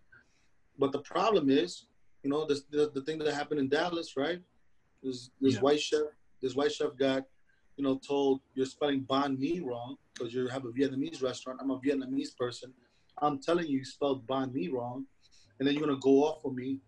But 0.79 0.93
the 0.93 1.01
problem 1.01 1.51
is, 1.51 1.87
you 2.23 2.31
know, 2.31 2.47
this, 2.47 2.63
the, 2.71 2.91
the 2.95 3.03
thing 3.03 3.19
that 3.19 3.33
happened 3.35 3.61
in 3.61 3.69
Dallas, 3.69 4.17
right? 4.17 4.41
This, 5.03 5.31
this 5.41 5.55
Yeah. 5.55 5.61
white 5.61 5.81
chef, 5.81 6.03
this 6.43 6.55
white 6.55 6.73
chef 6.73 6.97
got, 6.97 7.25
you 7.77 7.85
know, 7.85 7.99
told 7.99 8.41
you're 8.55 8.67
spelling 8.67 9.05
banh 9.05 9.39
mi 9.39 9.61
wrong 9.61 9.97
because 10.15 10.35
you 10.35 10.47
have 10.49 10.65
a 10.65 10.73
Vietnamese 10.73 11.23
restaurant. 11.23 11.61
I'm 11.63 11.71
a 11.71 11.79
Vietnamese 11.79 12.37
person. 12.37 12.75
I'm 13.21 13.41
telling 13.41 13.67
you, 13.67 13.79
you 13.79 13.85
spelled 13.85 14.27
banh 14.27 14.53
mi 14.53 14.69
wrong, 14.69 15.07
and 15.59 15.67
then 15.67 15.75
you're 15.75 15.87
gonna 15.87 15.99
go 16.01 16.25
off 16.25 16.45
on 16.45 16.55
me, 16.55 16.81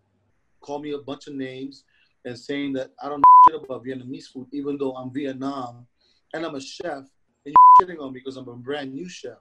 call 0.61 0.79
me 0.79 0.91
a 0.91 0.97
bunch 0.99 1.27
of 1.27 1.35
names, 1.35 1.83
and 2.25 2.37
saying 2.37 2.73
that 2.73 2.91
I 3.01 3.09
don't 3.09 3.19
know 3.19 3.23
shit 3.47 3.63
about 3.63 3.85
Vietnamese 3.85 4.27
food, 4.27 4.47
even 4.51 4.77
though 4.77 4.93
I'm 4.93 5.11
Vietnam 5.13 5.87
and 6.33 6.45
I'm 6.45 6.55
a 6.55 6.61
chef, 6.61 7.03
and 7.45 7.55
you're 7.55 7.87
shitting 7.87 8.01
on 8.01 8.13
me 8.13 8.19
because 8.19 8.37
I'm 8.37 8.47
a 8.47 8.55
brand 8.55 8.93
new 8.93 9.09
chef. 9.09 9.39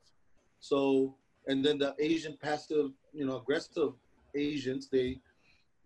So, 0.61 1.17
and 1.47 1.65
then 1.65 1.79
the 1.79 1.95
Asian 1.99 2.37
passive, 2.43 2.91
you 3.13 3.27
know, 3.27 3.37
aggressive 3.39 3.93
Asians, 4.35 4.89
they, 4.91 5.21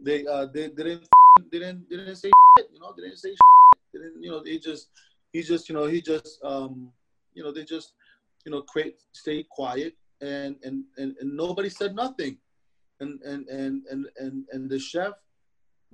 they, 0.00 0.26
uh, 0.26 0.46
they, 0.46 0.68
they 0.68 0.82
didn't, 0.84 1.08
didn't, 1.50 1.88
didn't 1.88 2.16
say 2.16 2.30
shit, 2.58 2.68
you 2.72 2.80
know, 2.80 2.92
didn't 2.96 3.16
say 3.18 3.30
shit. 3.30 3.82
Didn't, 3.92 4.22
you 4.22 4.30
know, 4.30 4.42
they 4.42 4.58
just, 4.58 4.88
he 5.32 5.42
just, 5.42 5.68
you 5.68 5.74
know, 5.74 5.86
he 5.86 6.00
just, 6.00 6.38
um, 6.44 6.90
you 7.34 7.42
know, 7.42 7.52
they 7.52 7.64
just, 7.64 7.94
you 8.44 8.52
know, 8.52 8.62
create, 8.62 8.96
stay 9.12 9.44
quiet, 9.50 9.94
and 10.20 10.56
and 10.62 10.84
and, 10.96 11.16
and 11.20 11.36
nobody 11.36 11.68
said 11.68 11.94
nothing, 11.94 12.38
and 13.00 13.20
and 13.22 13.48
and 13.48 13.82
and 13.90 14.06
and 14.18 14.44
and 14.52 14.70
the 14.70 14.78
chef 14.78 15.12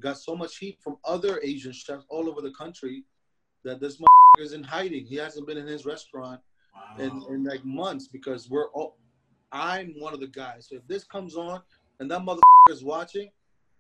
got 0.01 0.19
so 0.19 0.35
much 0.35 0.57
heat 0.59 0.79
from 0.83 0.97
other 1.05 1.41
Asian 1.43 1.73
chefs 1.73 2.05
all 2.09 2.29
over 2.29 2.41
the 2.41 2.53
country 2.53 3.05
that 3.65 3.81
this 3.81 3.97
motherfucker 3.97 4.45
is 4.45 4.53
in 4.53 4.63
hiding. 4.63 5.05
He 5.05 5.17
hasn't 5.17 5.47
been 5.47 5.59
in 5.59 5.67
his 5.67 5.85
restaurant 5.85 6.41
in, 6.99 7.23
in 7.29 7.45
like 7.45 7.65
months 7.65 8.09
because 8.09 8.49
we're 8.51 8.71
all. 8.71 8.97
I'm 9.53 9.95
one 9.99 10.15
of 10.15 10.21
the 10.21 10.29
guys. 10.29 10.69
So 10.71 10.77
if 10.77 10.87
this 10.87 11.05
comes 11.05 11.37
on 11.37 11.61
and 11.99 12.11
that 12.11 12.21
motherfucker 12.21 12.71
is 12.71 12.85
watching, 12.85 13.31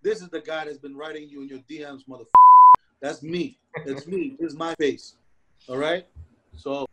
this 0.02 0.22
is 0.22 0.28
the 0.28 0.40
guy 0.40 0.64
that's 0.64 0.78
been 0.78 0.96
writing 0.96 1.28
you 1.28 1.42
in 1.42 1.48
your 1.48 1.58
DMs, 1.70 2.00
motherfucker. 2.08 2.26
That's 3.02 3.22
me. 3.22 3.58
That's 3.86 4.06
me. 4.06 4.36
This 4.38 4.52
is 4.52 4.58
my 4.58 4.74
face. 4.78 5.16
All 5.68 5.78
right. 5.78 6.06
So 6.56 6.86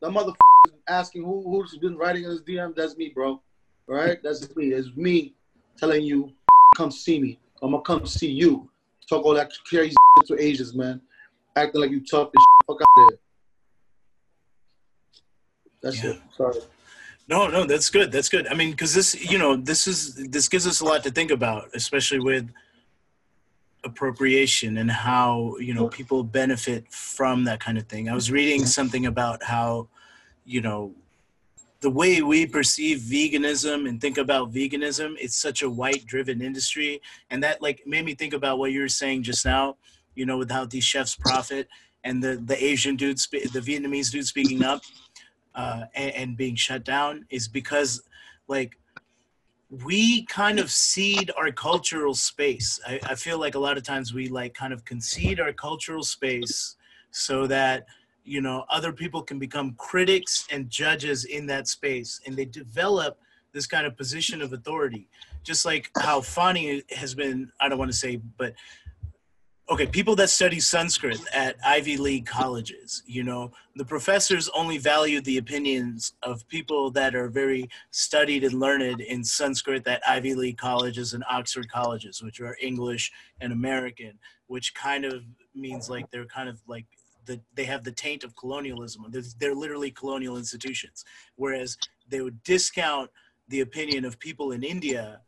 that 0.00 0.10
motherfucker 0.10 0.34
is 0.66 0.72
asking 0.88 1.24
who 1.24 1.42
who's 1.42 1.76
been 1.78 1.96
writing 1.96 2.24
in 2.24 2.30
his 2.30 2.42
DM. 2.42 2.74
That's 2.74 2.96
me, 2.96 3.10
bro. 3.14 3.40
All 3.88 3.94
right. 3.94 4.20
That's 4.22 4.54
me. 4.56 4.72
It's 4.72 4.88
me 4.96 5.34
telling 5.76 6.02
you, 6.02 6.32
come 6.76 6.90
see 6.90 7.20
me. 7.20 7.38
I'm 7.62 7.72
gonna 7.72 7.82
come 7.82 8.06
see 8.06 8.30
you. 8.30 8.68
Talk 9.08 9.24
all 9.24 9.34
that 9.34 9.50
crazy 9.66 9.94
to 10.26 10.40
Asians, 10.42 10.74
man. 10.74 11.00
Acting 11.56 11.80
like 11.80 11.90
you 11.90 12.00
tough 12.00 12.30
and 12.32 12.40
shit. 12.40 12.66
Fuck 12.66 12.80
out 12.80 13.08
there. 13.08 13.18
That's 15.82 16.02
Yeah. 16.02 16.10
it. 16.10 16.20
Sorry. 16.36 16.60
No, 17.30 17.46
no, 17.46 17.64
that's 17.64 17.90
good. 17.90 18.10
That's 18.10 18.28
good. 18.28 18.48
I 18.48 18.54
mean, 18.54 18.72
because 18.72 18.92
this, 18.92 19.14
you 19.30 19.38
know, 19.38 19.54
this 19.54 19.86
is 19.86 20.16
this 20.16 20.48
gives 20.48 20.66
us 20.66 20.80
a 20.80 20.84
lot 20.84 21.04
to 21.04 21.12
think 21.12 21.30
about, 21.30 21.70
especially 21.74 22.18
with 22.18 22.50
appropriation 23.84 24.78
and 24.78 24.90
how 24.90 25.56
you 25.58 25.72
know 25.72 25.88
people 25.88 26.24
benefit 26.24 26.92
from 26.92 27.44
that 27.44 27.60
kind 27.60 27.78
of 27.78 27.86
thing. 27.86 28.08
I 28.08 28.14
was 28.14 28.32
reading 28.32 28.66
something 28.66 29.06
about 29.06 29.44
how, 29.44 29.88
you 30.44 30.60
know, 30.60 30.92
the 31.80 31.88
way 31.88 32.20
we 32.20 32.46
perceive 32.46 32.98
veganism 32.98 33.88
and 33.88 34.00
think 34.00 34.18
about 34.18 34.52
veganism, 34.52 35.14
it's 35.18 35.36
such 35.36 35.62
a 35.62 35.70
white-driven 35.70 36.42
industry, 36.42 37.00
and 37.30 37.40
that 37.44 37.62
like 37.62 37.86
made 37.86 38.04
me 38.04 38.14
think 38.16 38.34
about 38.34 38.58
what 38.58 38.72
you 38.72 38.80
were 38.80 38.88
saying 38.88 39.22
just 39.22 39.44
now. 39.44 39.76
You 40.16 40.26
know, 40.26 40.36
with 40.36 40.50
how 40.50 40.64
these 40.64 40.84
chefs 40.84 41.14
profit 41.14 41.68
and 42.02 42.20
the 42.20 42.42
the 42.44 42.62
Asian 42.62 42.96
dude, 42.96 43.18
the 43.18 43.60
Vietnamese 43.60 44.10
dude 44.10 44.26
speaking 44.26 44.64
up 44.64 44.82
uh, 45.54 45.84
and, 45.94 46.14
and 46.14 46.36
being 46.36 46.54
shut 46.54 46.84
down 46.84 47.24
is 47.30 47.48
because 47.48 48.02
like 48.48 48.76
we 49.84 50.24
kind 50.26 50.58
of 50.58 50.70
cede 50.70 51.30
our 51.36 51.52
cultural 51.52 52.14
space. 52.14 52.80
I, 52.86 53.00
I 53.04 53.14
feel 53.14 53.38
like 53.38 53.54
a 53.54 53.58
lot 53.58 53.76
of 53.76 53.84
times 53.84 54.12
we 54.12 54.28
like 54.28 54.52
kind 54.54 54.72
of 54.72 54.84
concede 54.84 55.38
our 55.38 55.52
cultural 55.52 56.02
space 56.02 56.76
so 57.12 57.46
that 57.46 57.86
you 58.24 58.40
know 58.40 58.64
other 58.68 58.92
people 58.92 59.22
can 59.22 59.38
become 59.38 59.74
critics 59.78 60.46
and 60.50 60.68
judges 60.68 61.24
in 61.24 61.46
that 61.46 61.68
space 61.68 62.20
and 62.26 62.36
they 62.36 62.44
develop 62.44 63.18
this 63.52 63.66
kind 63.66 63.86
of 63.86 63.96
position 63.96 64.42
of 64.42 64.52
authority. 64.52 65.08
Just 65.42 65.64
like 65.64 65.90
how 65.98 66.20
Fani 66.20 66.82
has 66.90 67.14
been 67.14 67.50
i 67.60 67.68
don't 67.68 67.78
want 67.78 67.90
to 67.90 67.96
say 67.96 68.20
but 68.36 68.54
okay 69.70 69.86
people 69.86 70.16
that 70.16 70.28
study 70.28 70.58
sanskrit 70.58 71.20
at 71.32 71.56
ivy 71.64 71.96
league 71.96 72.26
colleges 72.26 73.02
you 73.06 73.22
know 73.22 73.50
the 73.76 73.84
professors 73.84 74.48
only 74.54 74.78
value 74.78 75.20
the 75.20 75.38
opinions 75.38 76.12
of 76.22 76.46
people 76.48 76.90
that 76.90 77.14
are 77.14 77.28
very 77.28 77.68
studied 77.90 78.44
and 78.44 78.54
learned 78.54 79.00
in 79.00 79.22
sanskrit 79.22 79.86
at 79.86 80.02
ivy 80.06 80.34
league 80.34 80.58
colleges 80.58 81.14
and 81.14 81.24
oxford 81.30 81.68
colleges 81.70 82.22
which 82.22 82.40
are 82.40 82.56
english 82.60 83.10
and 83.40 83.52
american 83.52 84.18
which 84.48 84.74
kind 84.74 85.04
of 85.04 85.22
means 85.54 85.88
like 85.88 86.10
they're 86.10 86.26
kind 86.26 86.48
of 86.48 86.60
like 86.66 86.86
the, 87.26 87.40
they 87.54 87.64
have 87.64 87.84
the 87.84 87.92
taint 87.92 88.24
of 88.24 88.34
colonialism. 88.34 89.04
They're, 89.10 89.22
they're 89.38 89.54
literally 89.54 89.90
colonial 89.90 90.38
institutions. 90.38 91.04
Whereas 91.36 91.76
they 92.08 92.22
would 92.22 92.42
discount 92.42 93.10
the 93.50 93.60
opinion 93.60 94.04
of 94.04 94.18
people 94.18 94.52
in 94.52 94.62
india 94.62 95.20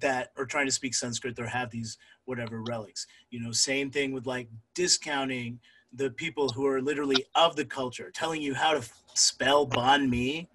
that 0.00 0.32
are 0.36 0.46
trying 0.46 0.66
to 0.66 0.72
speak 0.72 0.94
sanskrit 0.94 1.38
or 1.38 1.46
have 1.46 1.70
these 1.70 1.98
whatever 2.28 2.62
relics 2.62 3.06
you 3.30 3.40
know 3.40 3.50
same 3.50 3.90
thing 3.90 4.12
with 4.12 4.26
like 4.26 4.48
discounting 4.74 5.58
the 5.94 6.10
people 6.10 6.50
who 6.50 6.66
are 6.66 6.82
literally 6.82 7.24
of 7.34 7.56
the 7.56 7.64
culture 7.64 8.10
telling 8.10 8.42
you 8.42 8.54
how 8.54 8.72
to 8.72 8.86
spell 9.14 9.66
banh 9.66 10.08
mi 10.08 10.46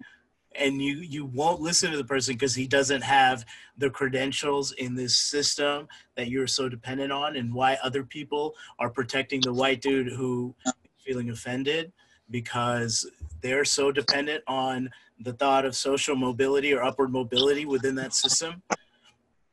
and 0.56 0.80
you 0.80 0.98
you 0.98 1.26
won't 1.26 1.60
listen 1.60 1.90
to 1.90 1.96
the 1.96 2.04
person 2.04 2.34
because 2.34 2.54
he 2.54 2.66
doesn't 2.66 3.02
have 3.02 3.44
the 3.78 3.90
credentials 3.90 4.70
in 4.72 4.94
this 4.94 5.16
system 5.16 5.88
that 6.14 6.28
you're 6.28 6.46
so 6.46 6.68
dependent 6.68 7.10
on 7.10 7.34
and 7.34 7.52
why 7.52 7.76
other 7.82 8.04
people 8.04 8.54
are 8.78 8.88
protecting 8.88 9.40
the 9.40 9.52
white 9.52 9.80
dude 9.80 10.12
who 10.12 10.54
feeling 10.98 11.30
offended 11.30 11.92
because 12.30 13.10
they're 13.42 13.64
so 13.64 13.90
dependent 13.92 14.42
on 14.46 14.88
the 15.20 15.32
thought 15.34 15.64
of 15.64 15.76
social 15.76 16.16
mobility 16.16 16.72
or 16.72 16.82
upward 16.82 17.12
mobility 17.12 17.66
within 17.66 17.94
that 17.94 18.14
system 18.14 18.62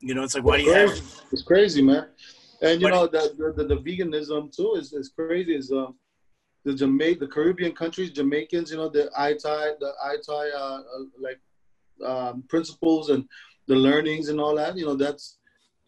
you 0.01 0.13
know 0.15 0.23
it's 0.23 0.35
like 0.35 0.43
why 0.43 0.57
do 0.57 0.63
you 0.63 0.73
have 0.73 0.89
It's 1.31 1.43
crazy, 1.43 1.81
man. 1.81 2.07
And 2.61 2.81
you 2.81 2.87
But- 2.87 2.93
know 2.95 3.07
the, 3.07 3.53
the 3.55 3.63
the 3.63 3.77
veganism 3.77 4.55
too 4.55 4.73
is, 4.75 4.93
is 4.93 5.09
crazy. 5.09 5.55
Is 5.55 5.71
um 5.71 5.95
the 6.65 6.73
Jamaica 6.73 7.19
the 7.21 7.27
Caribbean 7.27 7.73
countries 7.73 8.11
Jamaicans 8.11 8.71
you 8.71 8.77
know 8.77 8.89
the 8.89 9.05
ITI 9.29 9.63
the 9.79 9.91
ITI 10.13 10.45
uh, 10.55 10.59
uh, 10.59 11.03
like 11.19 11.39
um, 12.05 12.43
principles 12.49 13.09
and 13.09 13.25
the 13.67 13.75
learnings 13.75 14.29
and 14.29 14.39
all 14.39 14.55
that 14.55 14.75
you 14.77 14.85
know 14.85 14.95
that's 14.95 15.37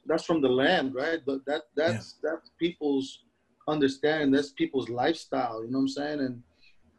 that's 0.05 0.25
from 0.25 0.41
the 0.41 0.49
land 0.49 0.93
right 0.93 1.19
but 1.25 1.39
that 1.45 1.63
that's 1.75 2.17
that's 2.23 2.51
people's 2.59 3.23
understanding 3.67 4.29
that's 4.31 4.51
people's 4.51 4.89
lifestyle 4.89 5.63
you 5.63 5.71
know 5.71 5.77
what 5.79 5.83
I'm 5.83 5.87
saying 5.87 6.19
and 6.19 6.41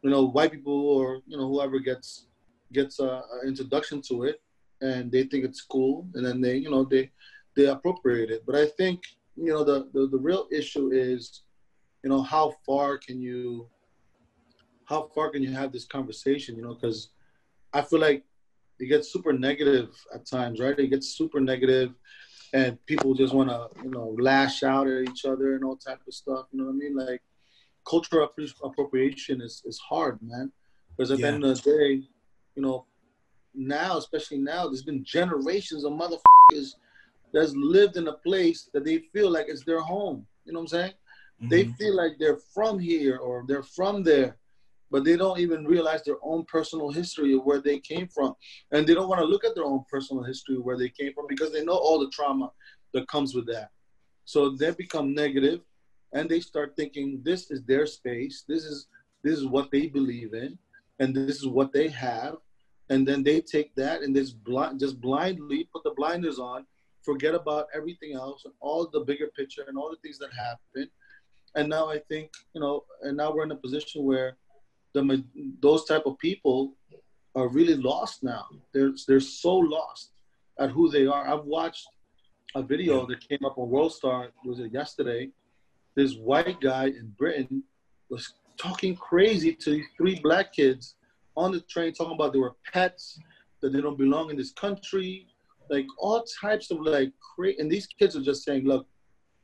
you 0.03 0.09
know 0.09 0.23
white 0.25 0.51
people 0.51 0.89
or 0.97 1.19
you 1.27 1.37
know 1.37 1.47
whoever 1.47 1.79
gets 1.79 2.27
gets 2.73 2.99
a, 2.99 3.23
a 3.35 3.47
introduction 3.47 4.01
to 4.09 4.23
it 4.23 4.41
and 4.81 5.11
they 5.11 5.23
think 5.23 5.45
it's 5.45 5.61
cool 5.61 6.07
and 6.13 6.25
then 6.25 6.41
they 6.41 6.57
you 6.57 6.69
know 6.69 6.83
they 6.83 7.11
they 7.55 7.67
appropriate 7.67 8.29
it. 8.29 8.43
But 8.45 8.55
I 8.55 8.65
think 8.65 9.03
you 9.35 9.51
know 9.53 9.63
the, 9.63 9.89
the 9.93 10.07
the 10.07 10.17
real 10.17 10.47
issue 10.51 10.91
is 10.91 11.43
you 12.03 12.09
know 12.09 12.21
how 12.21 12.53
far 12.65 12.97
can 12.97 13.21
you 13.21 13.67
how 14.85 15.09
far 15.13 15.29
can 15.31 15.41
you 15.41 15.51
have 15.51 15.71
this 15.71 15.85
conversation 15.85 16.55
you 16.55 16.61
know 16.61 16.75
because 16.75 17.09
i 17.73 17.81
feel 17.81 17.99
like 17.99 18.23
it 18.79 18.87
gets 18.87 19.11
super 19.11 19.33
negative 19.33 19.89
at 20.13 20.25
times 20.25 20.59
right? 20.59 20.77
It 20.77 20.87
gets 20.87 21.17
super 21.17 21.39
negative 21.39 21.93
and 22.53 22.83
people 22.85 23.13
just 23.13 23.33
want 23.33 23.49
to 23.49 23.67
you 23.83 23.89
know 23.89 24.15
lash 24.19 24.63
out 24.63 24.87
at 24.87 25.09
each 25.09 25.25
other 25.25 25.55
and 25.55 25.63
all 25.63 25.77
type 25.77 26.01
of 26.07 26.13
stuff 26.13 26.45
you 26.51 26.59
know 26.59 26.65
what 26.65 26.73
i 26.73 26.75
mean? 26.75 26.95
Like 26.95 27.21
cultural 27.87 28.29
appropriation 28.63 29.41
is, 29.41 29.61
is 29.65 29.79
hard 29.79 30.19
man. 30.21 30.51
Because 30.95 31.11
at 31.11 31.17
the 31.17 31.27
end 31.27 31.43
of 31.43 31.55
the 31.55 31.71
day 31.71 32.03
you 32.55 32.61
know 32.61 32.85
now 33.57 33.97
especially 33.97 34.37
now 34.39 34.65
there's 34.65 34.83
been 34.83 35.03
generations 35.03 35.83
of 35.85 35.93
motherfuckers 35.93 36.71
that's 37.33 37.53
lived 37.55 37.97
in 37.97 38.07
a 38.07 38.13
place 38.13 38.69
that 38.73 38.85
they 38.85 38.99
feel 39.13 39.29
like 39.31 39.47
it's 39.49 39.65
their 39.65 39.81
home. 39.81 40.25
You 40.45 40.53
know 40.53 40.59
what 40.59 40.63
i'm 40.73 40.79
saying? 40.79 40.93
They 41.49 41.65
Mhm. 41.65 41.77
feel 41.77 41.95
like 41.95 42.13
they're 42.19 42.37
from 42.53 42.79
here 42.79 43.17
or 43.17 43.43
they're 43.47 43.63
from 43.63 44.03
there 44.03 44.37
but 44.91 45.03
they 45.03 45.17
don't 45.17 45.39
even 45.39 45.65
realize 45.65 46.03
their 46.03 46.17
own 46.23 46.45
personal 46.45 46.89
history 46.91 47.33
of 47.33 47.43
where 47.43 47.59
they 47.59 47.79
came 47.79 48.07
from. 48.07 48.33
And 48.71 48.85
they 48.87 48.93
don't 48.93 49.09
want 49.09 49.19
to 49.19 49.25
look 49.27 49.43
at 49.43 49.55
their 49.55 49.65
own 49.65 49.83
personal 49.91 50.23
history 50.23 50.57
where 50.57 50.77
they 50.77 50.89
came 50.89 51.13
from 51.13 51.25
because 51.27 51.51
they 51.51 51.63
know 51.65 51.75
all 51.75 51.99
the 51.99 52.09
trauma 52.11 52.51
that 52.93 53.07
comes 53.07 53.33
with 53.35 53.47
that. 53.47 53.71
So 54.25 54.51
they 54.51 54.71
become 54.71 55.13
negative 55.13 55.61
and 56.13 56.29
they 56.29 56.39
start 56.39 56.75
thinking 56.77 57.21
this 57.23 57.51
is 57.51 57.63
their 57.63 57.85
space. 57.85 58.45
This 58.47 58.63
is 58.63 58.87
this 59.23 59.37
is 59.37 59.45
what 59.45 59.71
they 59.71 59.87
believe 59.87 60.33
in 60.33 60.57
and 60.99 61.13
this 61.15 61.37
is 61.37 61.47
what 61.47 61.73
they 61.73 61.89
have 61.89 62.35
and 62.89 63.07
then 63.07 63.23
they 63.23 63.41
take 63.41 63.73
that 63.75 64.01
and 64.01 64.15
just 64.15 64.43
blind 64.43 64.79
just 64.79 64.99
blindly 65.01 65.67
put 65.73 65.83
the 65.83 65.93
blinders 65.95 66.39
on 66.39 66.65
forget 67.03 67.35
about 67.35 67.67
everything 67.73 68.13
else 68.13 68.45
and 68.45 68.53
all 68.59 68.89
the 68.91 69.01
bigger 69.01 69.27
picture 69.37 69.63
and 69.67 69.77
all 69.77 69.89
the 69.89 69.97
things 70.03 70.17
that 70.17 70.29
happen 70.33 70.89
and 71.55 71.69
now 71.69 71.89
I 71.89 71.99
think 71.99 72.31
you 72.53 72.61
know, 72.61 72.83
and 73.01 73.17
now 73.17 73.33
we're 73.33 73.43
in 73.43 73.51
a 73.51 73.55
position 73.55 74.03
where 74.03 74.37
the 74.93 75.23
those 75.61 75.85
type 75.85 76.03
of 76.05 76.17
people 76.19 76.75
are 77.35 77.47
really 77.47 77.75
lost 77.75 78.23
now. 78.23 78.45
They're 78.73 78.93
they're 79.07 79.19
so 79.19 79.55
lost 79.55 80.11
at 80.59 80.69
who 80.69 80.89
they 80.89 81.05
are. 81.05 81.27
I've 81.27 81.45
watched 81.45 81.87
a 82.55 82.61
video 82.61 83.05
that 83.07 83.27
came 83.27 83.43
up 83.45 83.57
on 83.57 83.69
World 83.69 83.93
Star. 83.93 84.29
Was 84.45 84.59
it 84.59 84.71
yesterday? 84.71 85.29
This 85.95 86.15
white 86.15 86.59
guy 86.61 86.87
in 86.87 87.13
Britain 87.17 87.63
was 88.09 88.33
talking 88.57 88.95
crazy 88.95 89.53
to 89.53 89.81
three 89.97 90.19
black 90.21 90.53
kids 90.53 90.95
on 91.35 91.51
the 91.51 91.61
train, 91.61 91.93
talking 91.93 92.13
about 92.13 92.33
they 92.33 92.39
were 92.39 92.55
pets, 92.71 93.19
that 93.61 93.73
they 93.73 93.81
don't 93.81 93.97
belong 93.97 94.29
in 94.29 94.37
this 94.37 94.51
country, 94.53 95.27
like 95.69 95.85
all 95.97 96.25
types 96.41 96.71
of 96.71 96.79
like 96.81 97.11
crazy. 97.35 97.59
And 97.59 97.71
these 97.71 97.87
kids 97.87 98.15
are 98.15 98.21
just 98.21 98.43
saying, 98.43 98.65
"Look, 98.65 98.87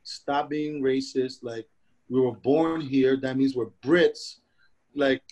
stop 0.02 0.48
being 0.50 0.82
racist. 0.82 1.38
Like 1.42 1.66
we 2.08 2.20
were 2.20 2.32
born 2.32 2.80
here. 2.80 3.16
That 3.16 3.36
means 3.36 3.54
we're 3.54 3.70
Brits. 3.84 4.36
Like, 4.94 5.22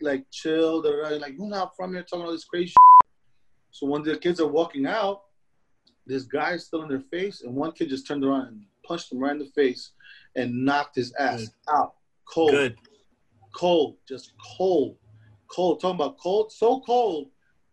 like 0.00 0.24
chill. 0.30 0.80
They're 0.82 1.18
like, 1.18 1.34
you're 1.36 1.48
not 1.48 1.76
from 1.76 1.92
here 1.92 2.02
talking 2.02 2.24
all 2.24 2.32
this 2.32 2.44
crazy. 2.44 2.68
Shit. 2.68 3.10
So 3.70 3.86
when 3.86 4.02
the 4.02 4.16
kids 4.16 4.40
are 4.40 4.46
walking 4.46 4.86
out, 4.86 5.22
this 6.06 6.22
guy 6.24 6.52
is 6.52 6.66
still 6.66 6.82
in 6.82 6.88
their 6.88 7.02
face, 7.10 7.42
and 7.42 7.54
one 7.54 7.72
kid 7.72 7.90
just 7.90 8.06
turned 8.06 8.24
around 8.24 8.46
and 8.48 8.62
punched 8.82 9.12
him 9.12 9.18
right 9.18 9.32
in 9.32 9.38
the 9.38 9.50
face 9.54 9.92
and 10.36 10.64
knocked 10.64 10.96
his 10.96 11.12
ass 11.18 11.40
Good. 11.40 11.74
out. 11.74 11.94
Cold, 12.24 12.50
Good. 12.52 12.78
cold, 13.54 13.96
just 14.08 14.32
cold, 14.56 14.96
cold. 15.48 15.80
Talking 15.80 15.96
about 15.96 16.18
cold, 16.18 16.52
so 16.52 16.80
cold. 16.80 17.28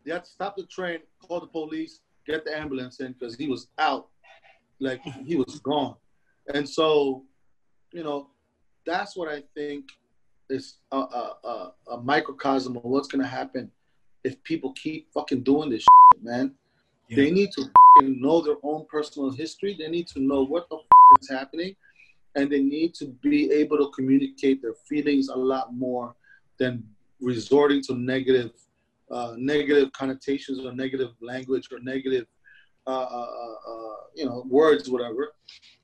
They 0.06 0.12
had 0.12 0.24
to 0.24 0.30
stop 0.30 0.56
the 0.56 0.64
train, 0.64 1.00
call 1.28 1.40
the 1.40 1.48
police, 1.48 2.02
get 2.28 2.46
the 2.46 2.58
ambulance 2.58 3.00
in 3.00 3.14
because 3.14 3.36
he 3.36 3.48
was 3.48 3.68
out, 3.80 4.08
like 4.80 5.02
he 5.26 5.36
was 5.36 5.60
gone. 5.60 5.96
And 6.54 6.68
so, 6.68 7.24
you 7.92 8.04
know, 8.04 8.30
that's 8.86 9.16
what 9.16 9.30
I 9.30 9.44
think 9.56 9.86
is 10.50 10.78
a, 10.92 10.98
a, 10.98 11.38
a, 11.44 11.74
a 11.94 12.02
microcosm 12.02 12.78
of 12.78 12.84
what's 12.84 13.08
gonna 13.08 13.26
happen 13.26 13.72
if 14.24 14.42
people 14.44 14.74
keep 14.74 15.08
fucking 15.14 15.44
doing 15.44 15.70
this, 15.70 15.82
shit, 15.82 16.24
man. 16.24 16.54
Yeah. 17.10 17.18
They 17.18 17.32
need 17.32 17.52
to 17.54 17.62
fucking 17.62 18.22
know 18.22 18.42
their 18.42 18.58
own 18.64 18.86
personal 18.90 19.32
history. 19.32 19.76
They 19.78 19.88
need 19.88 20.08
to 20.08 20.20
know 20.20 20.44
what 20.44 20.68
the 20.70 20.78
is 21.22 21.30
happening, 21.30 21.76
and 22.36 22.52
they 22.52 22.62
need 22.62 22.96
to 22.96 23.06
be 23.22 23.52
able 23.52 23.78
to 23.78 23.92
communicate 23.96 24.62
their 24.62 24.74
feelings 24.90 25.30
a 25.30 25.36
lot 25.36 25.74
more 25.74 26.16
than 26.58 26.84
resorting 27.22 27.82
to 27.84 27.96
negative, 27.96 28.52
uh, 29.12 29.34
negative 29.38 29.92
connotations 29.94 30.60
or 30.66 30.74
negative 30.74 31.12
language 31.22 31.70
or 31.72 31.80
negative, 31.80 32.26
uh, 32.88 32.90
uh, 32.90 33.28
uh, 33.46 33.72
uh, 33.72 33.96
you 34.16 34.26
know, 34.26 34.44
words, 34.48 34.90
whatever. 34.90 35.34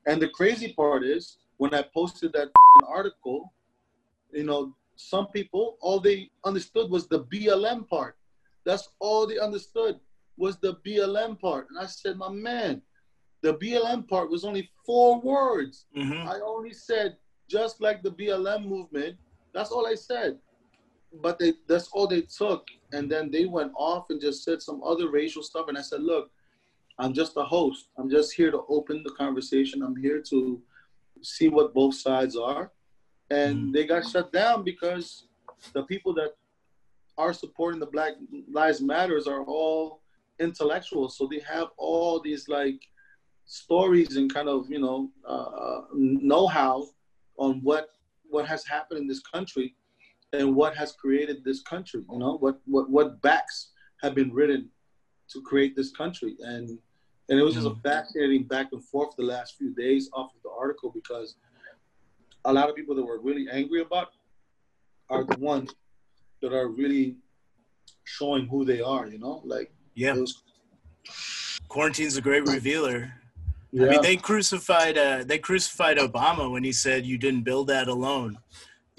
And 0.05 0.21
the 0.21 0.29
crazy 0.29 0.73
part 0.73 1.03
is 1.03 1.37
when 1.57 1.73
I 1.73 1.83
posted 1.93 2.33
that 2.33 2.49
article, 2.87 3.53
you 4.31 4.43
know, 4.43 4.75
some 4.95 5.27
people 5.27 5.77
all 5.81 5.99
they 5.99 6.29
understood 6.45 6.89
was 6.89 7.07
the 7.07 7.23
BLM 7.25 7.87
part. 7.87 8.15
That's 8.65 8.89
all 8.99 9.25
they 9.25 9.39
understood 9.39 9.99
was 10.37 10.57
the 10.57 10.75
BLM 10.85 11.39
part. 11.39 11.67
And 11.69 11.79
I 11.79 11.87
said, 11.87 12.17
my 12.17 12.29
man, 12.29 12.81
the 13.41 13.55
BLM 13.55 14.07
part 14.07 14.29
was 14.29 14.43
only 14.43 14.69
four 14.85 15.19
words. 15.21 15.85
Mhm. 15.95 16.27
I 16.27 16.39
only 16.41 16.73
said 16.73 17.17
just 17.49 17.81
like 17.81 18.03
the 18.03 18.11
BLM 18.11 18.65
movement. 18.65 19.17
That's 19.53 19.71
all 19.71 19.87
I 19.87 19.95
said. 19.95 20.39
But 21.13 21.39
they 21.39 21.53
that's 21.67 21.89
all 21.89 22.07
they 22.07 22.21
took. 22.21 22.65
And 22.93 23.11
then 23.11 23.31
they 23.31 23.45
went 23.45 23.71
off 23.75 24.05
and 24.09 24.21
just 24.21 24.43
said 24.43 24.61
some 24.61 24.81
other 24.83 25.09
racial 25.09 25.43
stuff. 25.43 25.67
And 25.67 25.77
I 25.77 25.81
said, 25.81 26.01
look, 26.03 26.29
I'm 26.99 27.13
just 27.13 27.37
a 27.37 27.43
host. 27.43 27.89
I'm 27.97 28.09
just 28.09 28.33
here 28.33 28.51
to 28.51 28.61
open 28.69 29.03
the 29.03 29.11
conversation. 29.11 29.81
I'm 29.81 29.95
here 29.95 30.21
to 30.29 30.61
see 31.21 31.47
what 31.49 31.73
both 31.73 31.95
sides 31.95 32.35
are. 32.35 32.71
And 33.29 33.67
Mhm. 33.69 33.73
they 33.73 33.85
got 33.85 34.05
shut 34.07 34.31
down 34.31 34.63
because 34.63 35.27
the 35.73 35.83
people 35.83 36.13
that 36.15 36.35
are 37.17 37.33
supporting 37.33 37.79
the 37.79 37.85
Black 37.85 38.13
Lives 38.49 38.81
Matters 38.81 39.27
are 39.27 39.43
all 39.43 40.01
intellectuals. 40.39 41.17
So 41.17 41.27
they 41.27 41.39
have 41.39 41.69
all 41.77 42.19
these 42.19 42.47
like 42.47 42.79
stories 43.45 44.15
and 44.15 44.33
kind 44.33 44.47
of 44.47 44.69
you 44.69 44.79
know 44.79 45.11
uh, 45.25 45.81
know-how 45.93 46.87
on 47.37 47.61
what 47.61 47.89
what 48.29 48.45
has 48.47 48.65
happened 48.65 48.99
in 49.01 49.07
this 49.07 49.19
country 49.19 49.75
and 50.33 50.55
what 50.55 50.75
has 50.75 50.93
created 50.93 51.43
this 51.43 51.61
country. 51.61 52.03
You 52.11 52.19
know 52.19 52.37
what 52.37 52.59
what 52.65 52.89
what 52.89 53.21
backs 53.21 53.71
have 54.01 54.15
been 54.15 54.33
written 54.33 54.69
to 55.29 55.41
create 55.41 55.75
this 55.75 55.91
country 55.91 56.35
and 56.41 56.69
and 57.29 57.39
it 57.39 57.43
was 57.43 57.53
just 57.53 57.67
a 57.67 57.75
fascinating 57.83 58.43
back 58.43 58.67
and 58.73 58.83
forth 58.83 59.15
the 59.17 59.23
last 59.23 59.55
few 59.57 59.73
days 59.73 60.09
off 60.13 60.31
of 60.35 60.41
the 60.43 60.49
article 60.49 60.91
because 60.93 61.35
a 62.45 62.51
lot 62.51 62.67
of 62.69 62.75
people 62.75 62.95
that 62.95 63.03
were 63.03 63.21
really 63.21 63.47
angry 63.51 63.81
about 63.81 64.07
are 65.09 65.23
the 65.23 65.37
ones 65.37 65.73
that 66.41 66.51
are 66.51 66.67
really 66.67 67.15
showing 68.03 68.47
who 68.47 68.65
they 68.65 68.81
are 68.81 69.07
you 69.07 69.19
know 69.19 69.41
like 69.45 69.71
Yeah. 69.95 70.13
was 70.13 70.43
Quarantine's 71.69 72.17
a 72.17 72.21
great 72.21 72.45
revealer. 72.47 73.13
yeah 73.71 73.85
I 73.85 73.89
mean, 73.91 74.01
they 74.01 74.17
crucified 74.17 74.97
uh, 74.97 75.23
they 75.23 75.37
crucified 75.37 75.97
Obama 75.97 76.51
when 76.51 76.63
he 76.63 76.73
said 76.73 77.05
you 77.05 77.17
didn't 77.17 77.43
build 77.43 77.67
that 77.67 77.87
alone. 77.87 78.37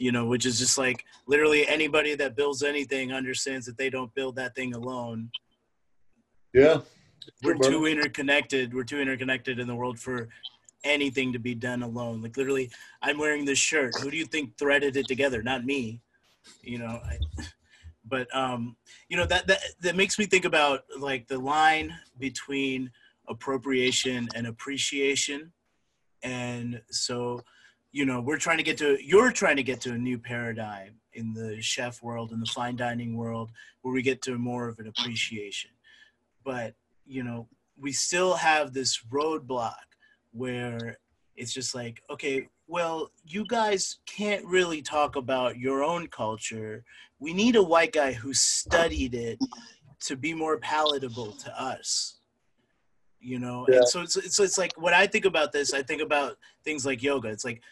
You 0.03 0.11
know, 0.11 0.27
which 0.27 0.47
is 0.47 0.59
just 0.59 0.79
like 0.79 1.05
literally 1.27 1.63
anybody 1.69 2.17
that 2.17 2.35
builds 2.35 2.63
anything 2.65 3.13
understands 3.13 3.67
that 3.67 3.79
they 3.79 3.89
don't 3.89 4.13
build 4.15 4.35
that 4.37 4.53
thing 4.57 4.75
alone. 4.75 5.31
yeah 6.53 6.79
We're 7.45 7.63
too 7.71 7.87
interconnected. 7.87 8.75
We're 8.75 8.91
too 8.93 9.01
interconnected 9.01 9.61
in 9.61 9.67
the 9.69 9.77
world 9.77 9.99
for 10.01 10.29
anything 10.83 11.33
to 11.33 11.39
be 11.39 11.55
done 11.55 11.83
alone. 11.85 12.21
Like 12.21 12.37
literally, 12.37 12.71
I'm 13.01 13.19
wearing 13.19 13.45
this 13.45 13.61
shirt. 13.61 13.95
Who 14.01 14.11
do 14.11 14.17
you 14.17 14.27
think 14.27 14.59
threaded 14.59 14.97
it 14.97 15.07
together? 15.07 15.41
Not 15.41 15.65
me. 15.65 16.01
You 16.63 16.79
know, 16.79 17.01
I, 17.11 17.19
but 18.05 18.27
um, 18.35 18.77
you 19.09 19.17
know 19.17 19.27
that 19.27 19.47
that 19.47 19.61
that 19.83 19.97
makes 19.97 20.19
me 20.19 20.27
think 20.27 20.45
about 20.45 20.81
like 20.99 21.29
the 21.29 21.39
line 21.39 21.95
between 22.19 22.91
appropriation 23.29 24.29
and 24.35 24.49
appreciation. 24.49 25.53
And 26.25 26.81
so, 26.91 27.43
you 27.93 28.07
know, 28.07 28.21
we're 28.21 28.39
trying 28.39 28.57
to 28.57 28.63
get 28.63 28.79
to 28.79 28.99
you're 29.05 29.31
trying 29.33 29.57
to 29.57 29.63
get 29.63 29.81
to 29.83 29.93
a 29.93 29.99
new 29.99 30.19
paradigm 30.19 30.95
in 31.15 31.35
the 31.35 31.61
chef 31.61 32.03
world 32.03 32.33
in 32.33 32.41
the 32.41 32.47
fine 32.47 32.75
dining 32.75 33.17
world 33.17 33.51
where 33.83 33.93
we 33.93 34.03
get 34.03 34.23
to 34.23 34.39
more 34.39 34.69
of 34.69 34.79
an 34.79 34.87
appreciation. 34.87 35.71
But, 36.45 36.75
you 37.07 37.23
know, 37.23 37.49
we 37.79 37.93
still 37.93 38.35
have 38.35 38.73
this 38.73 39.03
roadblock 39.11 39.75
where 40.33 40.99
it's 41.37 41.53
just 41.53 41.75
like 41.75 42.03
okay 42.11 42.49
well 42.67 43.11
you 43.25 43.45
guys 43.47 43.99
can't 44.07 44.45
really 44.47 44.81
talk 44.83 45.17
about 45.17 45.59
your 45.59 45.83
own 45.83 46.07
culture 46.09 46.85
we 47.19 47.33
need 47.33 47.57
a 47.57 47.63
white 47.63 47.93
guy 47.93 48.13
who 48.13 48.33
studied 48.35 49.15
it 49.15 49.39
to 50.01 50.17
be 50.17 50.35
more 50.35 50.59
palatable 50.59 51.33
to 51.33 51.51
us 51.61 52.19
you 53.21 53.39
know 53.39 53.67
Yeah. 53.69 53.79
and 53.79 53.89
so 53.89 54.01
it's, 54.03 54.17
it's 54.17 54.39
it's 54.41 54.59
like 54.59 54.73
when 54.77 54.95
i 54.95 55.07
think 55.07 55.25
about 55.25 55.53
this 55.53 55.73
i 55.75 55.83
think 55.83 56.03
about 56.03 56.37
things 56.65 56.85
like 56.87 57.03
yoga 57.03 57.29
it's 57.29 57.45
like 57.45 57.63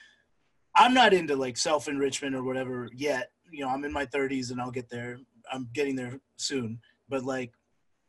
i'm 0.81 0.95
not 0.95 1.13
into 1.13 1.37
like 1.37 1.59
self-enrichment 1.59 2.35
or 2.35 2.43
whatever 2.43 2.89
yet. 2.95 3.31
You 3.51 3.65
know 3.65 3.69
i'm 3.69 3.85
in 3.85 3.93
my 3.93 4.07
30s 4.07 4.51
and 4.51 4.61
i'll 4.61 4.71
get 4.71 4.89
there. 4.89 5.19
I'm 5.53 5.69
getting 5.75 5.95
there 5.95 6.19
soon. 6.37 6.81
But 7.09 7.23
like 7.25 7.53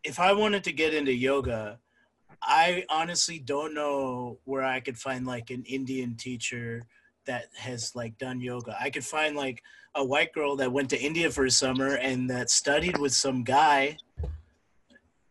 if 0.03 0.19
i 0.19 0.31
wanted 0.31 0.63
to 0.63 0.71
get 0.71 0.93
into 0.93 1.13
yoga 1.13 1.79
i 2.41 2.83
honestly 2.89 3.37
don't 3.37 3.73
know 3.73 4.39
where 4.45 4.63
i 4.63 4.79
could 4.79 4.97
find 4.97 5.27
like 5.27 5.51
an 5.51 5.63
indian 5.63 6.15
teacher 6.15 6.81
that 7.25 7.45
has 7.55 7.95
like 7.95 8.17
done 8.17 8.41
yoga. 8.41 8.75
I 8.81 8.89
could 8.89 9.05
find 9.05 9.35
like 9.35 9.61
a 9.93 10.03
white 10.03 10.33
girl 10.33 10.55
that 10.55 10.71
went 10.71 10.89
to 10.91 10.99
india 10.99 11.29
for 11.29 11.45
a 11.45 11.51
summer 11.51 11.95
and 11.95 12.29
that 12.29 12.49
studied 12.49 12.97
with 12.97 13.13
some 13.13 13.43
guy 13.43 13.97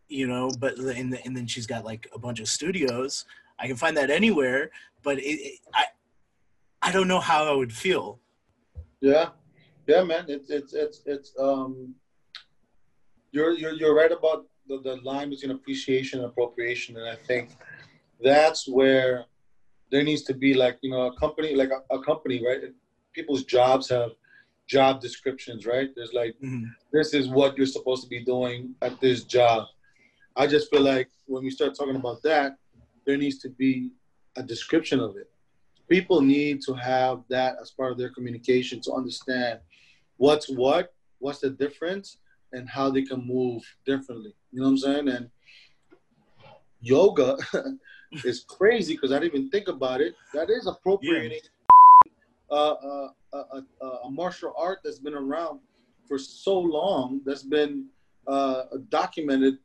you 0.07 0.27
know 0.27 0.51
but 0.59 0.77
and, 0.77 1.19
and 1.25 1.35
then 1.35 1.47
she's 1.47 1.67
got 1.67 1.83
like 1.83 2.07
a 2.13 2.19
bunch 2.19 2.39
of 2.39 2.47
studios. 2.47 3.25
I 3.59 3.67
can 3.67 3.75
find 3.75 3.97
that 3.97 4.09
anywhere 4.09 4.69
but 5.03 5.17
it, 5.17 5.39
it, 5.47 5.59
i 5.73 5.85
i 6.81 6.91
don't 6.91 7.07
know 7.07 7.19
how 7.19 7.45
i 7.45 7.55
would 7.55 7.73
feel 7.73 8.19
Yeah, 9.01 9.29
yeah, 9.87 10.03
man. 10.03 10.25
It's 10.27 10.49
it's 10.57 10.73
it's 10.83 10.97
it's 11.13 11.29
um. 11.47 11.95
You're 13.31 13.53
you're 13.61 13.73
you're 13.73 13.95
right 14.01 14.11
about 14.11 14.45
the, 14.69 14.77
the 14.87 14.95
line 15.09 15.29
between 15.31 15.51
appreciation 15.51 16.19
and 16.19 16.27
appropriation, 16.31 16.97
and 16.97 17.07
I 17.09 17.15
think 17.15 17.49
that's 18.29 18.67
where 18.67 19.25
there 19.91 20.03
needs 20.03 20.21
to 20.29 20.35
be 20.35 20.53
like 20.53 20.77
you 20.83 20.91
know 20.91 21.03
a 21.11 21.15
company 21.23 21.55
like 21.55 21.71
a, 21.71 21.81
a 21.97 21.99
company 22.03 22.37
right. 22.45 22.61
People's 23.17 23.43
jobs 23.43 23.89
have 23.89 24.11
job 24.67 25.01
descriptions, 25.01 25.65
right? 25.65 25.89
There's 25.95 26.13
like 26.13 26.35
Mhm. 26.43 26.69
this 26.93 27.09
is 27.19 27.25
what 27.27 27.57
you're 27.57 27.73
supposed 27.77 28.03
to 28.03 28.09
be 28.17 28.21
doing 28.23 28.75
at 28.87 28.93
this 29.01 29.23
job. 29.37 29.59
I 30.35 30.45
just 30.45 30.69
feel 30.71 30.85
like 30.95 31.09
when 31.25 31.43
we 31.43 31.49
start 31.49 31.71
talking 31.75 31.95
about 32.03 32.21
that, 32.29 32.49
there 33.05 33.17
needs 33.17 33.39
to 33.39 33.49
be 33.49 33.73
a 34.35 34.43
description 34.53 34.99
of 34.99 35.17
it. 35.17 35.30
People 35.91 36.21
need 36.21 36.61
to 36.61 36.73
have 36.73 37.23
that 37.27 37.57
as 37.61 37.71
part 37.71 37.91
of 37.91 37.97
their 37.97 38.11
communication 38.11 38.79
to 38.85 38.93
understand 38.93 39.59
what's 40.15 40.49
what, 40.49 40.93
what's 41.19 41.39
the 41.39 41.49
difference, 41.49 42.17
and 42.53 42.69
how 42.69 42.89
they 42.89 43.01
can 43.01 43.27
move 43.27 43.61
differently. 43.85 44.33
You 44.53 44.61
know 44.61 44.67
what 44.67 44.71
I'm 44.71 44.77
saying? 44.77 45.07
And 45.09 45.29
yoga 46.79 47.37
is 48.23 48.45
crazy 48.47 48.93
because 48.93 49.11
I 49.11 49.19
didn't 49.19 49.35
even 49.35 49.49
think 49.49 49.67
about 49.67 49.99
it. 49.99 50.15
That 50.33 50.49
is 50.49 50.65
appropriating 50.65 51.41
uh, 52.49 52.53
uh, 52.53 53.09
uh, 53.33 53.61
uh, 53.81 53.97
a 54.05 54.09
martial 54.09 54.53
art 54.57 54.79
that's 54.85 54.99
been 54.99 55.13
around 55.13 55.59
for 56.07 56.17
so 56.17 56.57
long, 56.57 57.19
that's 57.25 57.43
been 57.43 57.87
uh, 58.27 58.63
documented, 58.87 59.57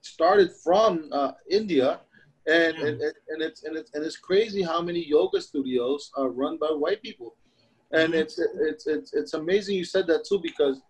started 0.00 0.50
from 0.64 1.08
uh, 1.12 1.32
India, 1.48 2.00
and, 2.46 2.76
Yeah. 2.76 2.84
and 2.86 3.00
and 3.28 3.42
it's 3.42 3.62
and 3.64 3.76
it's 3.76 3.90
and 3.94 4.04
it's 4.04 4.16
crazy 4.16 4.62
how 4.62 4.80
many 4.82 5.04
yoga 5.06 5.40
studios 5.40 6.10
are 6.16 6.28
run 6.30 6.58
by 6.58 6.68
white 6.68 7.02
people, 7.02 7.36
and 7.92 8.12
Mhm. 8.12 8.20
it's 8.20 8.38
it's 8.38 8.86
it's 8.86 9.12
it's 9.14 9.34
amazing 9.34 9.76
you 9.76 9.84
said 9.84 10.06
that 10.08 10.24
too 10.24 10.40
because 10.40 10.80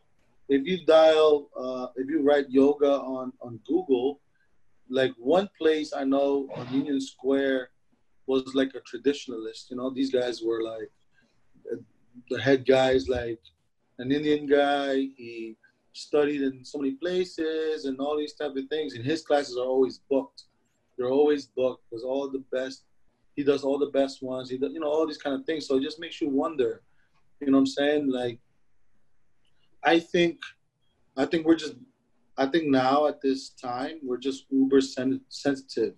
if 0.48 0.66
you 0.66 0.84
dial 0.86 1.50
uh, 1.57 1.86
if 1.96 2.09
you 2.09 2.22
write 2.22 2.48
yoga 2.50 2.92
on 3.00 3.32
on 3.40 3.61
Google, 3.66 4.20
like 4.88 5.12
one 5.18 5.48
place 5.59 5.92
I 5.92 6.05
know 6.05 6.48
on 6.57 6.72
Union 6.72 7.00
Square 7.00 7.70
was 8.26 8.55
like 8.55 8.74
a 8.74 8.80
traditionalist. 8.80 9.70
You 9.70 9.76
know, 9.76 9.90
these 9.90 10.11
guys 10.11 10.42
were 10.42 10.62
like 10.62 10.90
the 12.30 12.40
head 12.40 12.66
guy 12.66 12.90
is 12.92 13.09
like 13.09 13.40
an 13.98 14.12
Indian 14.12 14.46
guy. 14.46 14.94
He 15.16 15.57
studied 15.92 16.42
in 16.42 16.64
so 16.64 16.78
many 16.78 16.92
places 16.92 17.84
and 17.84 17.98
all 18.00 18.16
these 18.16 18.34
type 18.34 18.55
of 18.57 18.66
things. 18.68 18.94
And 18.94 19.05
his 19.05 19.22
classes 19.22 19.57
are 19.57 19.66
always 19.66 20.00
booked. 20.11 20.44
They're 20.97 21.11
always 21.11 21.47
booked 21.47 21.84
because 21.88 22.05
all 22.05 22.28
the 22.28 22.45
best. 22.53 22.84
He 23.34 23.43
does 23.43 23.64
all 23.64 23.78
the 23.78 23.86
best 23.86 24.22
ones. 24.22 24.51
He 24.51 24.59
does, 24.59 24.72
you 24.72 24.80
know, 24.80 24.90
all 24.90 25.07
these 25.07 25.18
kind 25.18 25.34
of 25.34 25.47
things. 25.47 25.66
So 25.66 25.76
it 25.76 25.82
just 25.82 25.99
makes 25.99 26.20
you 26.20 26.28
wonder. 26.28 26.82
You 27.40 27.47
know 27.47 27.53
what 27.53 27.61
I'm 27.61 27.66
saying? 27.66 28.11
Like, 28.11 28.38
I 29.82 29.99
think, 29.99 30.38
I 31.16 31.24
think 31.24 31.47
we're 31.47 31.57
just, 31.57 31.74
I 32.36 32.47
think 32.47 32.68
now 32.68 33.07
at 33.07 33.20
this 33.20 33.51
time 33.51 33.99
we're 34.03 34.18
just 34.18 34.47
uber 34.51 34.80
sen- 34.80 35.22
sensitive 35.28 35.95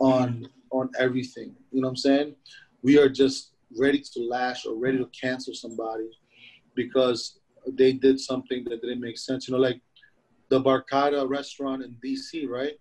on 0.00 0.28
mm-hmm. 0.28 0.44
on 0.70 0.90
everything. 0.98 1.54
You 1.70 1.82
know 1.82 1.88
what 1.88 1.92
I'm 1.92 1.96
saying? 1.96 2.34
We 2.82 2.98
are 2.98 3.08
just 3.08 3.52
ready 3.78 4.02
to 4.14 4.22
lash 4.22 4.66
or 4.66 4.74
ready 4.74 4.98
to 4.98 5.06
cancel 5.06 5.54
somebody 5.54 6.10
because 6.74 7.38
they 7.66 7.92
did 7.92 8.18
something 8.18 8.64
that 8.64 8.80
didn't 8.80 9.00
make 9.00 9.18
sense. 9.18 9.46
You 9.46 9.54
know, 9.54 9.60
like 9.60 9.80
the 10.48 10.60
Barkada 10.60 11.28
restaurant 11.28 11.82
in 11.82 11.96
DC, 12.04 12.48
right? 12.48 12.79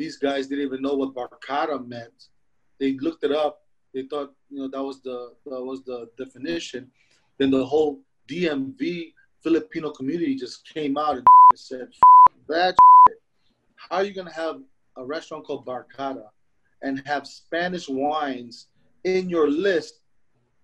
These 0.00 0.16
guys 0.16 0.46
didn't 0.46 0.64
even 0.64 0.80
know 0.80 0.94
what 0.94 1.14
Barkada 1.14 1.86
meant. 1.86 2.28
They 2.78 2.92
looked 2.92 3.22
it 3.22 3.32
up. 3.32 3.60
They 3.92 4.04
thought, 4.04 4.32
you 4.48 4.60
know, 4.60 4.68
that 4.68 4.82
was 4.82 5.02
the 5.02 5.34
that 5.44 5.62
was 5.62 5.82
the 5.84 6.08
definition. 6.16 6.90
Then 7.36 7.50
the 7.50 7.66
whole 7.66 8.00
DMV 8.26 9.12
Filipino 9.42 9.90
community 9.90 10.36
just 10.36 10.66
came 10.66 10.96
out 10.96 11.16
and 11.18 11.26
said, 11.54 11.88
"That 12.48 12.78
how 13.76 13.96
are 13.96 14.04
you 14.04 14.14
gonna 14.14 14.32
have 14.32 14.62
a 14.96 15.04
restaurant 15.04 15.44
called 15.44 15.66
Barkada 15.66 16.28
and 16.80 17.02
have 17.04 17.26
Spanish 17.26 17.86
wines 17.86 18.68
in 19.04 19.28
your 19.28 19.50
list 19.50 20.00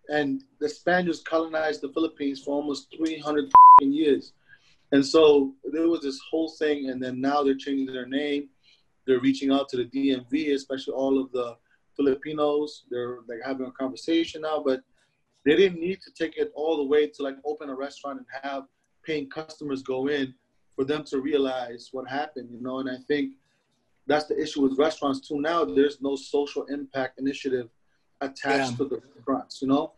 and 0.08 0.44
the 0.60 0.68
Spaniards 0.70 1.20
colonized 1.20 1.82
the 1.82 1.92
Philippines 1.92 2.40
for 2.42 2.54
almost 2.54 2.86
300 2.96 3.52
years. 3.82 4.32
And 4.92 5.04
so 5.04 5.52
there 5.72 5.88
was 5.88 6.00
this 6.00 6.18
whole 6.30 6.48
thing, 6.48 6.88
and 6.88 7.02
then 7.02 7.20
now 7.20 7.42
they're 7.42 7.64
changing 7.66 7.92
their 7.92 8.06
name. 8.06 8.48
They're 9.06 9.20
reaching 9.20 9.50
out 9.52 9.68
to 9.70 9.76
the 9.76 9.84
DMV, 9.84 10.54
especially 10.54 10.94
all 10.94 11.20
of 11.20 11.30
the 11.32 11.56
Filipinos. 11.96 12.84
They're 12.90 13.18
like 13.28 13.38
having 13.44 13.66
a 13.66 13.70
conversation 13.70 14.42
now, 14.42 14.62
but 14.64 14.82
they 15.44 15.54
didn't 15.56 15.80
need 15.80 16.00
to 16.02 16.10
take 16.12 16.36
it 16.36 16.52
all 16.54 16.76
the 16.76 16.84
way 16.84 17.06
to 17.06 17.22
like 17.22 17.36
open 17.44 17.70
a 17.70 17.74
restaurant 17.74 18.18
and 18.18 18.26
have 18.42 18.64
paying 19.04 19.30
customers 19.30 19.82
go 19.82 20.08
in 20.08 20.34
for 20.74 20.84
them 20.84 21.04
to 21.04 21.20
realize 21.20 21.90
what 21.92 22.08
happened, 22.08 22.48
you 22.50 22.60
know. 22.60 22.80
And 22.80 22.90
I 22.90 22.96
think 23.06 23.34
that's 24.08 24.26
the 24.26 24.40
issue 24.40 24.60
with 24.62 24.76
restaurants 24.78 25.26
too. 25.26 25.40
Now 25.40 25.64
there's 25.64 26.00
no 26.00 26.16
social 26.16 26.64
impact 26.64 27.18
initiative 27.20 27.68
attached 28.20 28.72
Yeah. 28.72 28.76
to 28.78 28.84
the 28.86 29.00
restaurants, 29.14 29.62
you 29.62 29.68
know. 29.68 29.92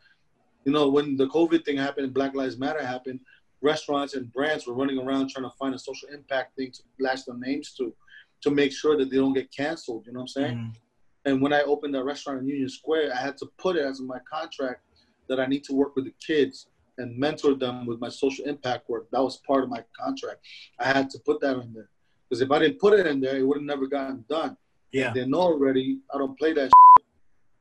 You 0.64 0.72
know, 0.72 0.88
when 0.90 1.16
the 1.16 1.28
COVID 1.28 1.64
thing 1.64 1.78
happened 1.78 2.12
Black 2.12 2.34
Lives 2.34 2.58
Matter 2.58 2.84
happened, 2.84 3.20
restaurants 3.62 4.14
and 4.14 4.30
brands 4.32 4.66
were 4.66 4.74
running 4.74 4.98
around 4.98 5.30
trying 5.30 5.48
to 5.50 5.56
find 5.56 5.74
a 5.74 5.78
social 5.78 6.08
impact 6.10 6.56
thing 6.56 6.70
to 6.72 6.82
latch 7.00 7.24
their 7.24 7.36
names 7.38 7.72
to, 7.74 7.94
to 8.42 8.50
make 8.50 8.72
sure 8.72 8.96
that 8.96 9.10
they 9.10 9.16
don't 9.16 9.32
get 9.34 9.50
canceled. 9.50 10.06
You 10.06 10.12
know 10.12 10.20
what 10.20 10.24
I'm 10.24 10.28
saying? 10.28 10.56
Mhm. 10.56 10.76
And 11.24 11.42
when 11.42 11.52
I 11.52 11.62
opened 11.62 11.94
that 11.94 12.04
restaurant 12.04 12.40
in 12.40 12.48
Union 12.48 12.68
Square, 12.68 13.12
I 13.14 13.18
had 13.18 13.36
to 13.38 13.46
put 13.58 13.76
it 13.76 13.84
as 13.84 14.00
in 14.00 14.06
my 14.06 14.20
contract 14.30 14.82
that 15.28 15.38
I 15.40 15.46
need 15.46 15.64
to 15.64 15.74
work 15.74 15.94
with 15.96 16.04
the 16.06 16.14
kids 16.24 16.68
and 16.96 17.16
mentor 17.18 17.54
them 17.54 17.86
with 17.86 18.00
my 18.00 18.08
social 18.08 18.44
impact 18.46 18.88
work. 18.88 19.08
That 19.10 19.22
was 19.22 19.36
part 19.46 19.62
of 19.62 19.70
my 19.70 19.84
contract. 19.96 20.40
I 20.78 20.86
had 20.86 21.10
to 21.10 21.18
put 21.20 21.40
that 21.40 21.56
in 21.58 21.72
there 21.72 21.90
because 22.28 22.40
if 22.40 22.50
I 22.50 22.58
didn't 22.60 22.78
put 22.80 22.98
it 22.98 23.06
in 23.06 23.20
there, 23.20 23.36
it 23.36 23.42
would 23.42 23.58
have 23.58 23.64
never 23.64 23.86
gotten 23.86 24.24
done. 24.28 24.56
yeah 24.92 25.12
They 25.12 25.26
know 25.26 25.40
already. 25.40 26.00
I 26.12 26.18
don't 26.18 26.38
play 26.38 26.52
that. 26.54 26.70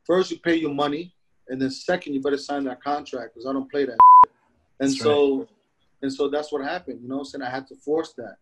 First, 0.05 0.32
you 0.32 0.39
pay 0.39 0.55
your 0.55 0.73
money, 0.73 1.13
and 1.49 1.61
then 1.61 1.69
second, 1.69 2.13
you 2.13 2.21
better 2.21 2.38
sign 2.38 2.63
that 2.65 2.82
contract 2.82 3.34
because 3.34 3.45
I 3.45 3.51
don't 3.53 3.69
play 3.69 3.86
that. 3.86 3.97
And 4.80 4.89
That's 4.89 4.99
so, 4.99 5.47
and 6.01 6.13
so 6.13 6.30
that's 6.30 6.51
what 6.51 6.63
happened. 6.63 7.01
You 7.01 7.09
know, 7.09 7.15
what 7.17 7.21
I'm 7.21 7.25
saying 7.25 7.41
I 7.41 7.49
had 7.49 7.67
to 7.67 7.75
force 7.75 8.13
that. 8.13 8.38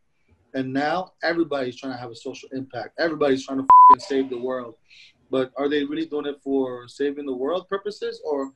And 0.56 0.72
now 0.72 1.12
everybody's 1.22 1.76
trying 1.76 1.94
to 1.94 2.00
have 2.00 2.10
a 2.10 2.16
social 2.16 2.50
impact. 2.54 2.98
Everybody's 2.98 3.46
trying 3.46 3.60
to 3.60 3.68
save 4.00 4.30
the 4.30 4.40
world. 4.40 4.76
But 5.30 5.52
are 5.58 5.68
they 5.68 5.84
really 5.84 6.06
doing 6.06 6.26
it 6.26 6.38
for 6.42 6.88
saving 6.88 7.26
the 7.26 7.36
world 7.36 7.68
purposes, 7.68 8.22
or 8.26 8.54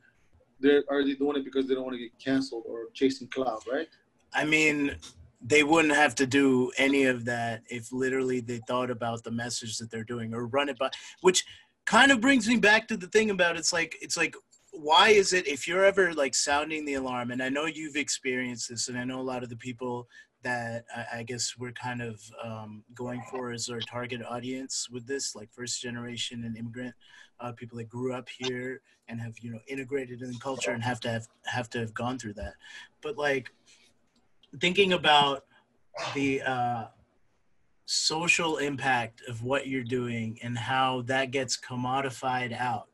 are 0.88 1.04
they 1.04 1.14
doing 1.14 1.36
it 1.36 1.44
because 1.44 1.68
they 1.68 1.74
don't 1.74 1.84
want 1.84 1.94
to 1.94 2.02
get 2.02 2.18
canceled 2.18 2.64
or 2.66 2.86
chasing 2.94 3.28
clout? 3.28 3.64
Right? 3.70 3.88
I 4.32 4.44
mean, 4.44 4.96
they 5.42 5.62
wouldn't 5.62 5.94
have 5.94 6.14
to 6.16 6.26
do 6.26 6.72
any 6.78 7.04
of 7.04 7.26
that 7.26 7.62
if 7.68 7.92
literally 7.92 8.40
they 8.40 8.60
thought 8.66 8.90
about 8.90 9.22
the 9.22 9.30
message 9.30 9.76
that 9.78 9.90
they're 9.90 10.04
doing 10.04 10.32
or 10.32 10.46
run 10.46 10.70
it 10.70 10.78
by, 10.78 10.90
which 11.20 11.44
kind 11.84 12.10
of 12.12 12.20
brings 12.20 12.48
me 12.48 12.56
back 12.56 12.88
to 12.88 12.96
the 12.96 13.08
thing 13.08 13.30
about 13.30 13.56
it's 13.56 13.72
like 13.72 13.96
it's 14.00 14.16
like 14.16 14.36
why 14.72 15.08
is 15.08 15.32
it 15.32 15.48
if 15.48 15.66
you're 15.66 15.84
ever 15.84 16.14
like 16.14 16.34
sounding 16.34 16.84
the 16.84 16.94
alarm 16.94 17.32
and 17.32 17.42
I 17.42 17.48
know 17.48 17.64
you've 17.64 17.96
experienced 17.96 18.68
this 18.68 18.88
and 18.88 18.96
I 18.96 19.02
know 19.02 19.18
a 19.18 19.22
lot 19.22 19.42
of 19.42 19.48
the 19.48 19.56
people 19.56 20.06
that 20.42 20.84
I, 20.94 21.18
I 21.18 21.22
guess 21.22 21.54
we're 21.58 21.72
kind 21.72 22.02
of 22.02 22.20
um, 22.42 22.84
going 22.94 23.22
for 23.30 23.52
as 23.52 23.68
our 23.68 23.80
target 23.80 24.22
audience 24.28 24.88
with 24.90 25.06
this 25.06 25.34
like 25.34 25.50
first 25.52 25.80
generation 25.80 26.44
and 26.44 26.56
immigrant 26.56 26.94
uh, 27.40 27.52
people 27.52 27.78
that 27.78 27.88
grew 27.88 28.12
up 28.12 28.28
here 28.28 28.80
and 29.08 29.20
have 29.20 29.34
you 29.40 29.50
know 29.50 29.60
integrated 29.66 30.22
in 30.22 30.30
the 30.30 30.38
culture 30.38 30.70
and 30.70 30.82
have 30.82 31.00
to 31.00 31.10
have 31.10 31.26
have 31.44 31.68
to 31.70 31.78
have 31.78 31.94
gone 31.94 32.18
through 32.18 32.34
that. 32.34 32.54
But 33.02 33.16
like 33.16 33.50
thinking 34.60 34.92
about 34.92 35.44
the 36.14 36.42
uh, 36.42 36.84
social 37.86 38.58
impact 38.58 39.22
of 39.28 39.42
what 39.42 39.66
you're 39.66 39.82
doing 39.82 40.38
and 40.42 40.56
how 40.56 41.02
that 41.02 41.30
gets 41.30 41.58
commodified 41.58 42.58
out 42.58 42.89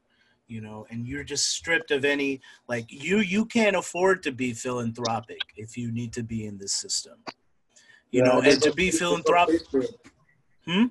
you 0.49 0.61
know, 0.61 0.87
and 0.91 1.07
you're 1.07 1.25
just 1.25 1.51
stripped 1.51 1.91
of 1.91 2.05
any 2.05 2.41
like 2.69 2.87
you 2.91 3.19
you 3.19 3.45
can't 3.45 3.77
afford 3.77 4.23
to 4.25 4.33
be 4.33 4.53
philanthropic 4.53 5.41
if 5.57 5.77
you 5.77 5.91
need 5.93 6.13
to 6.13 6.23
be 6.23 6.47
in 6.47 6.59
this 6.59 6.73
system. 6.73 7.25
You 8.11 8.23
Yeah, 8.23 8.29
know, 8.29 8.41
and 8.41 8.63
to 8.63 8.69
no- 8.71 8.75
be 8.75 8.91
no 8.91 8.97
philanthropic 8.99 9.63
it. 9.73 9.97
Hmm? 10.65 10.85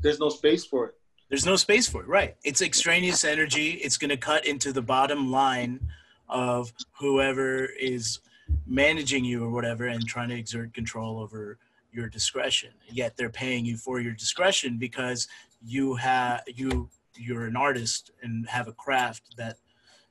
There's 0.00 0.18
no 0.20 0.28
space 0.28 0.64
for 0.64 0.86
it. 0.88 0.94
there's 1.28 1.46
no 1.46 1.56
space 1.56 1.88
for 1.88 2.02
it 2.02 2.08
right 2.08 2.36
it's 2.44 2.62
extraneous 2.62 3.24
energy 3.24 3.70
it's 3.84 3.96
going 3.96 4.10
to 4.10 4.16
cut 4.16 4.46
into 4.46 4.72
the 4.72 4.82
bottom 4.82 5.30
line 5.32 5.80
of 6.28 6.72
whoever 7.00 7.64
is 7.92 8.20
managing 8.66 9.24
you 9.24 9.42
or 9.44 9.50
whatever 9.50 9.86
and 9.88 10.06
trying 10.06 10.28
to 10.28 10.36
exert 10.36 10.72
control 10.72 11.18
over 11.18 11.58
your 11.90 12.08
discretion 12.08 12.70
yet 13.00 13.16
they're 13.16 13.38
paying 13.44 13.64
you 13.64 13.76
for 13.76 13.98
your 14.00 14.12
discretion 14.12 14.76
because 14.78 15.26
you 15.64 15.94
have 15.96 16.42
you 16.46 16.88
you're 17.18 17.46
an 17.46 17.56
artist 17.56 18.10
and 18.22 18.48
have 18.48 18.68
a 18.68 18.72
craft 18.72 19.36
that 19.36 19.56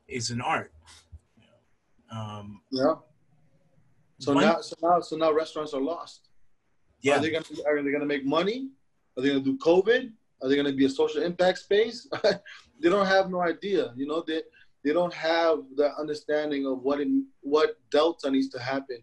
is 0.08 0.30
an 0.32 0.42
art 0.42 0.72
um, 2.12 2.62
Yeah. 2.72 2.96
So 4.20 4.34
one- 4.34 4.44
now, 4.46 4.62
so 4.62 4.76
now, 4.82 5.00
so 5.02 5.18
now 5.18 5.32
restaurants 5.34 5.74
are 5.74 5.82
lost. 5.82 6.30
yeah 7.02 7.18
Are 7.18 7.20
they 7.20 7.32
gonna 7.32 7.46
are 7.68 7.82
they 7.84 7.92
gonna 7.92 8.06
make 8.06 8.26
money? 8.26 8.70
Are 9.18 9.22
they 9.22 9.30
gonna 9.30 9.42
do 9.42 9.58
COVID? 9.58 10.12
Are 10.42 10.48
they 10.50 10.56
gonna 10.56 10.74
be 10.74 10.86
a 10.86 10.90
social 10.90 11.22
impact 11.24 11.60
space? 11.60 12.08
they 12.82 12.90
don't 12.90 13.06
have 13.08 13.30
no 13.30 13.42
idea. 13.42 13.94
You 13.98 14.08
know, 14.08 14.24
they 14.26 14.42
they 14.84 14.94
don't 14.94 15.14
have 15.14 15.58
the 15.76 15.94
understanding 15.98 16.66
of 16.66 16.84
what 16.84 17.02
in 17.02 17.26
what 17.42 17.78
delta 17.92 18.30
needs 18.32 18.50
to 18.50 18.60
happen 18.60 19.00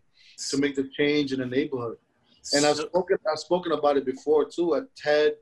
to 0.50 0.56
make 0.56 0.74
the 0.76 0.88
change 0.98 1.32
in 1.32 1.40
the 1.40 1.46
neighborhood. 1.46 1.98
And 2.54 2.64
I've 2.64 2.76
spoken 2.76 3.18
I've 3.30 3.38
spoken 3.38 3.72
about 3.72 3.96
it 3.98 4.04
before 4.06 4.44
too 4.48 4.74
at 4.76 4.84
TED. 4.96 5.34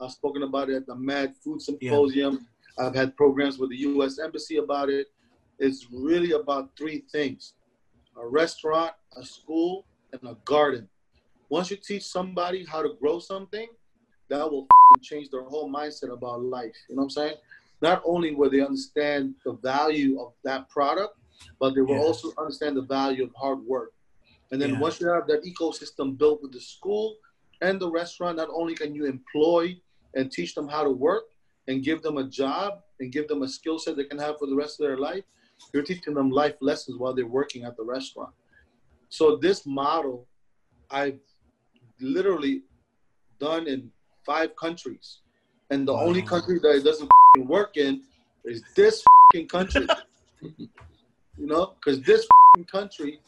I've 0.00 0.12
spoken 0.12 0.42
about 0.44 0.70
it 0.70 0.76
at 0.76 0.86
the 0.86 0.94
Mad 0.94 1.34
Food 1.42 1.60
Symposium. 1.60 2.46
I've 2.78 2.94
had 2.94 3.16
programs 3.16 3.58
with 3.58 3.70
the 3.70 3.76
U.S. 3.78 4.18
Embassy 4.18 4.56
about 4.58 4.88
it. 4.88 5.08
It's 5.58 5.88
really 5.92 6.32
about 6.32 6.70
three 6.78 7.02
things: 7.10 7.54
a 8.16 8.26
restaurant, 8.26 8.92
a 9.16 9.24
school, 9.24 9.84
and 10.12 10.22
a 10.24 10.36
garden. 10.44 10.88
Once 11.50 11.70
you 11.70 11.76
teach 11.76 12.04
somebody 12.04 12.64
how 12.64 12.82
to 12.82 12.90
grow 13.00 13.18
something, 13.18 13.66
that 14.28 14.48
will 14.48 14.68
change 15.02 15.30
their 15.30 15.42
whole 15.42 15.70
mindset 15.70 16.12
about 16.12 16.42
life. 16.42 16.76
You 16.88 16.96
know 16.96 17.02
what 17.02 17.04
I'm 17.06 17.10
saying? 17.10 17.36
Not 17.80 18.02
only 18.04 18.34
will 18.34 18.50
they 18.50 18.60
understand 18.60 19.34
the 19.44 19.54
value 19.54 20.20
of 20.20 20.34
that 20.44 20.68
product, 20.68 21.16
but 21.58 21.74
they 21.74 21.80
will 21.80 21.96
Yeah. 21.96 22.02
also 22.02 22.32
understand 22.38 22.76
the 22.76 22.82
value 22.82 23.24
of 23.24 23.32
hard 23.34 23.60
work. 23.64 23.94
And 24.50 24.60
then 24.60 24.72
Yeah. 24.74 24.80
once 24.80 25.00
you 25.00 25.08
have 25.08 25.26
that 25.28 25.42
ecosystem 25.44 26.16
built 26.18 26.42
with 26.42 26.52
the 26.52 26.60
school 26.60 27.16
and 27.60 27.80
the 27.80 27.90
restaurant, 27.90 28.36
not 28.36 28.48
only 28.50 28.74
can 28.74 28.94
you 28.94 29.06
employ 29.06 29.80
and 30.14 30.30
teach 30.30 30.54
them 30.54 30.68
how 30.68 30.82
to 30.82 30.90
work 30.90 31.24
and 31.68 31.82
give 31.82 32.02
them 32.02 32.18
a 32.18 32.24
job 32.24 32.80
and 33.00 33.12
give 33.12 33.28
them 33.28 33.42
a 33.42 33.48
skill 33.48 33.78
set 33.78 33.96
they 33.96 34.04
can 34.04 34.18
have 34.18 34.38
for 34.38 34.46
the 34.46 34.56
rest 34.56 34.80
of 34.80 34.86
their 34.86 34.96
life, 34.96 35.22
you're 35.72 35.82
teaching 35.82 36.14
them 36.14 36.30
life 36.30 36.54
lessons 36.60 36.98
while 36.98 37.14
they're 37.14 37.26
working 37.26 37.64
at 37.64 37.76
the 37.76 37.84
restaurant. 37.84 38.32
So 39.10 39.36
this 39.36 39.66
model, 39.66 40.26
I've 40.90 41.18
literally 42.00 42.62
done 43.38 43.66
in 43.66 43.90
five 44.24 44.54
countries, 44.56 45.18
and 45.70 45.86
the 45.86 45.92
only 45.92 46.22
country 46.22 46.58
that 46.60 46.76
it 46.76 46.84
doesn't 46.84 47.10
work 47.38 47.76
in 47.76 48.02
is 48.44 48.62
this 48.76 49.04
country. 49.48 49.86
you 50.42 51.46
know, 51.46 51.74
because 51.74 52.00
this 52.02 52.26
country 52.70 53.20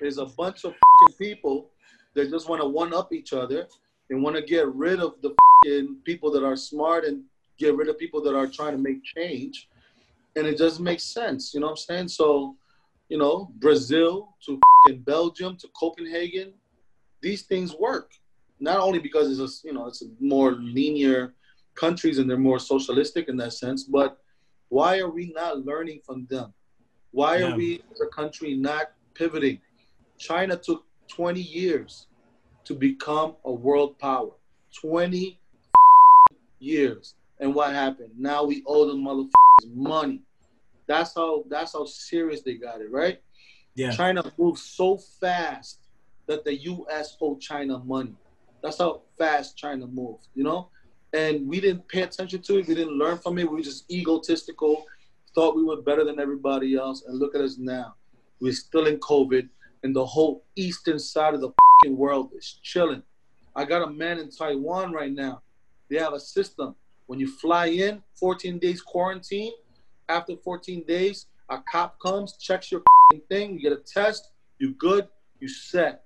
is 0.00 0.18
a 0.18 0.26
bunch 0.26 0.64
of 0.64 0.74
people 1.18 1.68
that 2.14 2.30
just 2.30 2.48
want 2.48 2.60
to 2.60 2.68
one 2.68 2.92
up 2.92 3.12
each 3.12 3.32
other 3.32 3.66
and 4.10 4.22
want 4.22 4.36
to 4.36 4.42
get 4.42 4.66
rid 4.74 5.00
of 5.00 5.14
the 5.22 5.34
f***ing 5.64 5.96
people 6.04 6.30
that 6.32 6.44
are 6.44 6.56
smart 6.56 7.04
and 7.04 7.22
get 7.58 7.76
rid 7.76 7.88
of 7.88 7.98
people 7.98 8.22
that 8.22 8.34
are 8.36 8.46
trying 8.46 8.72
to 8.72 8.78
make 8.78 9.02
change. 9.04 9.68
And 10.36 10.46
it 10.46 10.58
doesn't 10.58 10.82
make 10.82 11.00
sense. 11.00 11.52
You 11.52 11.60
know 11.60 11.66
what 11.66 11.72
I'm 11.72 11.76
saying? 11.76 12.08
So, 12.08 12.56
you 13.08 13.18
know, 13.18 13.52
Brazil 13.56 14.36
to 14.46 14.62
Belgium 14.98 15.56
to 15.58 15.68
Copenhagen, 15.78 16.54
these 17.20 17.42
things 17.42 17.74
work. 17.74 18.12
Not 18.58 18.78
only 18.78 18.98
because 18.98 19.38
it's 19.38 19.64
a, 19.64 19.66
you 19.66 19.74
know, 19.74 19.86
it's 19.86 20.02
a 20.02 20.06
more 20.20 20.52
linear 20.52 21.34
countries 21.74 22.18
and 22.18 22.28
they're 22.28 22.38
more 22.38 22.58
socialistic 22.58 23.28
in 23.28 23.36
that 23.36 23.52
sense, 23.52 23.84
but 23.84 24.18
why 24.68 24.98
are 24.98 25.10
we 25.10 25.32
not 25.34 25.64
learning 25.64 26.00
from 26.04 26.26
them? 26.30 26.52
Why 27.10 27.38
Yeah. 27.38 27.52
are 27.52 27.56
we 27.56 27.82
as 27.92 28.00
a 28.00 28.06
country 28.06 28.54
not 28.54 28.92
pivoting? 29.14 29.60
China 30.18 30.56
took 30.56 30.84
20 31.08 31.40
years 31.40 32.06
to 32.64 32.74
become 32.74 33.36
a 33.44 33.52
world 33.52 33.98
power. 33.98 34.32
20 34.80 35.38
years. 36.62 37.14
And 37.40 37.54
what 37.54 37.72
happened? 37.72 38.10
Now 38.16 38.44
we 38.44 38.62
owe 38.66 38.86
them 38.86 39.02
motherfuckers 39.02 39.74
money. 39.74 40.22
That's 40.86 41.14
how 41.14 41.44
that's 41.48 41.72
how 41.72 41.84
serious 41.84 42.42
they 42.42 42.54
got 42.54 42.80
it, 42.80 42.90
right? 42.90 43.20
yeah 43.74 43.90
China 43.90 44.22
moved 44.38 44.58
so 44.58 44.98
fast 45.20 45.78
that 46.26 46.44
the 46.44 46.54
US 46.54 47.16
owed 47.20 47.40
China 47.40 47.78
money. 47.78 48.14
That's 48.62 48.78
how 48.78 49.02
fast 49.18 49.56
China 49.56 49.86
moved, 49.86 50.28
you 50.34 50.44
know? 50.44 50.68
And 51.12 51.48
we 51.48 51.60
didn't 51.60 51.86
pay 51.88 52.02
attention 52.02 52.42
to 52.42 52.58
it. 52.58 52.68
We 52.68 52.74
didn't 52.74 52.96
learn 52.96 53.18
from 53.18 53.38
it. 53.38 53.50
We 53.50 53.56
were 53.56 53.62
just 53.62 53.90
egotistical, 53.90 54.84
thought 55.34 55.56
we 55.56 55.64
were 55.64 55.82
better 55.82 56.04
than 56.04 56.20
everybody 56.20 56.74
else. 56.76 57.04
And 57.06 57.18
look 57.18 57.34
at 57.34 57.40
us 57.40 57.58
now. 57.58 57.94
We're 58.40 58.52
still 58.52 58.86
in 58.86 58.98
COVID, 58.98 59.48
and 59.82 59.94
the 59.94 60.06
whole 60.06 60.44
eastern 60.56 60.98
side 60.98 61.34
of 61.34 61.40
the 61.40 61.50
fucking 61.82 61.96
world 61.96 62.30
is 62.36 62.58
chilling. 62.62 63.02
I 63.54 63.64
got 63.64 63.86
a 63.86 63.90
man 63.90 64.18
in 64.18 64.30
Taiwan 64.30 64.92
right 64.92 65.12
now. 65.12 65.42
They 65.92 65.98
have 65.98 66.14
a 66.14 66.20
system. 66.20 66.74
When 67.04 67.20
you 67.20 67.28
fly 67.28 67.66
in, 67.66 68.02
14 68.14 68.58
days 68.58 68.80
quarantine. 68.80 69.52
After 70.08 70.34
14 70.38 70.84
days, 70.88 71.26
a 71.50 71.58
cop 71.70 72.00
comes, 72.00 72.38
checks 72.38 72.72
your 72.72 72.82
thing, 73.28 73.52
you 73.52 73.60
get 73.60 73.72
a 73.72 73.76
test, 73.76 74.30
you 74.58 74.72
good, 74.72 75.06
you 75.38 75.48
set. 75.48 76.04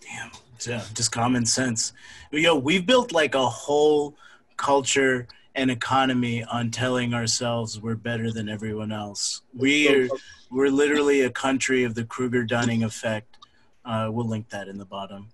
Damn, 0.00 0.32
yeah, 0.66 0.82
just 0.94 1.12
common 1.12 1.46
sense. 1.46 1.92
Yo, 2.32 2.56
we've 2.56 2.84
built 2.84 3.12
like 3.12 3.36
a 3.36 3.48
whole 3.48 4.16
culture 4.56 5.28
and 5.54 5.70
economy 5.70 6.42
on 6.42 6.72
telling 6.72 7.14
ourselves 7.14 7.80
we're 7.80 7.94
better 7.94 8.32
than 8.32 8.48
everyone 8.48 8.90
else. 8.90 9.42
We're 9.54 10.08
we're 10.50 10.70
literally 10.70 11.20
a 11.20 11.30
country 11.30 11.84
of 11.84 11.94
the 11.94 12.04
Kruger 12.04 12.42
Dunning 12.42 12.82
effect. 12.82 13.36
Uh, 13.84 14.08
we'll 14.10 14.26
link 14.26 14.48
that 14.50 14.66
in 14.66 14.76
the 14.76 14.84
bottom. 14.84 15.28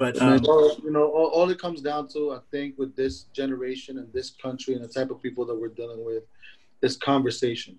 But 0.00 0.20
um, 0.22 0.42
you 0.82 0.90
know, 0.90 1.04
all, 1.10 1.28
all 1.28 1.50
it 1.50 1.60
comes 1.60 1.82
down 1.82 2.08
to, 2.14 2.32
I 2.32 2.40
think, 2.50 2.76
with 2.78 2.96
this 2.96 3.24
generation 3.34 3.98
and 3.98 4.12
this 4.14 4.32
country 4.42 4.74
and 4.74 4.82
the 4.84 4.88
type 4.88 5.10
of 5.10 5.22
people 5.22 5.46
that 5.46 5.54
we're 5.54 5.68
dealing 5.68 6.04
with, 6.04 6.24
is 6.82 6.96
conversation. 6.96 7.78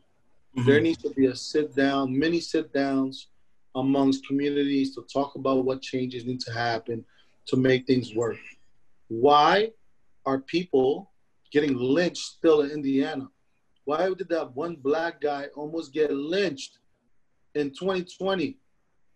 There 0.65 0.79
mhm, 0.79 0.81
needs 0.81 1.01
to 1.03 1.11
be 1.11 1.27
a 1.27 1.35
sit 1.35 1.75
down, 1.75 2.17
many 2.17 2.39
sit 2.41 2.73
downs 2.73 3.29
amongst 3.75 4.27
communities 4.27 4.95
to 4.95 5.05
talk 5.13 5.35
about 5.35 5.65
what 5.65 5.81
changes 5.81 6.25
need 6.25 6.41
to 6.41 6.53
happen 6.53 7.05
to 7.47 7.57
make 7.57 7.87
things 7.87 8.15
work. 8.15 8.37
Why 9.09 9.71
are 10.25 10.39
people 10.41 11.11
getting 11.51 11.75
lynched 11.77 12.23
still 12.23 12.61
in 12.61 12.71
Indiana? 12.71 13.29
Why 13.85 14.13
did 14.13 14.29
that 14.29 14.55
one 14.55 14.77
black 14.77 15.21
guy 15.21 15.47
almost 15.55 15.93
get 15.93 16.11
lynched 16.13 16.79
in 17.55 17.71
2020? 17.71 18.57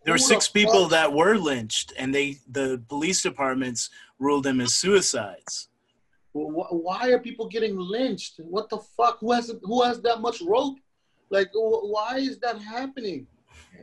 There 0.04 0.14
were 0.14 0.18
six 0.18 0.48
people 0.48 0.88
that 0.88 1.12
were 1.12 1.36
lynched, 1.36 1.92
and 1.98 2.14
they 2.14 2.38
the 2.48 2.82
police 2.88 3.22
departments 3.22 3.90
ruled 4.18 4.44
them 4.44 4.60
as 4.60 4.72
suicides. 4.74 5.68
Wh- 6.32 6.72
Why 6.86 7.10
are 7.10 7.18
people 7.18 7.48
getting 7.48 7.76
lynched? 7.76 8.34
What 8.38 8.68
the 8.68 8.78
fuck? 8.78 9.18
Who 9.20 9.32
has 9.32 9.52
who 9.62 9.82
has 9.82 10.00
that 10.02 10.20
much 10.20 10.40
rope? 10.42 10.76
Like, 11.30 11.50
wh- 11.52 11.84
why 11.94 12.18
is 12.18 12.38
that 12.38 12.58
happening? 12.60 13.26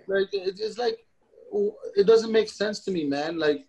Like, 0.08 0.30
it- 0.34 0.60
it's 0.60 0.78
like 0.78 1.06
it 1.96 2.08
doesn't 2.08 2.32
make 2.32 2.50
sense 2.50 2.80
to 2.86 2.92
me, 2.92 3.04
man. 3.06 3.38
Like, 3.38 3.68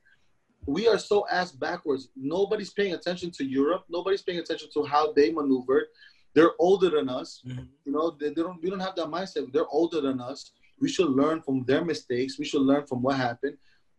we 0.66 0.88
are 0.88 0.98
so 0.98 1.26
ass 1.28 1.52
backwards. 1.52 2.08
Nobody's 2.16 2.70
paying 2.70 2.94
attention 2.94 3.30
to 3.32 3.44
Europe. 3.44 3.84
Nobody's 3.90 4.22
paying 4.22 4.38
attention 4.38 4.68
to 4.74 4.84
how 4.84 5.12
they 5.12 5.30
maneuvered. 5.32 5.86
They're 6.34 6.52
older 6.58 6.88
than 6.90 7.08
us. 7.10 7.42
Mhm. 7.46 7.68
You 7.84 7.92
know, 7.92 8.10
they, 8.18 8.28
they 8.30 8.42
don't. 8.42 8.62
We 8.62 8.70
don't 8.70 8.80
have 8.80 8.96
that 8.96 9.08
mindset. 9.08 9.52
They're 9.52 9.68
older 9.68 10.00
than 10.00 10.20
us. 10.20 10.52
We 10.80 10.88
should 10.88 11.10
learn 11.10 11.42
from 11.42 11.64
their 11.64 11.84
mistakes. 11.84 12.38
We 12.38 12.44
should 12.44 12.62
learn 12.62 12.86
from 12.86 13.02
what 13.02 13.16
happened. 13.16 13.56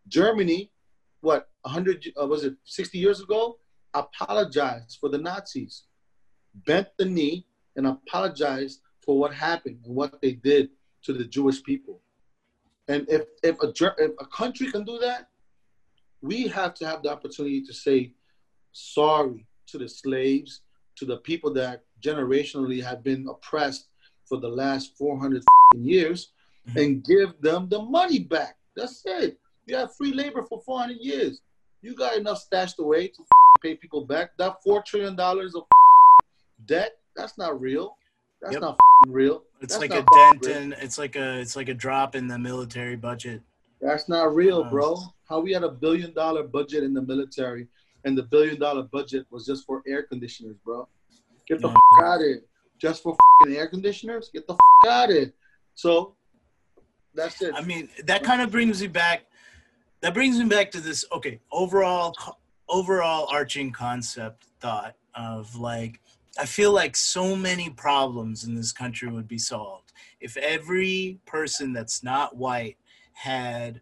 Germany, 0.08 0.72
what 1.22 1.50
100 1.62 2.14
uh, 2.22 2.28
was 2.28 2.44
it 2.44 2.56
60 2.66 2.98
years 2.98 3.22
ago? 3.22 3.58
Apologized 3.94 4.98
for 5.00 5.10
the 5.10 5.18
Nazis, 5.18 5.84
bent 6.66 6.88
the 6.98 7.06
knee, 7.06 7.46
and 7.76 7.88
apologized 7.88 8.82
for 9.04 9.18
what 9.18 9.34
happened 9.34 9.80
and 9.86 9.96
what 9.96 10.22
they 10.22 10.34
did 10.34 10.70
to 11.04 11.14
the 11.14 11.24
Jewish 11.24 11.64
people. 11.64 12.02
And 12.88 13.06
if 13.10 13.24
if 13.44 13.56
a 13.64 13.74
if 13.98 14.12
a 14.20 14.26
country 14.28 14.72
can 14.72 14.84
do 14.84 15.00
that, 15.00 15.30
we 16.22 16.48
have 16.48 16.74
to 16.76 16.86
have 16.86 17.04
the 17.04 17.12
opportunity 17.12 17.62
to 17.64 17.74
say 17.74 18.12
sorry 18.72 19.48
to 19.68 19.78
the 19.78 19.88
slaves, 19.90 20.62
to 20.98 21.06
the 21.06 21.18
people 21.18 21.54
that 21.54 21.84
generationally 22.04 22.84
have 22.84 23.04
been 23.04 23.28
oppressed 23.28 23.88
for 24.26 24.40
the 24.40 24.48
last 24.48 24.98
400 24.98 25.44
years. 25.76 26.32
And 26.76 27.04
give 27.04 27.40
them 27.42 27.70
the 27.70 27.82
money 27.82 28.20
back. 28.20 28.56
That's 28.76 29.02
it. 29.06 29.38
You 29.68 29.76
have 29.78 29.96
free 29.96 30.14
labor 30.14 30.44
for 30.44 30.62
400 30.62 30.98
years. 30.98 31.42
You 31.82 31.96
got 31.96 32.18
enough 32.18 32.40
stashed 32.40 32.80
away 32.80 33.08
to 33.10 33.24
pay 33.62 33.76
people 33.76 34.06
back. 34.06 34.32
That 34.38 34.58
$4 34.66 34.84
trillion 34.86 35.20
of 35.20 35.64
debt, 36.66 36.98
that's 37.16 37.38
not 37.38 37.60
real. 37.60 37.98
That's 38.42 38.54
Yep. 38.54 38.62
not 38.62 38.78
real. 39.08 39.44
It's 39.62 39.78
That's 39.78 39.82
like 39.92 39.92
a 40.00 40.06
dent 40.14 40.46
real. 40.46 40.58
in. 40.58 40.74
It's 40.74 40.98
like 40.98 41.16
a. 41.16 41.40
It's 41.40 41.56
like 41.56 41.70
a 41.70 41.74
drop 41.74 42.16
in 42.16 42.28
the 42.28 42.38
military 42.38 42.96
budget. 42.96 43.42
That's 43.82 44.08
not 44.10 44.36
real, 44.36 44.64
Uh, 44.64 44.70
bro. 44.70 44.98
How 45.28 45.40
we 45.40 45.52
had 45.54 45.64
a 45.64 45.70
billion 45.72 46.14
dollar 46.14 46.44
budget 46.44 46.84
in 46.84 46.94
the 46.94 47.02
military, 47.02 47.68
and 48.04 48.16
the 48.18 48.24
billion 48.24 48.60
dollar 48.60 48.84
budget 48.84 49.26
was 49.32 49.46
just 49.46 49.66
for 49.66 49.82
air 49.88 50.04
conditioners, 50.04 50.58
bro. 50.64 50.88
Get 51.48 51.62
the 51.62 51.70
Yeah. 51.70 51.76
f- 52.00 52.04
out 52.06 52.16
of 52.22 52.22
here. 52.28 52.42
Just 52.78 53.02
for 53.04 53.16
air 53.48 53.68
conditioners? 53.68 54.30
Get 54.30 54.46
the 54.48 54.54
f- 54.54 54.88
out 54.92 55.10
of 55.10 55.16
here. 55.16 55.34
So 55.76 56.16
that's 57.16 57.42
it. 57.42 57.54
I 57.56 57.62
mean, 57.62 57.90
that 58.06 58.24
kind 58.24 58.42
of 58.42 58.52
brings 58.52 58.82
me 58.82 58.88
back. 58.88 59.26
That 60.02 60.14
brings 60.14 60.38
me 60.38 60.46
back 60.46 60.72
to 60.72 60.82
this. 60.82 61.06
Okay, 61.12 61.40
overall, 61.52 62.16
overall 62.70 63.28
arching 63.32 63.72
concept 63.72 64.46
thought 64.60 64.96
of 65.16 65.56
like, 65.56 66.00
I 66.38 66.46
feel 66.46 66.74
like 66.74 66.96
so 66.96 67.36
many 67.36 67.70
problems 67.70 68.44
in 68.44 68.56
this 68.56 68.72
country 68.72 69.10
would 69.10 69.28
be 69.28 69.38
solved 69.38 69.94
if 70.20 70.36
every 70.38 71.20
person 71.26 71.72
that's 71.72 72.04
not 72.04 72.36
white 72.36 72.78
had 73.14 73.82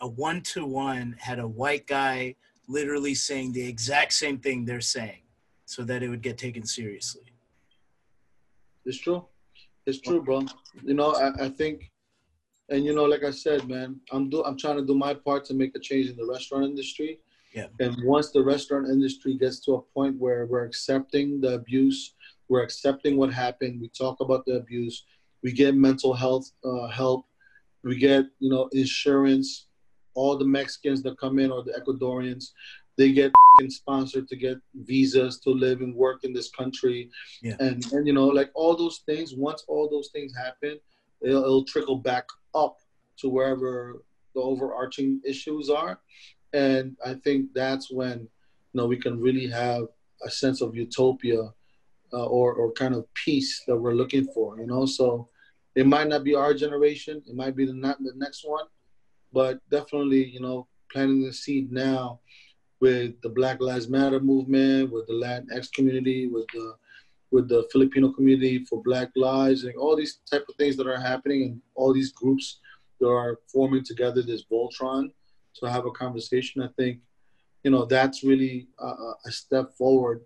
a 0.00 0.08
one 0.08 0.40
to 0.42 0.66
one, 0.66 1.14
had 1.18 1.38
a 1.38 1.46
white 1.46 1.86
guy 1.86 2.34
literally 2.68 3.14
saying 3.14 3.52
the 3.52 3.66
exact 3.66 4.12
same 4.12 4.38
thing 4.38 4.64
they're 4.64 4.80
saying, 4.80 5.22
so 5.66 5.84
that 5.84 6.02
it 6.02 6.08
would 6.08 6.22
get 6.22 6.36
taken 6.36 6.66
seriously. 6.66 7.22
It's 8.84 8.98
true. 8.98 9.24
It's 9.86 10.00
true, 10.00 10.22
bro. 10.22 10.42
You 10.82 10.94
know, 10.94 11.12
I, 11.12 11.44
I 11.44 11.48
think, 11.48 11.90
and 12.70 12.84
you 12.84 12.94
know, 12.94 13.04
like 13.04 13.24
I 13.24 13.30
said, 13.30 13.68
man, 13.68 14.00
I'm 14.12 14.30
do 14.30 14.42
I'm 14.44 14.56
trying 14.56 14.76
to 14.76 14.86
do 14.86 14.94
my 14.94 15.14
part 15.14 15.44
to 15.46 15.54
make 15.54 15.76
a 15.76 15.80
change 15.80 16.08
in 16.08 16.16
the 16.16 16.26
restaurant 16.26 16.64
industry. 16.64 17.20
Yeah. 17.54 17.66
And 17.78 17.96
once 18.04 18.30
the 18.30 18.42
restaurant 18.42 18.88
industry 18.88 19.34
gets 19.34 19.60
to 19.60 19.74
a 19.74 19.82
point 19.82 20.18
where 20.18 20.46
we're 20.46 20.64
accepting 20.64 21.40
the 21.40 21.54
abuse, 21.54 22.14
we're 22.48 22.62
accepting 22.62 23.16
what 23.16 23.32
happened, 23.32 23.80
we 23.80 23.88
talk 23.88 24.18
about 24.20 24.44
the 24.44 24.54
abuse, 24.54 25.04
we 25.42 25.52
get 25.52 25.76
mental 25.76 26.14
health 26.14 26.50
uh, 26.64 26.88
help, 26.88 27.26
we 27.84 27.96
get 27.96 28.24
you 28.40 28.50
know 28.50 28.68
insurance. 28.72 29.66
All 30.16 30.38
the 30.38 30.44
Mexicans 30.44 31.02
that 31.02 31.18
come 31.18 31.40
in 31.40 31.50
or 31.50 31.64
the 31.64 31.72
Ecuadorians, 31.72 32.52
they 32.96 33.12
get 33.12 33.32
sponsored 33.68 34.28
to 34.28 34.36
get 34.36 34.58
visas 34.74 35.40
to 35.40 35.50
live 35.50 35.80
and 35.80 35.94
work 35.94 36.24
in 36.24 36.32
this 36.32 36.50
country 36.50 37.10
yeah. 37.42 37.56
and 37.60 37.84
and 37.92 38.06
you 38.06 38.12
know 38.12 38.26
like 38.26 38.50
all 38.54 38.76
those 38.76 39.02
things 39.06 39.34
once 39.34 39.64
all 39.68 39.88
those 39.88 40.10
things 40.12 40.32
happen 40.36 40.78
it'll, 41.24 41.44
it'll 41.44 41.64
trickle 41.64 41.96
back 41.96 42.26
up 42.54 42.76
to 43.18 43.28
wherever 43.28 44.02
the 44.34 44.40
overarching 44.40 45.20
issues 45.24 45.70
are. 45.70 46.00
And 46.52 46.96
i 47.04 47.14
think 47.14 47.52
that's 47.54 47.90
when 47.90 48.20
you 48.20 48.74
know 48.74 48.86
we 48.86 48.96
can 48.96 49.20
really 49.20 49.48
have 49.48 49.84
a 50.24 50.30
sense 50.30 50.60
of 50.60 50.76
utopia 50.76 51.42
uh, 52.12 52.26
or 52.26 52.54
or 52.54 52.72
kind 52.72 52.94
of 52.94 53.12
peace 53.14 53.62
that 53.66 53.76
we're 53.76 53.94
looking 53.94 54.26
for 54.32 54.58
you 54.60 54.66
know? 54.66 54.86
So 54.86 55.28
it 55.74 55.86
might 55.86 56.08
not 56.08 56.24
be 56.24 56.34
our 56.34 56.54
generation 56.54 57.22
it 57.26 57.34
might 57.34 57.56
be 57.56 57.66
the 57.66 57.74
not 57.74 57.98
the 57.98 58.12
next 58.16 58.44
one 58.46 58.66
but 59.32 59.58
definitely 59.70 60.24
you 60.24 60.40
know 60.40 60.68
planting 60.92 61.22
the 61.22 61.32
seed 61.32 61.72
now 61.72 62.20
with 62.80 63.20
the 63.22 63.28
black 63.28 63.60
lives 63.60 63.88
matter 63.88 64.20
movement 64.20 64.92
with 64.92 65.06
the 65.06 65.12
latinx 65.12 65.72
community 65.72 66.28
with 66.28 66.46
the 66.52 66.74
with 67.34 67.48
the 67.48 67.66
Filipino 67.72 68.12
community 68.12 68.64
for 68.64 68.80
Black 68.84 69.10
Lives 69.16 69.64
and 69.64 69.74
all 69.76 69.96
these 69.96 70.20
type 70.30 70.44
of 70.48 70.54
things 70.54 70.76
that 70.76 70.86
are 70.86 71.00
happening 71.00 71.42
and 71.42 71.60
all 71.74 71.92
these 71.92 72.12
groups 72.12 72.60
that 73.00 73.08
are 73.08 73.40
forming 73.52 73.82
together 73.82 74.22
this 74.22 74.44
Voltron 74.50 75.10
to 75.58 75.68
have 75.68 75.84
a 75.84 75.90
conversation. 75.90 76.62
I 76.62 76.68
think, 76.78 77.00
you 77.64 77.72
know, 77.72 77.86
that's 77.86 78.22
really 78.22 78.68
a, 78.78 78.86
a- 79.26 79.32
step 79.32 79.72
forward 79.76 80.20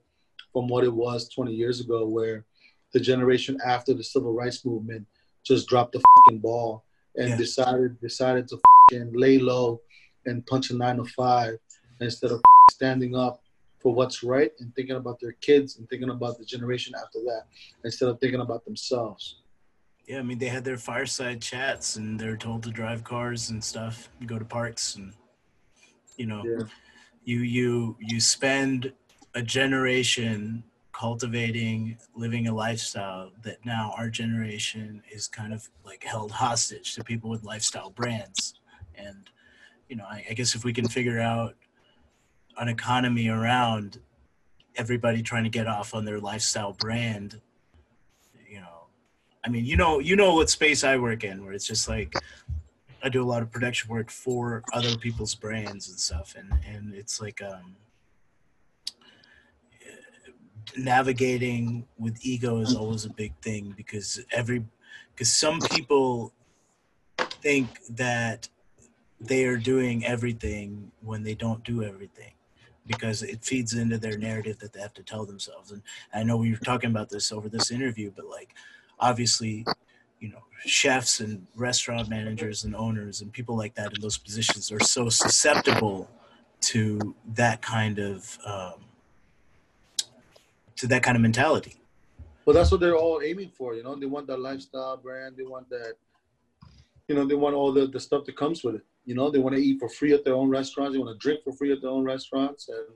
from 0.52 0.68
what 0.68 0.84
it 0.84 0.92
was 0.92 1.30
20 1.30 1.50
years 1.54 1.80
ago, 1.80 2.06
where 2.06 2.44
the 2.92 3.00
generation 3.00 3.59
after 3.64 3.94
the 3.94 4.04
civil 4.04 4.34
rights 4.34 4.66
movement 4.66 5.06
just 5.46 5.66
dropped 5.66 5.92
the 5.94 6.02
fucking 6.16 6.40
ball 6.40 6.84
and 7.16 7.30
Yeah. 7.30 7.36
decided 7.38 7.98
decided 8.02 8.48
to 8.48 8.59
fucking 8.66 9.12
lay 9.14 9.38
low 9.38 9.80
and 10.26 10.46
punch 10.46 10.70
a 10.70 10.76
nine 10.76 10.98
to 10.98 11.06
five 11.06 11.54
instead 12.02 12.32
of 12.32 12.42
standing 12.70 13.16
up 13.16 13.40
for 13.80 13.94
what's 13.94 14.22
right 14.22 14.52
and 14.58 14.74
thinking 14.74 14.96
about 14.96 15.20
their 15.20 15.32
kids 15.32 15.78
and 15.78 15.88
thinking 15.88 16.10
about 16.10 16.38
the 16.38 16.44
generation 16.44 16.94
after 16.94 17.20
that 17.20 17.42
instead 17.84 18.08
of 18.08 18.18
thinking 18.20 18.40
about 18.40 18.64
themselves. 18.64 19.40
Yeah, 20.06 20.18
I 20.18 20.22
mean 20.22 20.38
they 20.38 20.48
had 20.48 20.64
their 20.64 20.78
fireside 20.78 21.40
chats 21.40 21.96
and 21.96 22.18
they're 22.18 22.36
told 22.36 22.62
to 22.64 22.70
drive 22.70 23.04
cars 23.04 23.50
and 23.50 23.62
stuff, 23.62 24.08
and 24.18 24.28
go 24.28 24.38
to 24.38 24.44
parks 24.44 24.96
and 24.96 25.12
you 26.16 26.26
know, 26.26 26.42
Yeah. 26.44 26.66
you 27.24 27.40
you 27.40 27.96
you 28.00 28.20
spend 28.20 28.92
a 29.34 29.42
generation 29.42 30.64
cultivating 30.92 31.96
living 32.16 32.48
a 32.48 32.54
lifestyle 32.54 33.30
that 33.42 33.64
now 33.64 33.94
our 33.96 34.10
generation 34.10 35.00
is 35.12 35.28
kind 35.28 35.52
of 35.54 35.68
like 35.84 36.02
held 36.02 36.32
hostage 36.32 36.94
to 36.96 37.04
people 37.04 37.30
with 37.30 37.44
lifestyle 37.44 37.90
brands 37.90 38.54
and 38.96 39.30
you 39.88 39.94
know 39.94 40.04
I, 40.10 40.24
I 40.28 40.32
guess 40.32 40.56
if 40.56 40.64
we 40.64 40.72
can 40.72 40.88
figure 40.88 41.20
out 41.20 41.54
an 42.59 42.68
economy 42.68 43.28
around 43.28 44.00
everybody 44.76 45.22
trying 45.22 45.44
to 45.44 45.50
get 45.50 45.66
off 45.66 45.94
on 45.94 46.04
their 46.04 46.20
lifestyle 46.20 46.72
brand 46.72 47.40
you 48.48 48.61
know. 48.61 48.86
I 49.44 49.48
mean, 49.48 49.64
you 49.64 49.76
know, 49.76 49.98
you 49.98 50.16
know 50.16 50.34
what 50.34 50.50
space 50.50 50.84
I 50.84 50.96
work 50.96 51.24
in, 51.24 51.44
where 51.44 51.52
it's 51.52 51.66
just 51.66 51.88
like 51.88 52.14
I 53.02 53.09
do 53.09 53.22
a 53.22 53.26
lot 53.26 53.42
of 53.42 53.50
production 53.50 53.90
work 53.90 54.11
for 54.11 54.62
other 54.72 54.96
people's 54.96 55.34
brands 55.34 55.88
and 55.88 55.98
stuff, 55.98 56.34
and 56.36 56.52
and 56.66 56.94
it's 56.94 57.20
like 57.20 57.40
um, 57.42 57.76
navigating 60.76 61.86
with 61.98 62.18
ego 62.22 62.59
is 62.59 62.74
always 62.74 63.04
a 63.04 63.11
big 63.11 63.34
thing 63.42 63.74
because 63.76 64.20
every 64.32 64.64
because 65.14 65.32
some 65.32 65.61
people 65.61 66.32
think 67.18 67.68
that 67.90 68.48
they 69.20 69.44
are 69.44 69.56
doing 69.56 70.04
everything 70.04 70.92
when 71.02 71.22
they 71.22 71.34
don't 71.34 71.64
do 71.64 71.82
everything 71.82 72.32
because 72.89 73.22
it 73.22 73.45
feeds 73.45 73.74
into 73.74 73.99
their 73.99 74.18
narrative 74.18 74.59
that 74.59 74.72
they 74.72 74.80
have 74.80 74.95
to 74.95 75.03
tell 75.03 75.24
themselves 75.24 75.70
and 75.70 75.82
i 76.14 76.22
know 76.22 76.36
we 76.36 76.51
were 76.51 76.57
talking 76.59 76.91
about 76.91 77.09
this 77.09 77.30
over 77.30 77.49
this 77.49 77.70
interview 77.70 78.11
but 78.16 78.26
like 78.26 78.55
obviously 78.99 79.64
you 80.18 80.28
know 80.28 80.43
chefs 80.64 81.20
and 81.20 81.47
restaurant 81.55 82.09
managers 82.09 82.64
and 82.64 82.74
owners 82.74 83.20
and 83.20 83.32
people 83.32 83.57
like 83.57 83.74
that 83.74 83.95
in 83.95 84.01
those 84.01 84.18
positions 84.18 84.72
are 84.72 84.80
so 84.80 85.09
susceptible 85.09 86.11
to 86.61 87.14
that 87.34 87.62
kind 87.62 88.01
of 88.01 88.36
um, 88.45 88.80
to 90.74 90.89
that 90.89 91.05
kind 91.05 91.16
of 91.16 91.22
mentality 91.22 91.78
Well, 92.49 92.55
that's 92.55 92.70
what 92.70 92.80
they're 92.80 92.97
all 92.97 93.20
aiming 93.22 93.51
for. 93.51 93.74
You 93.74 93.82
know, 93.82 93.95
they 93.95 94.07
want 94.07 94.26
that 94.28 94.41
lifestyle 94.41 94.97
brand. 94.97 95.36
They 95.36 95.45
want 95.45 95.68
that. 95.68 95.97
You 97.07 97.14
know, 97.14 97.26
they 97.26 97.34
want 97.34 97.55
all 97.55 97.72
the, 97.72 97.86
the 97.86 98.01
stuff 98.01 98.24
that 98.24 98.39
comes 98.39 98.64
with 98.64 98.76
it. 98.76 98.84
You 99.09 99.14
know, 99.14 99.30
they 99.30 99.38
want 99.38 99.56
to 99.56 99.62
eat 99.62 99.80
for 99.80 99.88
free 99.88 100.12
at 100.12 100.22
their 100.22 100.34
own 100.34 100.50
restaurants. 100.50 100.92
They 100.92 100.98
want 100.98 101.18
to 101.18 101.26
drink 101.26 101.40
for 101.42 101.54
free 101.54 101.72
at 101.72 101.80
their 101.80 101.88
own 101.88 102.04
restaurants, 102.04 102.68
and 102.68 102.86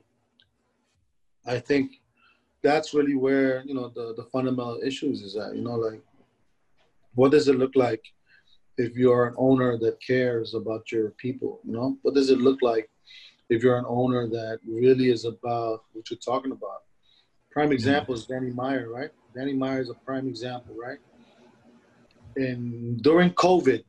I 1.47 1.57
think 1.57 2.01
that's 2.61 2.93
really 2.93 3.15
where 3.15 3.63
you 3.65 3.73
know 3.73 3.89
the 3.89 4.13
the 4.15 4.25
fundamental 4.25 4.79
issues 4.85 5.23
is 5.23 5.35
at. 5.35 5.55
You 5.55 5.63
know, 5.63 5.73
like 5.73 6.01
what 7.15 7.31
does 7.31 7.47
it 7.47 7.57
look 7.57 7.75
like 7.75 8.03
if 8.77 8.95
you're 8.95 9.25
an 9.25 9.33
owner 9.39 9.75
that 9.79 9.97
cares 10.05 10.53
about 10.53 10.91
your 10.91 11.09
people? 11.25 11.59
You 11.63 11.73
know, 11.73 11.97
what 12.03 12.13
does 12.13 12.29
it 12.29 12.37
look 12.37 12.59
like 12.61 12.91
if 13.49 13.63
you're 13.63 13.79
an 13.79 13.85
owner 13.87 14.27
that 14.27 14.59
really 14.67 15.09
is 15.09 15.25
about 15.25 15.83
what 15.93 16.11
you're 16.11 16.19
talking 16.19 16.51
about? 16.51 16.83
Prime 17.49 17.65
mm-hmm. 17.65 17.73
example 17.73 18.13
is 18.13 18.27
Danny 18.27 18.51
Meyer, 18.51 18.87
right? 18.87 19.09
Danny 19.35 19.53
Meyer 19.53 19.81
is 19.81 19.89
a 19.89 19.95
prime 20.05 20.27
example, 20.27 20.75
right? 20.75 20.99
And 22.35 23.01
during 23.01 23.31
COVID, 23.31 23.83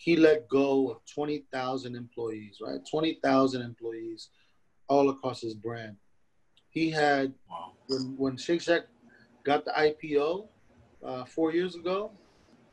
he 0.00 0.16
let 0.16 0.48
go 0.48 0.88
of 0.90 0.98
20,000 1.14 1.94
employees, 1.94 2.56
right? 2.62 2.80
20,000 2.90 3.60
employees 3.60 4.30
all 4.88 5.10
across 5.10 5.42
his 5.42 5.52
brand. 5.52 5.94
He 6.70 6.90
had, 6.90 7.34
wow 7.50 7.72
when, 7.90 8.14
when 8.16 8.36
Shake 8.38 8.62
Shack 8.62 8.84
got 9.44 9.66
the 9.66 9.72
IPO 9.72 10.46
uh, 11.04 11.24
four 11.24 11.52
years 11.52 11.74
ago, 11.74 12.12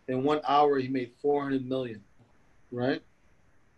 in 0.07 0.23
one 0.23 0.39
hour, 0.47 0.79
he 0.79 0.87
made 0.87 1.11
400 1.21 1.67
million, 1.67 2.01
right? 2.71 3.01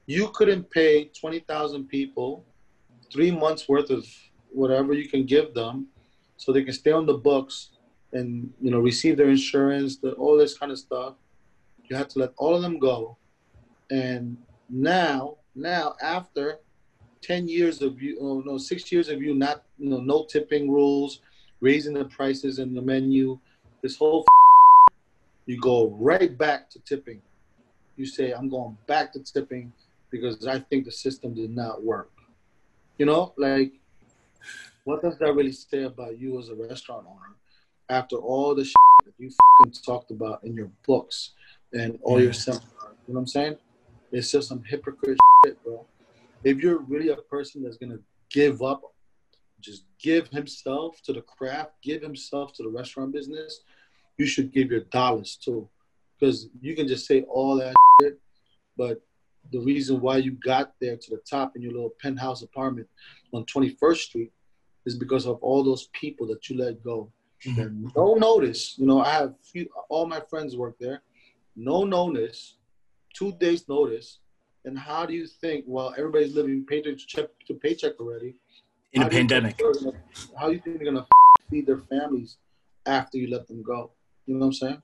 You 0.06 0.30
couldn't 0.30 0.70
pay 0.70 1.06
20,000 1.06 1.88
people 1.88 2.46
three 3.12 3.32
months 3.32 3.68
worth 3.68 3.90
of 3.90 4.06
whatever 4.52 4.94
you 4.94 5.10
can 5.10 5.26
give 5.26 5.56
them 5.56 5.88
so 6.38 6.52
they 6.52 6.64
can 6.64 6.74
stay 6.74 6.92
on 6.92 7.08
the 7.08 7.14
books 7.14 7.70
and 8.14 8.52
you 8.60 8.72
know 8.72 8.80
receive 8.80 9.18
their 9.18 9.30
insurance 9.30 9.98
the, 9.98 10.14
all 10.14 10.36
this 10.36 10.58
kind 10.58 10.72
of 10.72 10.80
stuff 10.80 11.14
you 11.88 11.96
had 11.96 12.10
to 12.10 12.18
let 12.18 12.32
all 12.38 12.56
of 12.56 12.64
them 12.64 12.80
go 12.80 13.16
and 13.90 14.38
now 14.70 15.36
now 15.56 15.96
after 16.02 16.60
10 17.22 17.48
years 17.48 17.82
of 17.82 18.02
you 18.02 18.18
oh 18.22 18.42
no 18.46 18.58
six 18.58 18.92
years 18.92 19.10
of 19.10 19.22
you 19.22 19.34
not 19.34 19.64
you 19.78 19.90
know 19.90 20.00
no 20.00 20.26
tipping 20.30 20.72
rules 20.72 21.22
raising 21.60 21.94
the 21.94 22.06
prices 22.06 22.60
in 22.60 22.74
the 22.74 22.82
menu 22.82 23.38
this 23.82 23.98
whole 23.98 24.26
you 25.46 25.60
go 25.60 25.90
right 26.00 26.38
back 26.38 26.70
to 26.70 26.80
tipping 26.80 27.22
you 27.98 28.06
say 28.06 28.32
i'm 28.32 28.50
going 28.50 28.78
back 28.88 29.12
to 29.12 29.20
tipping 29.20 29.74
because 30.12 30.48
i 30.48 30.60
think 30.60 30.86
the 30.86 30.92
system 30.92 31.34
did 31.34 31.54
not 31.54 31.84
work 31.84 32.12
you 32.98 33.06
know 33.06 33.34
like 33.38 33.74
what 34.84 35.02
does 35.02 35.18
that 35.18 35.34
really 35.34 35.52
say 35.52 35.84
about 35.84 36.18
you 36.20 36.40
as 36.40 36.50
a 36.50 36.56
restaurant 36.56 37.06
owner 37.08 37.36
after 37.90 38.16
all 38.18 38.54
the 38.54 38.64
shit 38.64 38.76
that 39.04 39.14
you 39.18 39.30
fucking 39.30 39.74
talked 39.84 40.12
about 40.12 40.44
in 40.44 40.54
your 40.54 40.70
books 40.86 41.32
and 41.74 42.00
all 42.04 42.22
your 42.22 42.34
seminars. 42.34 42.66
You 43.08 43.14
know 43.14 43.20
what 43.20 43.20
I'm 43.22 43.28
saying? 43.28 43.58
It's 44.12 44.32
just 44.32 44.50
some 44.50 44.64
hypocrite 44.64 45.20
shit, 45.46 45.64
bro. 45.64 45.86
If 46.44 46.60
you're 46.60 46.80
really 46.80 47.10
a 47.10 47.16
person 47.16 47.64
that's 47.64 47.78
gonna 47.78 48.00
give 48.30 48.62
up, 48.62 48.82
just 49.62 49.84
give 50.02 50.28
himself 50.30 51.02
to 51.04 51.14
the 51.14 51.22
craft, 51.22 51.74
give 51.84 52.02
himself 52.02 52.54
to 52.54 52.64
the 52.64 52.70
restaurant 52.70 53.12
business, 53.12 53.62
you 54.18 54.26
should 54.26 54.52
give 54.52 54.72
your 54.72 54.82
dollars 54.92 55.38
too. 55.44 55.68
Because 56.20 56.50
you 56.62 56.76
can 56.76 56.88
just 56.88 57.06
say 57.06 57.22
all 57.24 57.58
that 57.58 57.74
shit, 58.02 58.20
but 58.78 59.02
the 59.52 59.60
reason 59.60 60.02
why 60.02 60.18
you 60.18 60.32
got 60.32 60.74
there 60.80 60.98
to 60.98 61.10
the 61.12 61.22
top 61.30 61.56
in 61.56 61.62
your 61.62 61.72
little 61.72 61.94
penthouse 62.02 62.42
apartment 62.42 62.88
on 63.34 63.46
21st 63.46 63.98
Street 63.98 64.32
is 64.86 64.96
because 64.96 65.26
of 65.26 65.38
all 65.42 65.64
those 65.64 65.90
people 65.94 66.28
that 66.28 66.50
you 66.50 66.58
let 66.58 66.84
go. 66.84 67.12
Mm-hmm. 67.46 67.88
No 67.96 68.16
notice. 68.16 68.76
You 68.78 68.86
know, 68.86 69.02
I 69.02 69.14
have 69.14 69.34
few, 69.42 69.68
all 69.90 70.06
my 70.06 70.22
friends 70.30 70.58
work 70.58 70.76
there. 70.80 71.02
No 71.56 71.84
notice, 71.84 72.56
two 73.20 73.34
days 73.34 73.68
notice. 73.68 74.20
And 74.66 74.78
how 74.78 75.06
do 75.06 75.14
you 75.14 75.28
think, 75.28 75.66
well, 75.68 75.94
everybody's 75.98 76.36
living 76.36 76.66
paycheck 76.66 77.28
to 77.48 77.54
paycheck 77.54 78.00
already? 78.00 78.36
In 78.94 79.04
a 79.04 79.10
pandemic. 79.10 79.58
Gonna, 79.58 79.92
how 80.40 80.48
do 80.48 80.54
you 80.54 80.60
think 80.60 80.78
they're 80.78 80.92
going 80.92 81.04
to 81.04 81.08
feed 81.50 81.68
their 81.68 81.78
families 81.78 82.38
after 82.86 83.18
you 83.18 83.30
let 83.30 83.48
them 83.48 83.62
go? 83.62 83.92
You 84.26 84.36
know 84.36 84.40
what 84.42 84.46
I'm 84.48 84.54
saying? 84.54 84.82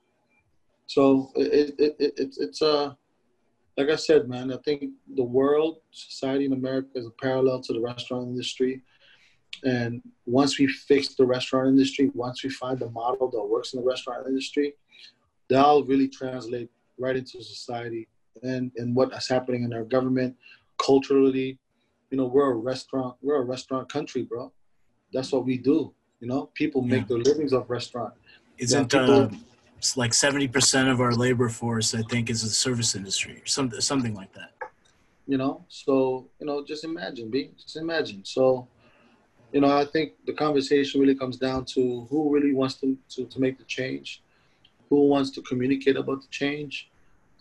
So 0.87 1.31
it, 1.35 1.75
it, 1.79 1.95
it, 1.99 2.13
it's, 2.17 2.37
it's, 2.37 2.61
uh, 2.61 2.93
like 3.77 3.89
I 3.89 3.95
said, 3.95 4.29
man, 4.29 4.53
I 4.53 4.57
think 4.63 4.91
the 5.15 5.23
world, 5.23 5.79
society 5.91 6.45
in 6.45 6.53
America 6.53 6.89
is 6.95 7.05
a 7.05 7.11
parallel 7.21 7.59
to 7.61 7.73
the 7.73 7.81
restaurant 7.81 8.27
industry. 8.27 8.81
And 9.63 10.01
once 10.25 10.59
we 10.59 10.67
fix 10.67 11.15
the 11.15 11.25
restaurant 11.25 11.67
industry, 11.67 12.11
once 12.13 12.43
we 12.43 12.49
find 12.49 12.79
the 12.79 12.89
model 12.89 13.29
that 13.31 13.43
works 13.43 13.73
in 13.73 13.81
the 13.81 13.85
restaurant 13.85 14.27
industry, 14.27 14.75
that'll 15.49 15.83
really 15.83 16.07
translate 16.07 16.69
right 16.97 17.17
into 17.17 17.43
society 17.43 18.07
and, 18.43 18.71
and 18.77 18.95
what's 18.95 19.27
happening 19.27 19.63
in 19.63 19.73
our 19.73 19.83
government, 19.83 20.35
culturally. 20.77 21.57
You 22.11 22.17
know, 22.17 22.25
we're 22.25 22.51
a 22.51 22.55
restaurant, 22.55 23.15
we're 23.21 23.41
a 23.41 23.45
restaurant 23.45 23.91
country, 23.91 24.23
bro. 24.23 24.51
That's 25.11 25.31
what 25.31 25.45
we 25.45 25.57
do. 25.57 25.93
You 26.19 26.27
know, 26.27 26.49
people 26.53 26.81
make 26.81 27.01
yeah. 27.01 27.05
their 27.09 27.17
livings 27.17 27.53
off 27.53 27.69
restaurant. 27.69 28.13
Isn't 28.57 28.93
yeah, 28.93 28.99
people, 28.99 29.21
uh, 29.21 29.29
it's 29.77 29.97
like 29.97 30.13
seventy 30.13 30.47
percent 30.47 30.87
of 30.87 31.01
our 31.01 31.13
labor 31.13 31.49
force, 31.49 31.93
I 31.93 32.03
think, 32.03 32.29
is 32.29 32.41
the 32.41 32.49
service 32.49 32.95
industry, 32.95 33.41
or 33.41 33.45
something, 33.45 33.81
something 33.81 34.13
like 34.13 34.33
that. 34.33 34.51
You 35.27 35.37
know, 35.37 35.65
so 35.67 36.29
you 36.39 36.45
know, 36.45 36.63
just 36.63 36.83
imagine, 36.83 37.29
be 37.29 37.51
just 37.61 37.75
imagine. 37.75 38.23
So, 38.23 38.67
you 39.51 39.59
know, 39.59 39.75
I 39.75 39.85
think 39.85 40.13
the 40.25 40.33
conversation 40.33 41.01
really 41.01 41.15
comes 41.15 41.37
down 41.37 41.65
to 41.65 42.07
who 42.09 42.33
really 42.33 42.53
wants 42.53 42.75
to 42.75 42.97
to, 43.09 43.25
to 43.25 43.39
make 43.39 43.57
the 43.57 43.65
change, 43.65 44.23
who 44.89 45.07
wants 45.07 45.31
to 45.31 45.41
communicate 45.41 45.97
about 45.97 46.21
the 46.21 46.27
change, 46.29 46.89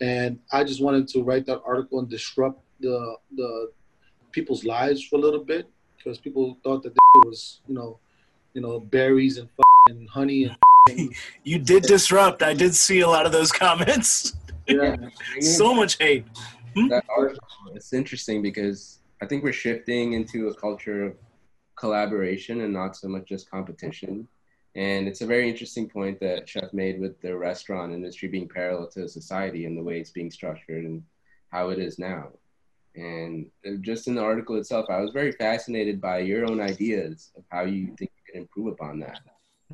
and 0.01 0.39
I 0.53 0.65
just 0.65 0.83
wanted 0.83 1.09
to 1.09 1.23
write 1.23 1.47
that 1.47 1.63
article 1.65 1.99
and 1.99 2.09
disrupt 2.09 2.63
the 2.81 3.17
the 3.37 3.71
people's 4.33 4.65
lives 4.65 5.03
for 5.03 5.17
a 5.17 5.19
little 5.21 5.45
bit 5.45 5.69
because 5.97 6.19
people 6.19 6.59
thought 6.65 6.83
that 6.83 6.93
it 6.93 7.27
was 7.27 7.61
you 7.67 7.75
know, 7.75 7.99
you 8.53 8.61
know, 8.61 8.81
berries 8.81 9.39
and 9.39 9.49
and 9.89 10.09
honey 10.09 10.45
and 10.45 10.57
you 11.45 11.59
did 11.59 11.85
disrupt. 11.85 12.43
I 12.43 12.55
did 12.55 12.75
see 12.75 13.01
a 13.01 13.09
lot 13.09 13.27
of 13.27 13.33
those 13.33 13.51
comments. 13.51 14.35
Yeah. 14.67 14.97
so 15.41 15.75
much 15.75 15.99
hate. 15.99 16.27
Hmm? 16.77 16.89
That 16.89 17.05
article, 17.17 17.47
it's 17.75 17.93
interesting 17.93 18.43
because 18.43 18.99
I 19.23 19.27
think 19.27 19.45
we're 19.45 19.53
shifting 19.53 20.13
into 20.13 20.49
a 20.49 20.55
culture 20.55 21.05
of 21.05 21.15
collaboration 21.77 22.63
and 22.63 22.73
not 22.73 22.97
so 22.97 23.09
much 23.09 23.27
just 23.27 23.51
competition. 23.51 24.29
And 24.77 25.07
it's 25.07 25.21
a 25.21 25.27
very 25.27 25.49
interesting 25.49 25.89
point 25.89 26.19
that 26.21 26.49
Chef 26.49 26.73
made 26.73 27.01
with 27.01 27.21
the 27.21 27.37
restaurant 27.37 27.93
industry 27.93 28.29
being 28.29 28.49
parallel 28.49 28.89
to 28.89 29.09
society 29.09 29.67
and 29.67 29.79
the 29.79 29.83
way 29.83 30.01
it's 30.01 30.11
being 30.11 30.31
structured 30.31 30.85
and 30.85 31.03
how 31.51 31.69
it 31.69 31.79
is 31.79 31.99
now. 31.99 32.31
And 32.97 33.51
just 33.81 34.09
in 34.09 34.15
the 34.15 34.23
article 34.23 34.57
itself, 34.57 34.87
I 34.89 35.01
was 35.01 35.13
very 35.13 35.33
fascinated 35.33 36.01
by 36.01 36.19
your 36.19 36.49
own 36.49 36.61
ideas 36.61 37.31
of 37.37 37.45
how 37.51 37.63
you 37.63 37.87
think 37.99 38.11
you 38.17 38.33
can 38.33 38.43
improve 38.43 38.69
upon 38.73 38.99
that. 39.01 39.21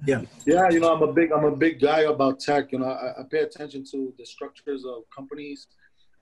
Yeah. 0.07 0.23
Yeah, 0.47 0.71
you 0.71 0.81
know, 0.81 0.95
I'm 0.95 1.03
a 1.03 1.13
big 1.13 1.33
I'm 1.33 1.45
a 1.45 1.55
big 1.55 1.81
guy 1.81 2.01
about 2.01 2.41
tech. 2.41 2.73
You 2.73 2.79
know, 2.79 2.87
I, 2.87 3.21
I 3.21 3.25
pay 3.31 3.41
attention 3.41 3.85
to 3.91 4.15
the 4.17 4.25
structures 4.25 4.85
of 4.87 5.03
companies. 5.15 5.67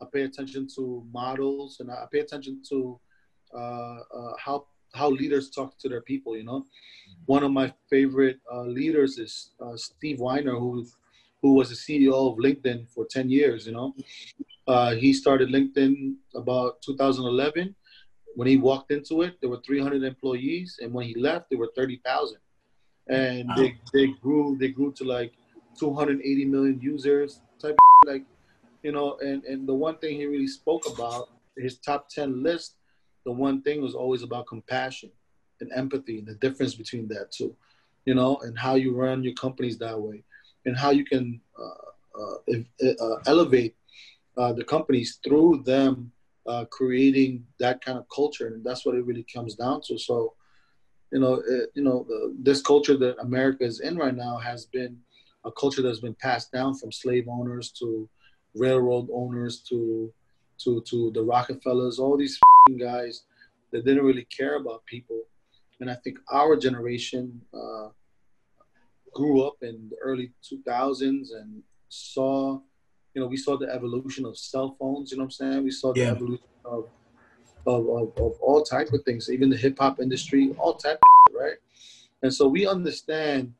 I 0.00 0.06
pay 0.12 0.22
attention 0.22 0.68
to 0.76 1.04
models, 1.12 1.78
and 1.80 1.90
I 1.90 2.06
pay 2.10 2.20
attention 2.20 2.62
to 2.70 2.98
uh, 3.54 3.58
uh, 3.58 4.32
how 4.38 4.66
how 4.94 5.10
leaders 5.10 5.50
talk 5.50 5.78
to 5.78 5.88
their 5.88 6.02
people. 6.02 6.36
You 6.36 6.44
know, 6.44 6.66
one 7.26 7.42
of 7.42 7.52
my 7.52 7.72
favorite 7.90 8.38
uh, 8.52 8.62
leaders 8.62 9.18
is 9.18 9.50
uh, 9.60 9.76
Steve 9.76 10.20
Weiner, 10.20 10.58
who 10.58 10.86
who 11.42 11.54
was 11.54 11.68
the 11.68 11.76
CEO 11.76 12.32
of 12.32 12.38
LinkedIn 12.38 12.88
for 12.90 13.06
10 13.08 13.30
years. 13.30 13.66
You 13.66 13.72
know, 13.72 13.94
uh, 14.66 14.94
he 14.96 15.12
started 15.12 15.50
LinkedIn 15.50 16.14
about 16.34 16.82
2011. 16.82 17.76
When 18.34 18.48
he 18.48 18.56
walked 18.56 18.90
into 18.90 19.22
it, 19.22 19.36
there 19.40 19.50
were 19.50 19.60
300 19.64 20.02
employees, 20.02 20.78
and 20.80 20.92
when 20.92 21.06
he 21.06 21.14
left, 21.14 21.50
there 21.50 21.58
were 21.58 21.70
30,000 21.76 22.38
and 23.08 23.48
wow. 23.48 23.54
they 23.56 23.76
they 23.92 24.06
grew 24.20 24.56
they 24.58 24.68
grew 24.68 24.92
to 24.92 25.04
like 25.04 25.32
280 25.78 26.44
million 26.44 26.78
users 26.80 27.40
type 27.60 27.72
of, 27.72 28.08
like 28.08 28.24
you 28.82 28.92
know 28.92 29.16
and 29.20 29.44
and 29.44 29.68
the 29.68 29.74
one 29.74 29.96
thing 29.98 30.16
he 30.16 30.26
really 30.26 30.46
spoke 30.46 30.82
about 30.86 31.30
his 31.56 31.78
top 31.78 32.08
10 32.08 32.42
list 32.42 32.76
the 33.28 33.32
one 33.46 33.60
thing 33.62 33.82
was 33.82 33.94
always 33.94 34.22
about 34.22 34.46
compassion 34.46 35.10
and 35.60 35.70
empathy 35.82 36.18
and 36.18 36.26
the 36.26 36.38
difference 36.46 36.74
between 36.82 37.06
that 37.08 37.26
two 37.30 37.54
you 38.06 38.14
know 38.14 38.38
and 38.44 38.58
how 38.58 38.74
you 38.74 38.90
run 39.04 39.22
your 39.22 39.34
companies 39.34 39.76
that 39.78 39.98
way 40.06 40.24
and 40.64 40.76
how 40.76 40.90
you 40.90 41.04
can 41.04 41.40
uh, 41.62 41.88
uh, 42.22 42.94
uh, 43.06 43.18
elevate 43.26 43.74
uh, 44.38 44.52
the 44.52 44.64
companies 44.64 45.18
through 45.24 45.62
them 45.64 46.10
uh, 46.46 46.64
creating 46.70 47.44
that 47.60 47.84
kind 47.84 47.98
of 47.98 48.06
culture. 48.14 48.46
And 48.48 48.64
that's 48.64 48.84
what 48.86 48.94
it 48.94 49.04
really 49.04 49.26
comes 49.34 49.54
down 49.54 49.82
to. 49.88 49.98
So 49.98 50.34
you 51.12 51.20
know, 51.20 51.42
it, 51.46 51.70
you 51.74 51.82
know, 51.82 52.06
this 52.38 52.60
culture 52.60 52.96
that 52.98 53.18
America 53.20 53.64
is 53.64 53.80
in 53.80 53.96
right 53.96 54.14
now 54.14 54.36
has 54.36 54.66
been 54.66 54.98
a 55.44 55.52
culture 55.52 55.80
that's 55.80 56.00
been 56.00 56.16
passed 56.20 56.52
down 56.52 56.74
from 56.74 56.92
slave 56.92 57.26
owners 57.28 57.72
to 57.80 58.08
railroad 58.54 59.08
owners 59.12 59.60
to 59.70 60.12
to 60.64 60.82
to 60.82 61.10
the 61.12 61.22
Rockefellers, 61.22 61.98
all 61.98 62.16
these 62.16 62.38
guys 62.76 63.22
that 63.72 63.84
didn't 63.84 64.04
really 64.04 64.26
care 64.36 64.56
about 64.56 64.84
people. 64.86 65.22
And 65.80 65.90
I 65.90 65.94
think 65.94 66.18
our 66.30 66.56
generation 66.56 67.40
uh, 67.54 67.88
grew 69.14 69.42
up 69.42 69.56
in 69.62 69.88
the 69.90 69.96
early 70.02 70.32
2000s 70.42 71.28
and 71.34 71.62
saw, 71.88 72.60
you 73.14 73.22
know, 73.22 73.28
we 73.28 73.36
saw 73.36 73.56
the 73.56 73.72
evolution 73.72 74.24
of 74.24 74.36
cell 74.36 74.76
phones. 74.78 75.12
You 75.12 75.18
know 75.18 75.24
what 75.24 75.40
I'm 75.40 75.52
saying? 75.52 75.64
We 75.64 75.70
saw 75.70 75.92
the 75.92 76.00
yeah. 76.00 76.10
evolution 76.10 76.44
of 76.64 76.88
of, 77.66 77.86
of, 77.88 78.12
of 78.16 78.40
all 78.40 78.62
type 78.62 78.92
of 78.92 79.02
things, 79.04 79.30
even 79.30 79.50
the 79.50 79.56
hip 79.56 79.78
hop 79.78 80.00
industry, 80.00 80.54
all 80.58 80.74
type 80.74 80.98
of 81.28 81.34
right? 81.34 81.56
And 82.22 82.32
so 82.32 82.48
we 82.48 82.66
understand 82.66 83.52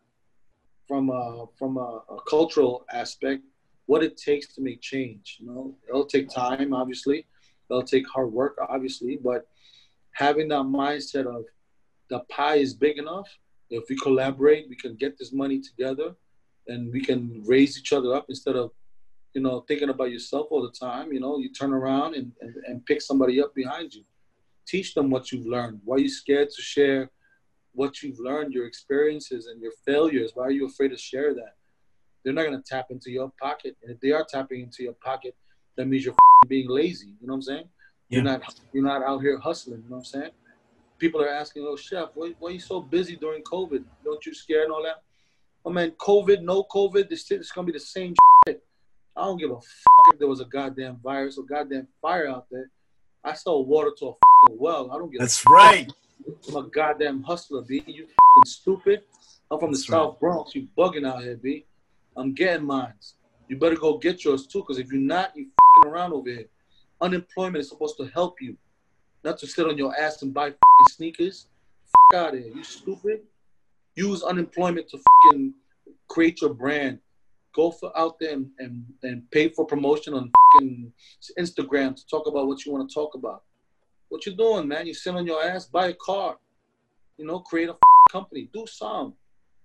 from 0.87 1.11
a, 1.11 1.47
from 1.59 1.77
a, 1.77 2.03
a, 2.09 2.19
cultural 2.29 2.87
aspect 2.93 3.43
what 3.87 4.03
it 4.03 4.17
takes 4.17 4.55
to 4.55 4.63
make 4.63 4.81
change. 4.81 5.37
You 5.41 5.47
know, 5.47 5.75
it'll 5.89 6.07
take 6.07 6.31
time, 6.31 6.73
obviously. 6.73 7.27
It'll 7.71 7.83
take 7.83 8.09
hard 8.09 8.33
work, 8.33 8.57
obviously. 8.69 9.19
But 9.23 9.47
having 10.13 10.49
that 10.49 10.63
mindset 10.63 11.27
of 11.27 11.45
the 12.11 12.21
pie 12.31 12.57
is 12.57 12.75
big 12.75 12.99
enough. 12.99 13.29
If 13.71 13.85
we 13.91 13.97
collaborate, 13.97 14.69
we 14.69 14.77
can 14.77 14.97
get 14.97 15.19
this 15.19 15.33
money 15.33 15.61
together, 15.61 16.15
and 16.69 16.93
we 16.93 17.03
can 17.03 17.43
raise 17.47 17.79
each 17.79 17.93
other 17.93 18.15
up 18.15 18.27
instead 18.29 18.57
of 18.57 18.71
you 19.35 19.43
know, 19.43 19.61
thinking 19.69 19.91
about 19.91 20.11
yourself 20.11 20.49
all 20.51 20.63
the 20.63 20.87
time. 20.87 21.13
You 21.13 21.21
know, 21.21 21.39
you 21.39 21.53
turn 21.53 21.73
around 21.73 22.15
and, 22.15 22.33
and, 22.41 22.55
and 22.67 22.87
pick 22.87 23.01
somebody 23.01 23.41
up 23.41 23.55
behind 23.55 23.95
you. 23.95 24.05
Teach 24.67 24.95
them 24.95 25.11
what 25.11 25.33
you've 25.33 25.47
learned. 25.47 25.81
Why 25.85 25.97
are 25.97 26.01
you 26.01 26.09
scared 26.09 26.51
to 26.51 26.63
share 26.63 27.11
what 27.73 28.03
you've 28.03 28.19
learned, 28.19 28.53
your 28.53 28.67
experiences 28.67 29.47
and 29.47 29.61
your 29.61 29.73
failures? 29.87 30.33
Why 30.35 30.45
are 30.45 30.51
you 30.51 30.67
afraid 30.67 30.89
to 30.89 30.97
share 30.97 31.35
that? 31.35 31.55
They're 32.25 32.35
not 32.35 32.47
going 32.47 32.61
to 32.61 32.69
tap 32.69 32.87
into 32.91 33.11
your 33.11 33.31
pocket. 33.41 33.77
And 33.83 33.93
if 33.93 34.01
they 34.01 34.11
are 34.11 34.27
tapping 34.29 34.63
into 34.63 34.83
your 34.83 34.95
pocket, 34.95 35.37
that 35.79 35.87
means 35.87 36.05
you're 36.05 36.15
being 36.49 36.69
lazy. 36.69 37.07
You 37.07 37.27
know 37.27 37.33
what 37.33 37.37
I'm 37.37 37.43
saying? 37.43 37.69
Yeah. 38.11 38.17
You're 38.17 38.25
not 38.25 38.61
you're 38.73 38.85
not 38.85 39.03
out 39.03 39.21
here 39.21 39.39
hustling. 39.39 39.83
You 39.85 39.89
know 39.89 39.97
what 39.97 39.99
I'm 39.99 40.05
saying? 40.05 40.31
People 40.99 41.23
are 41.23 41.29
asking, 41.29 41.65
"Oh, 41.67 41.77
chef, 41.77 42.09
why, 42.15 42.35
why 42.39 42.51
are 42.51 42.53
you 42.53 42.61
so 42.61 42.81
busy 42.81 43.17
during 43.17 43.43
COVID? 43.45 43.85
Don't 44.05 44.27
you 44.27 44.35
scare 44.35 44.65
and 44.65 44.73
all 44.73 44.83
that?" 44.83 45.03
Oh 45.65 45.71
man, 45.71 45.93
COVID, 45.93 46.43
no 46.43 46.65
COVID, 46.65 47.09
this 47.09 47.31
is 47.31 47.53
gonna 47.53 47.67
be 47.67 47.73
the 47.73 47.81
same 47.81 48.15
shit. 48.47 48.63
I 49.17 49.25
don't 49.25 49.39
give 49.39 49.51
a 49.51 49.61
fuck 49.61 50.05
if 50.13 50.19
there 50.19 50.29
was 50.29 50.41
a 50.41 50.45
goddamn 50.45 50.97
virus 51.03 51.39
or 51.39 51.45
goddamn 51.45 51.89
fire 52.03 52.29
out 52.29 52.47
there. 52.51 52.71
I 53.25 53.35
sell 53.35 53.65
water 53.65 53.93
to 53.99 54.07
a 54.07 54.13
fucking 54.13 54.59
well. 54.59 54.91
I 54.93 54.99
don't 54.99 55.11
give. 55.11 55.21
That's 55.21 55.45
right. 55.49 55.91
I'm 56.49 56.57
a 56.57 56.63
goddamn 56.65 57.23
hustler, 57.23 57.63
b. 57.63 57.85
You 57.87 58.05
fucking 58.05 58.47
stupid. 58.47 59.03
I'm 59.51 59.59
from 59.61 59.71
the 59.71 59.79
That's 59.79 59.87
South. 59.87 60.19
Bronx. 60.19 60.55
You 60.55 60.69
bugging 60.77 61.07
out 61.07 61.23
here, 61.23 61.37
b. 61.37 61.65
I'm 62.17 62.35
getting 62.35 62.67
mines. 62.67 63.15
You 63.49 63.57
better 63.57 63.77
go 63.77 63.97
get 63.97 64.25
yours 64.25 64.47
too, 64.47 64.59
because 64.61 64.79
if 64.79 64.93
you're 64.93 65.01
not, 65.01 65.35
you 65.37 65.47
around 65.87 66.13
over 66.13 66.29
here. 66.29 66.49
Unemployment 67.01 67.59
is 67.59 67.69
supposed 67.69 67.97
to 67.99 68.07
help 68.07 68.41
you, 68.41 68.57
not 69.25 69.39
to 69.39 69.47
sit 69.47 69.67
on 69.67 69.79
your 69.79 69.97
ass 69.99 70.23
and 70.23 70.35
buy 70.35 70.53
sneakers. 70.91 71.47
Out 72.15 72.35
of 72.35 72.41
here, 72.41 72.53
you 72.55 72.65
stupid. 72.65 73.21
Use 73.95 74.23
unemployment 74.23 74.89
to 74.89 74.99
fucking 74.99 75.55
create 76.09 76.41
your 76.41 76.55
brand 76.55 76.99
go 77.59 77.73
for 77.73 77.91
out 77.99 78.21
there 78.21 78.35
and, 78.35 78.47
and, 78.61 78.85
and 79.03 79.29
pay 79.33 79.49
for 79.49 79.67
promotion 79.67 80.15
on 80.15 80.31
Instagram 81.39 81.97
to 81.97 82.07
talk 82.07 82.29
about 82.29 82.47
what 82.47 82.65
you 82.65 82.73
want 82.73 82.89
to 82.89 82.95
talk 82.95 83.15
about. 83.15 83.43
What 84.09 84.25
you 84.27 84.35
doing, 84.37 84.69
man? 84.69 84.87
You 84.87 84.95
sit 84.95 85.15
on 85.15 85.27
your 85.27 85.43
ass, 85.45 85.67
buy 85.67 85.89
a 85.89 85.95
car, 85.95 86.37
you 87.17 87.27
know, 87.27 87.41
create 87.41 87.69
a 87.69 87.77
company, 88.11 88.49
do 88.53 88.65
some. 88.67 89.15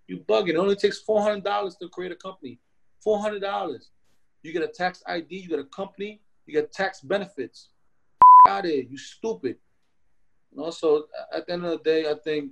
You 0.07 0.17
bugging. 0.17 0.49
It 0.49 0.57
only 0.57 0.75
takes 0.75 0.99
four 0.99 1.21
hundred 1.21 1.43
dollars 1.43 1.77
to 1.81 1.87
create 1.87 2.11
a 2.11 2.15
company. 2.15 2.59
Four 3.03 3.21
hundred 3.21 3.41
dollars. 3.41 3.91
You 4.43 4.51
get 4.51 4.61
a 4.61 4.67
tax 4.67 5.01
ID. 5.07 5.37
You 5.37 5.49
get 5.49 5.59
a 5.59 5.63
company. 5.63 6.21
You 6.45 6.53
get 6.53 6.71
tax 6.71 7.01
benefits. 7.01 7.69
Out 8.47 8.65
of 8.65 8.71
here, 8.71 8.83
you 8.83 8.97
stupid. 8.97 9.55
You 10.51 10.61
know, 10.61 10.69
so 10.69 11.05
at 11.33 11.47
the 11.47 11.53
end 11.53 11.65
of 11.65 11.71
the 11.71 11.83
day, 11.83 12.09
I 12.09 12.15
think, 12.15 12.51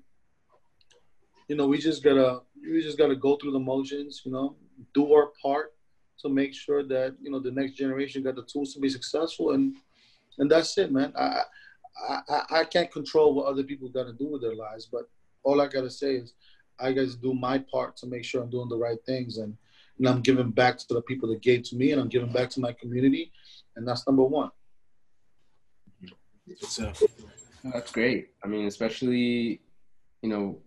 you 1.50 1.56
know, 1.56 1.68
we 1.68 1.78
just 1.78 2.02
gotta 2.02 2.42
we 2.56 2.82
just 2.82 2.98
gotta 2.98 3.16
go 3.16 3.36
through 3.36 3.52
the 3.52 3.60
motions. 3.60 4.22
You 4.26 4.32
know, 4.32 4.56
do 4.94 5.14
our 5.14 5.32
part 5.42 5.74
to 6.22 6.30
make 6.30 6.54
sure 6.54 6.84
that 6.84 7.16
you 7.22 7.30
know 7.30 7.40
the 7.40 7.52
next 7.52 7.74
generation 7.74 8.24
got 8.24 8.36
the 8.36 8.44
tools 8.44 8.74
to 8.74 8.80
be 8.80 8.90
successful, 8.90 9.52
and 9.52 9.76
and 10.38 10.50
that's 10.50 10.78
it, 10.78 10.92
man. 10.92 11.12
I 11.18 11.42
I, 12.10 12.42
I 12.52 12.64
can't 12.64 12.92
control 12.92 13.34
what 13.34 13.48
other 13.48 13.64
people 13.64 13.90
got 13.90 14.06
to 14.06 14.14
do 14.14 14.28
with 14.28 14.42
their 14.42 14.56
lives, 14.56 14.88
but 14.90 15.10
all 15.44 15.60
I 15.60 15.68
gotta 15.68 15.90
say 15.90 16.16
is 16.16 16.34
I 16.80 16.94
got 16.94 17.10
to 17.10 17.18
do 17.18 17.34
my 17.34 17.60
part 17.60 17.98
to 17.98 18.08
make 18.08 18.24
sure 18.24 18.42
I'm 18.42 18.50
doing 18.50 18.70
the 18.70 18.78
right 18.78 18.98
things, 19.06 19.38
and 19.38 19.58
and 19.98 20.08
I'm 20.08 20.22
giving 20.22 20.52
back 20.52 20.78
to 20.80 20.94
the 20.94 21.02
people 21.02 21.30
that 21.30 21.42
gave 21.42 21.64
to 21.64 21.76
me, 21.76 21.92
and 21.92 22.02
I'm 22.02 22.10
giving 22.10 22.32
back 22.32 22.50
to 22.52 22.60
my 22.60 22.74
community, 22.74 23.32
and 23.76 23.88
that's 23.88 24.06
number 24.08 24.24
one. 24.24 24.52
So 26.60 26.92
that's 27.64 27.92
great. 27.92 28.30
I 28.44 28.48
mean, 28.48 28.68
especially, 28.68 29.62
you 30.22 30.30
know, 30.30 30.58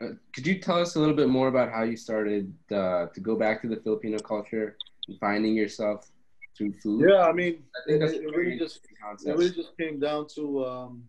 uh, 0.00 0.14
could 0.34 0.46
you 0.46 0.58
tell 0.58 0.80
us 0.80 0.96
a 0.96 1.00
little 1.00 1.14
bit 1.14 1.28
more 1.28 1.48
about 1.48 1.70
how 1.70 1.82
you 1.82 1.96
started 1.96 2.52
uh, 2.72 3.06
to 3.06 3.20
go 3.20 3.36
back 3.36 3.62
to 3.62 3.68
the 3.68 3.76
Filipino 3.76 4.18
culture 4.18 4.76
and 5.08 5.18
finding 5.18 5.54
yourself 5.54 6.10
through 6.56 6.72
food? 6.74 7.06
Yeah, 7.08 7.22
I 7.22 7.32
mean, 7.32 7.62
I 7.76 7.90
think 7.90 8.02
it, 8.02 8.22
it 8.22 8.36
really 8.36 8.58
just 8.58 8.80
concept. 9.02 9.28
it 9.28 9.38
really 9.38 9.54
just 9.54 9.76
came 9.78 10.00
down 10.00 10.26
to 10.34 10.64
um, 10.64 11.08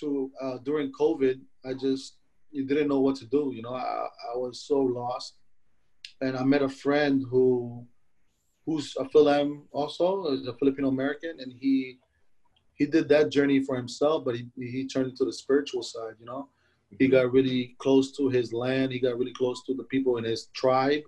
to 0.00 0.30
uh, 0.40 0.58
during 0.58 0.92
COVID. 0.92 1.40
I 1.64 1.74
just 1.74 2.16
you 2.50 2.64
didn't 2.64 2.88
know 2.88 3.00
what 3.00 3.16
to 3.16 3.26
do. 3.26 3.52
You 3.54 3.62
know, 3.62 3.74
I, 3.74 4.08
I 4.32 4.36
was 4.36 4.60
so 4.60 4.80
lost, 4.80 5.34
and 6.20 6.36
I 6.36 6.44
met 6.44 6.62
a 6.62 6.68
friend 6.68 7.24
who 7.30 7.86
who's 8.66 8.94
a 8.98 9.04
Philam 9.04 9.62
also, 9.72 10.26
is 10.26 10.46
a 10.46 10.54
Filipino 10.54 10.88
American, 10.88 11.36
and 11.40 11.52
he 11.58 11.98
he 12.74 12.86
did 12.86 13.08
that 13.08 13.30
journey 13.30 13.64
for 13.64 13.76
himself, 13.76 14.24
but 14.24 14.36
he 14.36 14.46
he 14.56 14.86
turned 14.86 15.10
into 15.10 15.24
the 15.24 15.32
spiritual 15.32 15.82
side. 15.82 16.14
You 16.20 16.26
know, 16.26 16.48
he 16.98 17.06
mm-hmm. 17.06 17.12
got 17.12 17.32
really 17.32 17.76
close 17.78 18.12
to 18.18 18.28
his 18.28 18.52
land. 18.52 18.92
He 18.92 19.00
got 19.00 19.18
really 19.18 19.32
close 19.32 19.64
to 19.64 19.74
the 19.74 19.84
people 19.84 20.18
in 20.18 20.24
his 20.24 20.46
tribe, 20.54 21.02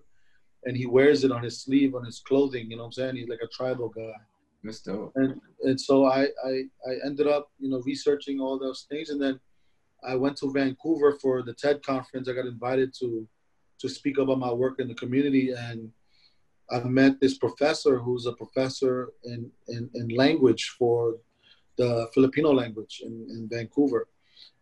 and 0.65 0.77
he 0.77 0.87
wears 0.87 1.25
it 1.25 1.33
on 1.33 1.43
his 1.43 1.61
sleeve, 1.61 1.95
on 1.95 2.05
his 2.05 2.21
clothing. 2.21 2.71
You 2.71 2.77
know 2.77 2.85
what 2.85 2.89
I'm 2.89 2.93
saying? 2.93 3.17
He's 3.17 3.29
like 3.29 3.43
a 3.43 3.49
tribal 3.49 3.89
guy. 3.89 4.21
That's 4.65 4.81
dope. 4.81 5.13
And 5.17 5.41
and 5.63 5.81
so 5.81 6.07
I 6.07 6.29
I 6.45 6.53
I 6.89 6.93
ended 7.05 7.27
up 7.27 7.51
you 7.59 7.71
know 7.71 7.83
researching 7.85 8.41
all 8.41 8.59
those 8.59 8.87
things, 8.91 9.11
and 9.11 9.21
then 9.21 9.39
I 10.03 10.17
went 10.17 10.37
to 10.39 10.51
Vancouver 10.53 11.19
for 11.21 11.43
the 11.43 11.55
TED 11.55 11.83
conference. 11.83 12.29
I 12.29 12.33
got 12.33 12.47
invited 12.47 12.95
to 13.01 13.29
to 13.81 13.89
speak 13.89 14.19
about 14.19 14.39
my 14.39 14.53
work 14.53 14.81
in 14.81 14.89
the 14.89 14.95
community, 14.95 15.53
and 15.53 15.91
I 16.71 16.81
met 16.81 17.21
this 17.21 17.37
professor 17.39 17.99
who's 17.99 18.27
a 18.27 18.33
professor 18.33 19.13
in 19.25 19.51
in, 19.69 19.91
in 19.95 20.09
language 20.09 20.75
for 20.79 21.17
the 21.77 22.09
Filipino 22.15 22.51
language 22.53 23.03
in, 23.05 23.15
in 23.35 23.49
Vancouver. 23.51 24.09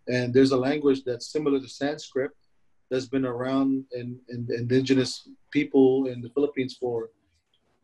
And 0.06 0.32
there's 0.32 0.52
a 0.52 0.56
language 0.56 1.00
that's 1.04 1.32
similar 1.32 1.58
to 1.60 1.68
Sanskrit 1.68 2.30
that's 2.90 3.06
been 3.06 3.26
around 3.26 3.84
in, 3.92 4.18
in 4.28 4.48
indigenous 4.62 5.28
people 5.50 6.06
in 6.06 6.22
the 6.22 6.30
Philippines 6.30 6.76
for 6.80 7.10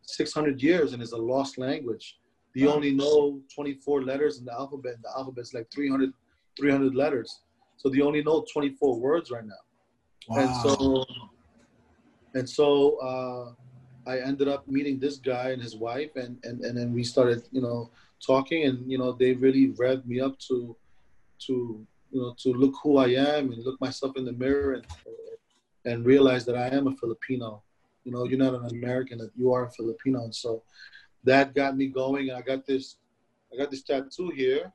600 0.03 0.63
years 0.63 0.93
and 0.93 1.03
is 1.03 1.13
a 1.13 1.17
lost 1.33 1.59
language. 1.59 2.19
You 2.55 2.71
only 2.71 2.93
know 2.93 3.41
24 3.55 4.05
letters 4.05 4.39
in 4.39 4.45
the 4.45 4.53
alphabet. 4.53 4.95
and 4.95 5.05
The 5.05 5.13
alphabet's 5.19 5.53
like 5.53 5.67
300, 5.75 6.13
300 6.59 6.95
letters. 6.95 7.41
So 7.77 7.89
they 7.89 8.01
only 8.01 8.23
know 8.23 8.45
24 8.53 9.01
words 9.01 9.31
right 9.31 9.45
now. 9.45 9.64
Wow. 10.29 10.39
And 10.39 10.57
so, 10.57 11.05
and 12.35 12.49
so 12.49 12.97
uh, 12.99 14.11
I 14.11 14.19
ended 14.21 14.49
up 14.49 14.67
meeting 14.67 14.99
this 14.99 15.17
guy 15.17 15.51
and 15.51 15.63
his 15.63 15.77
wife, 15.77 16.17
and, 16.17 16.39
and, 16.45 16.65
and 16.65 16.77
then 16.77 16.93
we 16.93 17.05
started, 17.05 17.43
you 17.53 17.61
know, 17.61 17.91
talking 18.25 18.65
and 18.65 18.91
you 18.91 18.99
know 18.99 19.13
they 19.13 19.33
really 19.33 19.69
revved 19.73 20.07
me 20.07 20.21
up 20.21 20.39
to 20.39 20.77
to 21.39 21.87
you 22.11 22.21
know 22.21 22.35
to 22.39 22.53
look 22.53 22.75
who 22.83 22.97
I 22.97 23.09
am 23.09 23.53
and 23.53 23.63
look 23.65 23.81
myself 23.81 24.17
in 24.17 24.25
the 24.25 24.33
mirror 24.33 24.75
and 24.75 24.87
and 25.85 26.07
realize 26.07 26.45
that 26.47 26.57
I 26.57 26.69
am 26.69 26.87
a 26.87 26.97
Filipino. 26.97 27.63
You 28.05 28.13
know, 28.13 28.25
you're 28.25 28.39
not 28.39 28.55
an 28.55 28.67
American; 28.67 29.19
that 29.19 29.31
you 29.37 29.53
are 29.53 29.67
a 29.67 29.71
Filipino. 29.71 30.25
And 30.25 30.35
so 30.35 30.63
that 31.25 31.55
got 31.55 31.77
me 31.77 31.89
going. 31.89 32.31
And 32.31 32.39
I 32.39 32.43
got 32.43 32.67
this, 32.67 32.97
I 33.53 33.57
got 33.57 33.71
this 33.71 33.83
tattoo 33.83 34.31
here. 34.35 34.73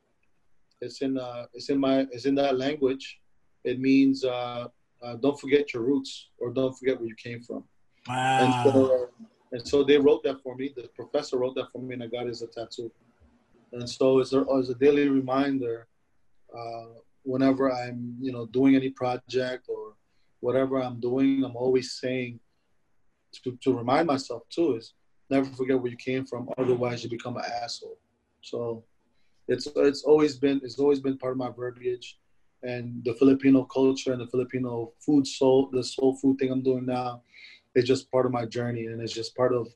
It's 0.81 1.01
in 1.01 1.17
uh, 1.17 1.45
it's 1.53 1.69
in 1.69 1.79
my 1.79 2.07
it's 2.11 2.25
in 2.25 2.35
that 2.35 2.57
language. 2.57 3.19
It 3.63 3.79
means 3.79 4.23
uh, 4.23 4.67
uh, 5.01 5.15
don't 5.15 5.39
forget 5.39 5.73
your 5.73 5.83
roots 5.83 6.29
or 6.37 6.51
don't 6.51 6.77
forget 6.77 6.99
where 6.99 7.07
you 7.07 7.15
came 7.15 7.41
from. 7.41 7.63
Wow. 8.07 8.63
And 8.65 8.73
so, 8.73 9.09
and 9.51 9.67
so 9.67 9.83
they 9.83 9.97
wrote 9.97 10.23
that 10.23 10.41
for 10.41 10.55
me. 10.55 10.73
The 10.75 10.87
professor 10.95 11.37
wrote 11.37 11.55
that 11.55 11.71
for 11.71 11.81
me, 11.81 11.93
and 11.93 12.03
I 12.03 12.07
got 12.07 12.27
it 12.27 12.29
as 12.29 12.41
a 12.41 12.47
tattoo. 12.47 12.91
And 13.71 13.89
so 13.89 14.19
it's 14.19 14.33
a, 14.33 14.45
as 14.57 14.69
a 14.69 14.75
daily 14.75 15.09
reminder, 15.09 15.87
uh, 16.55 16.85
whenever 17.23 17.71
I'm, 17.71 18.15
you 18.19 18.31
know, 18.31 18.45
doing 18.47 18.75
any 18.75 18.89
project 18.89 19.67
or 19.69 19.93
whatever 20.39 20.81
I'm 20.81 20.99
doing, 20.99 21.43
I'm 21.43 21.55
always 21.55 21.93
saying 21.93 22.39
to, 23.43 23.57
to 23.63 23.77
remind 23.77 24.07
myself 24.07 24.43
too 24.49 24.75
is 24.75 24.93
never 25.29 25.45
forget 25.51 25.79
where 25.79 25.91
you 25.91 25.97
came 25.97 26.25
from. 26.25 26.49
Otherwise, 26.57 27.03
you 27.03 27.09
become 27.09 27.37
an 27.37 27.43
asshole. 27.61 27.99
So 28.41 28.83
it's 29.47 29.67
it's 29.75 30.03
always 30.03 30.37
been 30.37 30.61
it's 30.63 30.79
always 30.79 30.99
been 30.99 31.17
part 31.17 31.33
of 31.33 31.37
my 31.37 31.49
verbiage, 31.49 32.17
and 32.63 33.03
the 33.05 33.13
Filipino 33.13 33.63
culture 33.63 34.11
and 34.11 34.21
the 34.21 34.27
Filipino 34.27 34.91
food 34.99 35.25
soul 35.25 35.69
the 35.71 35.83
soul 35.83 36.15
food 36.17 36.37
thing 36.37 36.51
I'm 36.51 36.61
doing 36.61 36.85
now 36.85 37.21
is 37.75 37.85
just 37.85 38.11
part 38.11 38.25
of 38.25 38.31
my 38.31 38.45
journey, 38.45 38.87
and 38.87 39.01
it's 39.01 39.13
just 39.13 39.35
part 39.35 39.53
of 39.53 39.67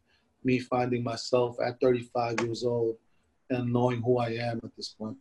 me 0.43 0.59
finding 0.59 1.03
myself 1.03 1.57
at 1.65 1.79
35 1.79 2.41
years 2.41 2.63
old 2.63 2.97
and 3.49 3.71
knowing 3.71 4.01
who 4.01 4.17
I 4.17 4.29
am 4.29 4.59
at 4.63 4.75
this 4.75 4.89
point. 4.89 5.17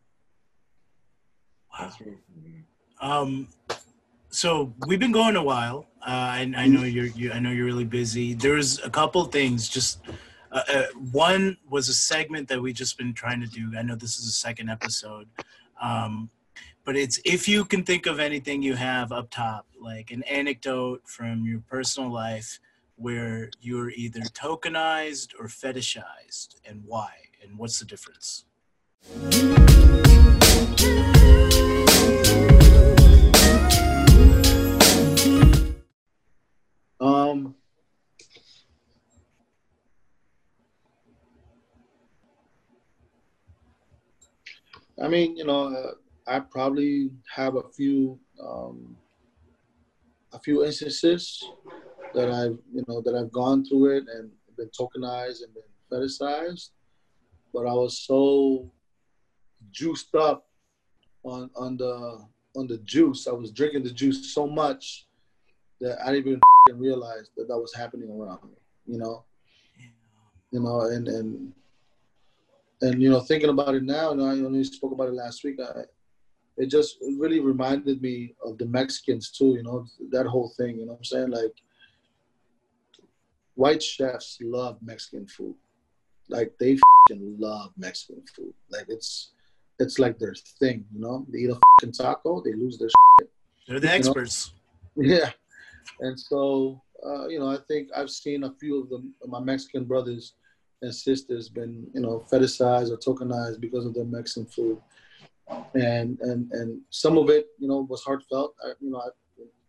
Wow. 1.79 1.93
Um, 3.01 3.49
so 4.31 4.73
we've 4.87 5.01
been 5.01 5.13
going 5.13 5.37
a 5.37 5.43
while. 5.43 5.87
Uh, 6.01 6.11
I, 6.11 6.53
I 6.57 6.67
know 6.67 6.83
you're, 6.83 7.07
you, 7.07 7.33
I 7.33 7.39
know 7.39 7.51
you're 7.51 7.67
really 7.67 7.85
busy. 7.85 8.35
There's 8.35 8.79
a 8.81 8.91
couple 8.91 9.25
things. 9.25 9.69
Just 9.69 10.01
uh, 10.51 10.63
uh, 10.69 10.85
one 11.11 11.57
was 11.69 11.89
a 11.89 11.95
segment 11.95 12.49
that 12.49 12.61
we 12.61 12.73
just 12.73 12.99
been 12.99 13.15
trying 13.15 13.41
to 13.41 13.47
do. 13.47 13.73
I 13.77 13.83
know 13.83 13.95
this 13.95 14.19
is 14.19 14.27
a 14.27 14.33
second 14.33 14.71
episode, 14.71 15.29
um, 15.81 16.31
but 16.85 16.97
it's 16.97 17.21
if 17.25 17.49
you 17.49 17.65
can 17.65 17.85
think 17.85 18.07
of 18.07 18.19
anything 18.19 18.63
you 18.63 18.75
have 18.75 19.13
up 19.13 19.31
top, 19.31 19.67
like 19.81 20.11
an 20.11 20.23
anecdote 20.25 21.03
from 21.07 21.45
your 21.45 21.61
personal 21.61 22.11
life 22.11 22.59
where 22.97 23.51
you're 23.61 23.91
either 23.91 24.21
tokenized 24.21 25.29
or 25.39 25.47
fetishized, 25.47 26.57
and 26.65 26.83
why 26.85 27.11
and 27.43 27.57
what's 27.59 27.79
the 27.79 27.85
difference? 27.85 28.45
Um, 37.01 37.57
I 45.01 45.09
mean, 45.09 45.37
you 45.37 45.45
know, 45.45 45.67
uh, 45.75 45.93
I 46.27 46.41
probably 46.41 47.11
have 47.35 47.57
a 47.57 47.69
few 47.77 48.19
um, 48.43 48.97
a 50.33 50.39
few 50.39 50.65
instances 50.65 51.43
that 52.15 52.31
I've 52.31 52.59
you 52.73 52.85
know 52.89 53.01
that 53.03 53.15
I've 53.15 53.33
gone 53.33 53.65
through 53.65 53.97
it 53.97 54.05
and 54.15 54.31
been 54.57 54.71
tokenized 54.79 55.43
and 55.43 55.55
been 55.55 55.63
fetishized 55.91 56.71
but 57.53 57.67
I 57.67 57.73
was 57.73 57.99
so 57.99 58.71
juiced 59.71 60.15
up 60.15 60.47
on 61.25 61.51
on 61.55 61.77
the 61.77 62.25
on 62.57 62.67
the 62.67 62.79
juice. 62.79 63.27
I 63.27 63.33
was 63.33 63.51
drinking 63.51 63.85
the 63.85 63.91
juice 63.91 64.35
so 64.35 64.47
much 64.47 65.07
that 65.81 65.99
I 66.05 66.13
didn't 66.13 66.41
even 66.69 66.81
realize 66.81 67.31
that 67.37 67.49
that 67.49 67.59
was 67.59 67.75
happening 67.75 68.11
around 68.11 68.43
me. 68.45 68.57
You 68.87 68.99
know, 68.99 69.25
you 70.51 70.61
know, 70.61 70.83
and 70.83 71.09
and 71.09 71.53
and 72.81 73.03
you 73.03 73.11
know, 73.11 73.21
thinking 73.21 73.51
about 73.51 73.75
it 73.75 73.85
now, 73.85 74.13
and 74.13 74.23
I 74.23 74.31
only 74.45 74.65
spoke 74.65 74.93
about 74.93 75.09
it 75.09 75.15
last 75.15 75.45
week. 75.45 75.61
I, 75.61 75.83
it 76.57 76.67
just 76.67 76.99
really 77.19 77.41
reminded 77.41 78.03
me 78.03 78.35
of 78.45 78.59
the 78.59 78.67
Mexicans 78.67 79.31
too. 79.31 79.55
You 79.57 79.63
know, 79.63 79.87
that 80.11 80.27
whole 80.27 80.53
thing. 80.57 80.79
You 80.79 80.87
know, 80.87 80.93
what 80.93 80.99
I'm 80.99 81.05
saying 81.05 81.31
like 81.31 81.55
white 83.55 83.83
chefs 83.83 84.39
love 84.41 84.79
Mexican 84.83 85.27
food. 85.27 85.55
Like 86.29 86.53
they 86.59 86.79
love 87.11 87.73
Mexican 87.77 88.23
food. 88.35 88.55
Like 88.71 88.87
it's 88.89 89.33
it's 89.79 89.99
like 89.99 90.19
their 90.19 90.35
thing, 90.61 90.85
you 90.93 91.01
know. 91.01 91.27
They 91.29 91.41
eat 91.41 91.51
a 91.51 91.59
fucking 91.81 91.93
taco, 91.93 92.43
they 92.43 92.53
lose 92.53 92.79
their. 92.79 92.89
Shit, 92.89 93.31
They're 93.69 93.81
the 93.81 93.91
experts. 93.91 94.53
Know? 94.97 95.17
Yeah, 95.17 95.31
and 96.01 96.19
so 96.19 96.83
uh, 97.05 97.27
you 97.29 97.39
know, 97.39 97.49
I 97.49 97.59
think 97.69 97.89
I've 97.97 98.11
seen 98.11 98.45
a 98.45 98.53
few 98.53 98.81
of 98.81 98.89
them, 98.89 99.15
my 99.27 99.41
Mexican 99.41 99.85
brothers 99.85 100.35
and 100.83 100.95
sisters, 100.95 101.49
been 101.49 101.87
you 101.95 102.01
know 102.01 102.25
fetishized 102.31 102.91
or 102.91 102.99
tokenized 102.99 103.61
because 103.61 103.85
of 103.85 103.95
their 103.95 104.05
Mexican 104.05 104.47
food, 104.47 104.79
and 105.75 106.19
and 106.21 106.51
and 106.53 106.81
some 106.91 107.19
of 107.19 107.31
it, 107.31 107.47
you 107.59 107.69
know, 107.69 107.87
was 107.89 108.03
heartfelt. 108.03 108.55
I, 108.65 108.73
you 108.81 108.91
know, 108.91 108.99
I, 108.99 109.09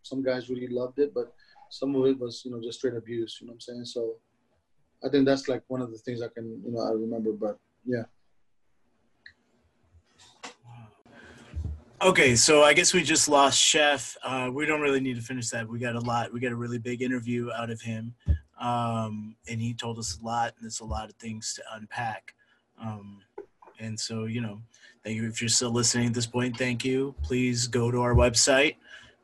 some 0.04 0.24
guys 0.24 0.50
really 0.50 0.68
loved 0.68 1.00
it, 1.00 1.14
but 1.14 1.34
some 1.70 1.96
of 1.96 2.06
it 2.06 2.20
was 2.20 2.44
you 2.46 2.52
know 2.52 2.62
just 2.62 2.80
straight 2.80 2.96
abuse. 2.96 3.38
You 3.40 3.48
know 3.48 3.52
what 3.52 3.56
I'm 3.56 3.62
saying? 3.62 3.86
So 3.86 4.16
I 5.04 5.10
think 5.10 5.26
that's 5.26 5.48
like 5.48 5.64
one 5.68 5.82
of 5.82 5.92
the 5.92 5.98
things 5.98 6.22
I 6.22 6.28
can 6.28 6.62
you 6.66 6.72
know 6.72 6.82
I 6.82 6.92
remember. 6.92 7.32
But 7.32 7.58
yeah. 7.86 8.04
Okay, 12.02 12.36
so 12.36 12.64
I 12.64 12.74
guess 12.74 12.94
we 12.94 13.02
just 13.02 13.30
lost 13.30 13.58
Chef. 13.58 14.18
Uh, 14.24 14.50
we 14.54 14.66
don't 14.66 14.82
really 14.82 15.00
need 15.00 15.16
to 15.16 15.22
finish 15.22 15.50
that. 15.52 15.70
We 15.70 15.80
got 15.80 15.96
a 15.96 16.02
lot. 16.02 16.34
We 16.34 16.42
got 16.42 16.52
a 16.52 16.56
really 16.56 16.78
big 16.78 17.02
interview 17.02 17.50
out 17.56 17.70
of 17.70 17.80
him, 17.80 18.14
um, 18.60 19.38
and 19.48 19.62
he 19.62 19.74
told 19.74 19.98
us 19.98 20.20
a 20.22 20.26
lot. 20.26 20.54
And 20.58 20.66
there's 20.66 20.82
a 20.82 20.86
lot 20.86 21.10
of 21.10 21.16
things 21.16 21.54
to 21.54 21.64
unpack. 21.74 22.34
Um, 22.78 23.22
and 23.80 24.00
so, 24.00 24.26
you 24.26 24.42
know, 24.42 24.62
thank 25.04 25.18
you 25.18 25.28
if 25.28 25.42
you're 25.42 25.50
still 25.50 25.72
listening 25.72 26.08
at 26.08 26.14
this 26.14 26.28
point. 26.28 26.58
Thank 26.58 26.84
you. 26.84 27.16
Please 27.22 27.68
go 27.68 27.92
to 27.92 28.02
our 28.02 28.14
website, 28.14 28.76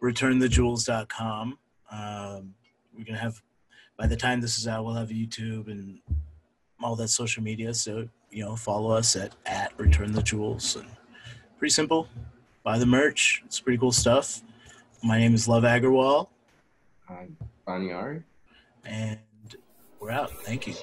returnthejewels.com. 0.02 1.58
Um, 1.92 2.54
we're 2.98 3.06
gonna 3.06 3.18
have 3.18 3.42
by 3.98 4.08
the 4.08 4.18
time 4.18 4.42
this 4.42 4.58
is 4.58 4.68
out, 4.68 4.86
we'll 4.86 4.96
have 4.96 5.10
YouTube 5.10 5.68
and 5.68 6.00
all 6.82 6.96
that 6.96 7.10
social 7.10 7.44
media. 7.44 7.74
So 7.74 8.08
you 8.32 8.46
know, 8.46 8.56
follow 8.56 8.92
us 8.92 9.16
at 9.16 9.36
at 9.46 9.74
Return 9.78 10.12
the 10.12 10.22
Jewels. 10.22 10.76
And 10.76 10.88
pretty 11.58 11.72
simple 11.72 12.08
buy 12.64 12.78
the 12.78 12.86
merch. 12.86 13.42
It's 13.46 13.60
pretty 13.60 13.78
cool 13.78 13.92
stuff. 13.92 14.42
My 15.04 15.18
name 15.18 15.34
is 15.34 15.48
Love 15.48 15.64
Agarwal. 15.64 16.28
I'm 17.10 17.36
Banyari. 17.68 18.24
And 18.86 19.20
we're 20.00 20.12
out. 20.12 20.32
Thank 20.44 20.68
you. 20.68 20.76